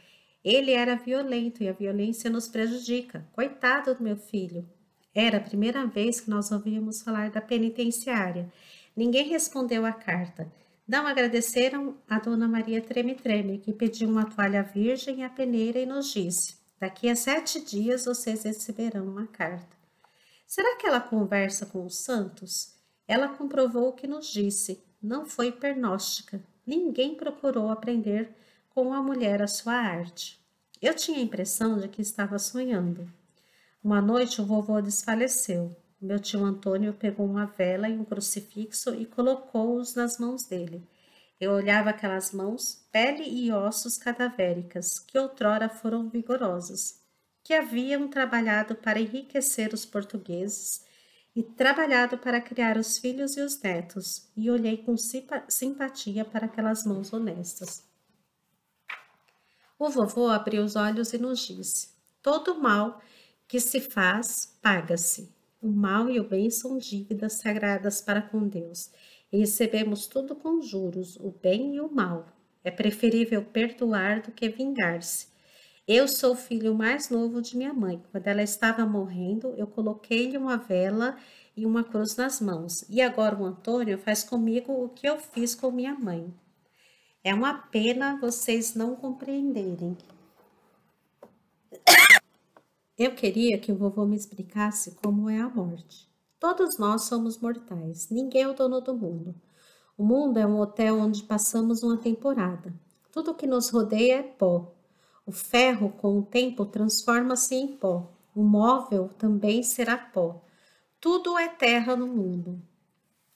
[0.43, 3.25] Ele era violento e a violência nos prejudica.
[3.31, 4.67] Coitado do meu filho.
[5.15, 8.51] Era a primeira vez que nós ouvíamos falar da penitenciária.
[8.95, 10.51] Ninguém respondeu à carta.
[10.87, 15.85] Não agradeceram a Dona Maria Treme Treme, que pediu uma toalha virgem à peneira e
[15.85, 19.77] nos disse: Daqui a sete dias vocês receberão uma carta.
[20.45, 22.73] Será que ela conversa com os santos?
[23.07, 24.83] Ela comprovou o que nos disse.
[25.01, 26.43] Não foi pernóstica.
[26.65, 28.35] Ninguém procurou aprender
[28.73, 30.43] com a mulher a sua arte.
[30.81, 33.07] Eu tinha a impressão de que estava sonhando.
[33.83, 35.75] Uma noite o vovô desfaleceu.
[36.01, 40.85] Meu tio Antônio pegou uma vela e um crucifixo e colocou-os nas mãos dele.
[41.39, 46.99] Eu olhava aquelas mãos, pele e ossos cadavéricas, que outrora foram vigorosas,
[47.43, 50.83] que haviam trabalhado para enriquecer os portugueses
[51.35, 56.85] e trabalhado para criar os filhos e os netos, e olhei com simpatia para aquelas
[56.85, 57.92] mãos honestas.
[59.77, 61.89] O vovô abriu os olhos e nos disse:
[62.21, 63.01] Todo mal
[63.47, 65.31] que se faz, paga-se.
[65.61, 68.91] O mal e o bem são dívidas sagradas para com Deus,
[69.31, 72.27] e recebemos tudo com juros, o bem e o mal.
[72.63, 75.27] É preferível perdoar do que vingar-se.
[75.85, 78.01] Eu sou o filho mais novo de minha mãe.
[78.09, 81.17] Quando ela estava morrendo, eu coloquei-lhe uma vela
[81.57, 82.85] e uma cruz nas mãos.
[82.89, 86.33] E agora o Antônio faz comigo o que eu fiz com minha mãe.
[87.23, 89.97] É uma pena vocês não compreenderem.
[92.97, 96.07] Eu queria que o vovô me explicasse como é a morte.
[96.39, 99.33] Todos nós somos mortais, ninguém é o dono do mundo.
[99.97, 102.73] O mundo é um hotel onde passamos uma temporada.
[103.11, 104.73] Tudo que nos rodeia é pó,
[105.25, 108.11] o ferro, com o tempo, transforma-se em pó.
[108.35, 110.43] O móvel também será pó.
[110.99, 112.61] Tudo é terra no mundo.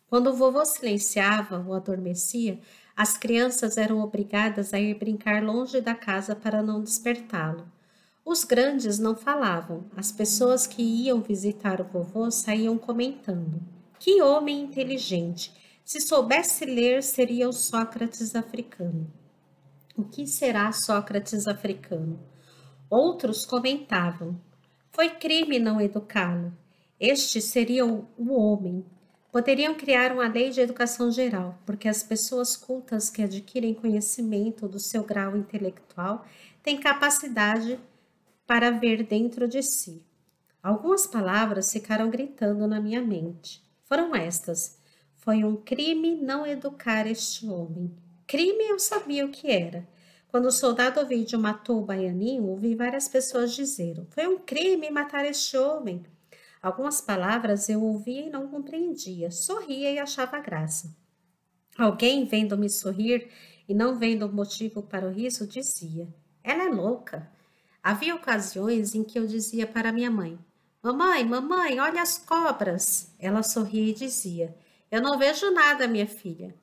[0.09, 2.59] Quando o vovô silenciava ou adormecia,
[2.97, 7.71] as crianças eram obrigadas a ir brincar longe da casa para não despertá-lo.
[8.25, 9.85] Os grandes não falavam.
[9.95, 13.61] As pessoas que iam visitar o vovô saíam comentando.
[13.99, 15.53] Que homem inteligente!
[15.85, 19.09] Se soubesse ler, seria o Sócrates africano.
[19.95, 22.19] O que será Sócrates africano?
[22.89, 24.41] Outros comentavam:
[24.91, 26.51] Foi crime não educá-lo.
[26.99, 28.83] Este seria o, homem.
[29.37, 34.79] Poderiam criar uma lei de educação geral, porque as pessoas cultas que adquirem conhecimento do
[34.79, 36.25] seu grau intelectual
[36.63, 37.79] têm capacidade
[38.47, 40.03] para ver dentro de si.
[40.63, 43.63] Algumas palavras ficaram gritando na minha mente.
[43.83, 44.79] Foram estas:
[45.17, 47.95] Foi um crime não educar este homem.
[48.25, 49.87] Crime eu sabia o que era.
[50.29, 55.25] Quando o soldado Ovidio matou o baianinho, ouvi várias pessoas dizer: Foi um crime matar
[55.25, 56.03] este homem.
[56.67, 60.93] Algumas palavras eu ouvia e não compreendia, sorria e achava graça.
[61.77, 63.29] Alguém, vendo-me sorrir
[63.69, 66.13] e não vendo o motivo para o riso, dizia:
[66.43, 67.31] Ela é louca.
[67.81, 70.37] Havia ocasiões em que eu dizia para minha mãe:
[70.83, 73.13] Mamãe, mamãe, olha as cobras.
[73.17, 74.53] Ela sorria e dizia:
[74.91, 76.53] Eu não vejo nada, minha filha.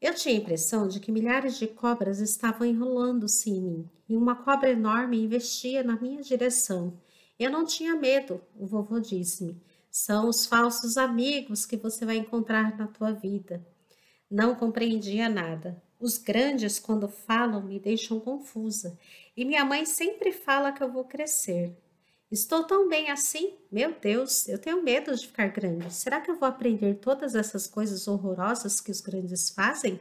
[0.00, 4.36] Eu tinha a impressão de que milhares de cobras estavam enrolando-se em mim, e uma
[4.36, 6.98] cobra enorme investia na minha direção.
[7.38, 9.60] Eu não tinha medo, o vovô disse-me.
[9.90, 13.64] São os falsos amigos que você vai encontrar na tua vida.
[14.30, 15.82] Não compreendia nada.
[16.00, 18.98] Os grandes, quando falam, me deixam confusa.
[19.36, 21.76] E minha mãe sempre fala que eu vou crescer.
[22.30, 23.54] Estou tão bem assim?
[23.70, 25.94] Meu Deus, eu tenho medo de ficar grande.
[25.94, 30.00] Será que eu vou aprender todas essas coisas horrorosas que os grandes fazem?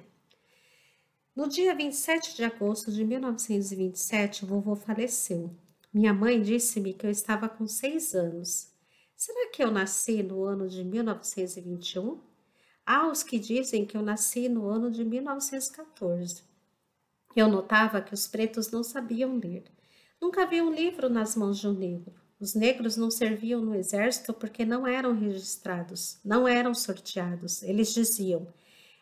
[1.36, 5.56] No dia 27 de agosto de 1927, o vovô faleceu.
[5.94, 8.68] Minha mãe disse-me que eu estava com seis anos.
[9.16, 12.20] Será que eu nasci no ano de 1921?
[12.84, 16.42] Há os que dizem que eu nasci no ano de 1914.
[17.36, 19.66] Eu notava que os pretos não sabiam ler.
[20.20, 22.16] Nunca vi um livro nas mãos de um negro.
[22.40, 27.62] Os negros não serviam no exército porque não eram registrados, não eram sorteados.
[27.62, 28.52] Eles diziam: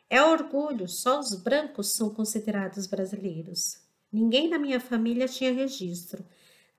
[0.09, 3.77] é orgulho, só os brancos são considerados brasileiros.
[4.11, 6.21] Ninguém na minha família tinha registro.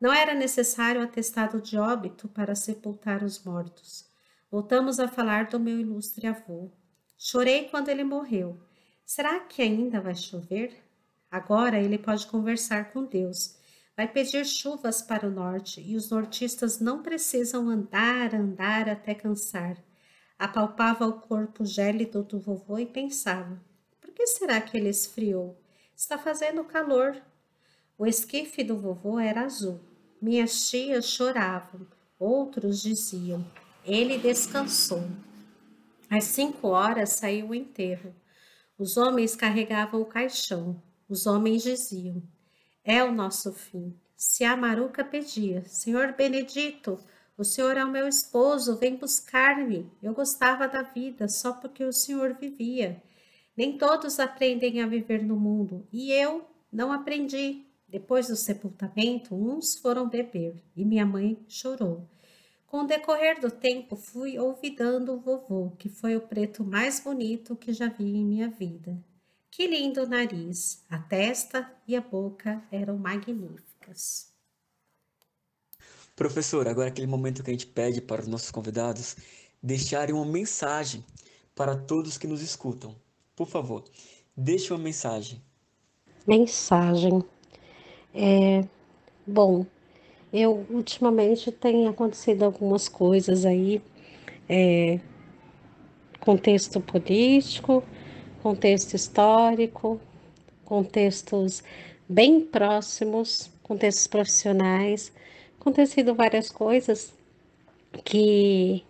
[0.02, 4.04] Não era necessário atestado de óbito para sepultar os mortos.
[4.50, 6.72] Voltamos a falar do meu ilustre avô.
[7.16, 8.60] Chorei quando ele morreu.
[9.06, 10.74] Será que ainda vai chover?
[11.30, 13.62] Agora ele pode conversar com Deus
[13.96, 19.76] vai pedir chuvas para o norte e os nortistas não precisam andar, andar até cansar.
[20.36, 23.62] Apalpava o corpo gélido do vovô e pensava:
[24.00, 25.56] por que será que ele esfriou?
[25.94, 27.22] Está fazendo calor.
[27.96, 29.91] O esquife do vovô era azul.
[30.22, 31.84] Minhas tias choravam,
[32.16, 33.44] outros diziam:
[33.84, 35.02] ele descansou.
[36.08, 38.14] Às cinco horas saiu o enterro.
[38.78, 40.80] Os homens carregavam o caixão.
[41.08, 42.22] Os homens diziam:
[42.84, 43.98] é o nosso fim.
[44.16, 47.00] Se a Maruca pedia, Senhor Benedito,
[47.36, 49.90] o senhor é o meu esposo, vem buscar-me.
[50.00, 53.02] Eu gostava da vida só porque o senhor vivia.
[53.56, 57.66] Nem todos aprendem a viver no mundo, e eu não aprendi.
[57.92, 62.08] Depois do sepultamento, uns foram beber, e minha mãe chorou.
[62.66, 67.54] Com o decorrer do tempo, fui ouvidando o vovô, que foi o preto mais bonito
[67.54, 68.98] que já vi em minha vida.
[69.50, 70.82] Que lindo nariz!
[70.88, 74.32] A testa e a boca eram magníficas.
[76.16, 79.16] Professor, agora aquele momento que a gente pede para os nossos convidados
[79.62, 81.04] deixarem uma mensagem
[81.54, 82.96] para todos que nos escutam.
[83.36, 83.84] Por favor,
[84.34, 85.42] deixe uma mensagem.
[86.26, 87.22] Mensagem.
[88.14, 88.64] É,
[89.26, 89.64] bom,
[90.32, 93.82] eu ultimamente tem acontecido algumas coisas aí
[94.48, 95.00] é,
[96.20, 97.82] contexto político,
[98.42, 100.00] contexto histórico,
[100.64, 101.62] contextos
[102.08, 105.12] bem próximos, contextos profissionais,
[105.60, 107.12] acontecido várias coisas
[108.04, 108.84] que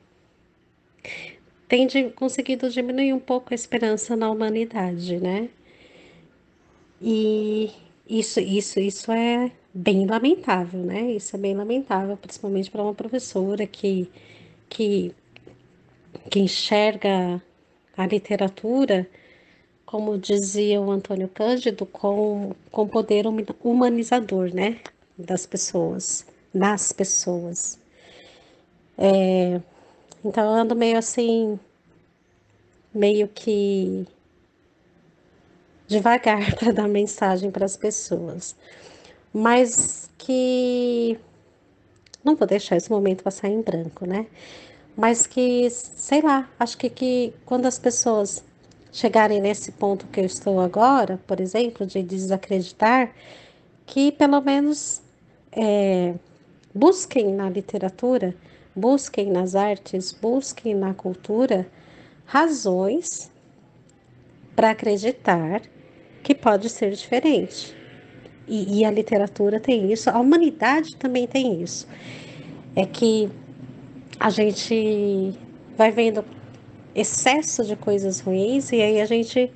[1.68, 5.48] têm conseguido diminuir um pouco a esperança na humanidade, né?
[7.00, 7.70] E
[8.08, 11.12] isso, isso, isso é bem lamentável, né?
[11.12, 14.10] Isso é bem lamentável, principalmente para uma professora que,
[14.68, 15.14] que,
[16.30, 17.42] que enxerga
[17.96, 19.08] a literatura,
[19.86, 23.24] como dizia o Antônio Cândido, com, com poder
[23.62, 24.80] humanizador, né?
[25.16, 27.78] Das pessoas, nas pessoas.
[28.98, 29.60] É,
[30.24, 31.58] então eu ando meio assim,
[32.94, 34.06] meio que
[35.92, 38.56] devagar para dar mensagem para as pessoas,
[39.32, 41.18] mas que
[42.24, 44.26] não vou deixar esse momento passar em branco, né?
[44.96, 48.44] Mas que, sei lá, acho que, que quando as pessoas
[48.92, 53.10] chegarem nesse ponto que eu estou agora, por exemplo, de desacreditar,
[53.86, 55.00] que pelo menos
[55.50, 56.14] é,
[56.74, 58.34] busquem na literatura,
[58.76, 61.66] busquem nas artes, busquem na cultura
[62.26, 63.30] razões
[64.54, 65.62] para acreditar
[66.22, 67.74] que pode ser diferente.
[68.46, 71.86] E, e, a literatura tem isso, a humanidade também tem isso.
[72.74, 73.30] É que
[74.18, 75.32] a gente
[75.76, 76.24] vai vendo
[76.94, 79.50] excesso de coisas ruins e aí a gente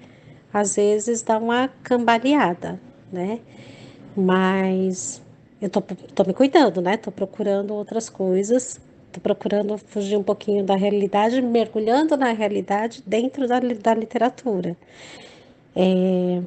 [0.52, 2.80] às vezes dá uma cambaleada,
[3.12, 3.40] né?
[4.16, 5.22] Mas
[5.60, 6.96] eu tô, tô me cuidando, né?
[6.96, 8.80] Tô procurando outras coisas,
[9.12, 14.76] tô procurando fugir um pouquinho da realidade, mergulhando na realidade dentro da, da literatura.
[15.74, 16.40] É,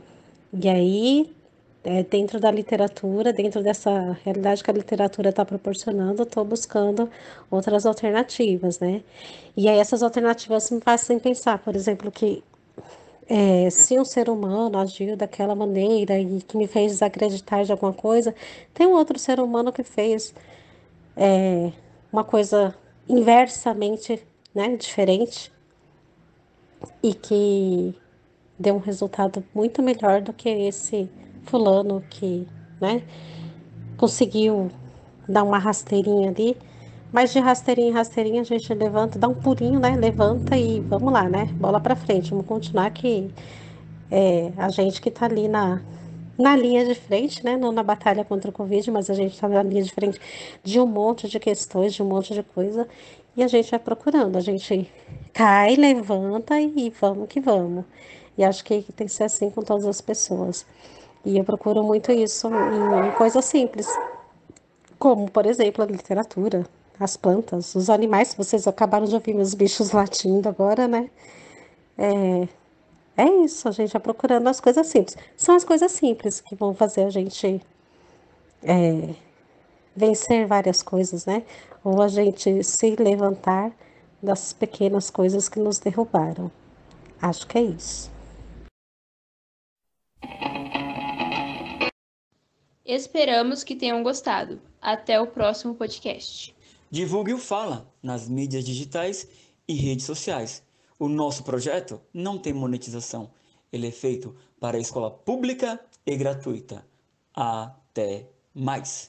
[0.53, 1.35] e aí,
[1.83, 7.09] é, dentro da literatura, dentro dessa realidade que a literatura está proporcionando, estou buscando
[7.49, 9.03] outras alternativas, né?
[9.55, 12.43] E aí essas alternativas me fazem pensar, por exemplo, que
[13.29, 17.93] é, se um ser humano agiu daquela maneira e que me fez desacreditar de alguma
[17.93, 18.33] coisa,
[18.73, 20.33] tem um outro ser humano que fez
[21.15, 21.71] é,
[22.11, 22.75] uma coisa
[23.07, 24.19] inversamente
[24.53, 25.51] né, diferente
[27.03, 27.95] e que
[28.59, 31.09] deu um resultado muito melhor do que esse
[31.45, 32.47] fulano que,
[32.81, 33.01] né,
[33.97, 34.69] conseguiu
[35.27, 36.57] dar uma rasteirinha ali.
[37.11, 39.95] Mas de rasteirinha em rasteirinha a gente levanta, dá um pulinho, né?
[39.95, 41.45] Levanta e vamos lá, né?
[41.53, 42.29] Bola para frente.
[42.29, 43.31] Vamos continuar que
[44.11, 45.81] é, a gente que tá ali na,
[46.37, 47.57] na linha de frente, né?
[47.57, 50.19] Não na batalha contra o Covid, mas a gente está na linha de frente
[50.63, 52.87] de um monte de questões, de um monte de coisa,
[53.35, 54.37] e a gente vai procurando.
[54.37, 54.87] A gente
[55.33, 57.85] cai, levanta e vamos que vamos.
[58.37, 60.65] E acho que tem que ser assim com todas as pessoas.
[61.25, 63.87] E eu procuro muito isso em coisas simples,
[64.97, 66.65] como, por exemplo, a literatura,
[66.99, 68.33] as plantas, os animais.
[68.35, 71.09] Vocês acabaram de ouvir meus bichos latindo agora, né?
[71.97, 72.47] É,
[73.17, 75.17] é isso, a gente vai procurando as coisas simples.
[75.35, 77.61] São as coisas simples que vão fazer a gente
[78.63, 79.13] é,
[79.95, 81.43] vencer várias coisas, né?
[81.83, 83.71] Ou a gente se levantar
[84.23, 86.49] das pequenas coisas que nos derrubaram.
[87.21, 88.09] Acho que é isso.
[92.91, 94.59] Esperamos que tenham gostado.
[94.81, 96.55] Até o próximo podcast.
[96.89, 99.27] Divulgue o Fala nas mídias digitais
[99.67, 100.63] e redes sociais.
[100.97, 103.29] O nosso projeto não tem monetização.
[103.71, 106.83] Ele é feito para a escola pública e gratuita.
[107.31, 109.07] Até mais!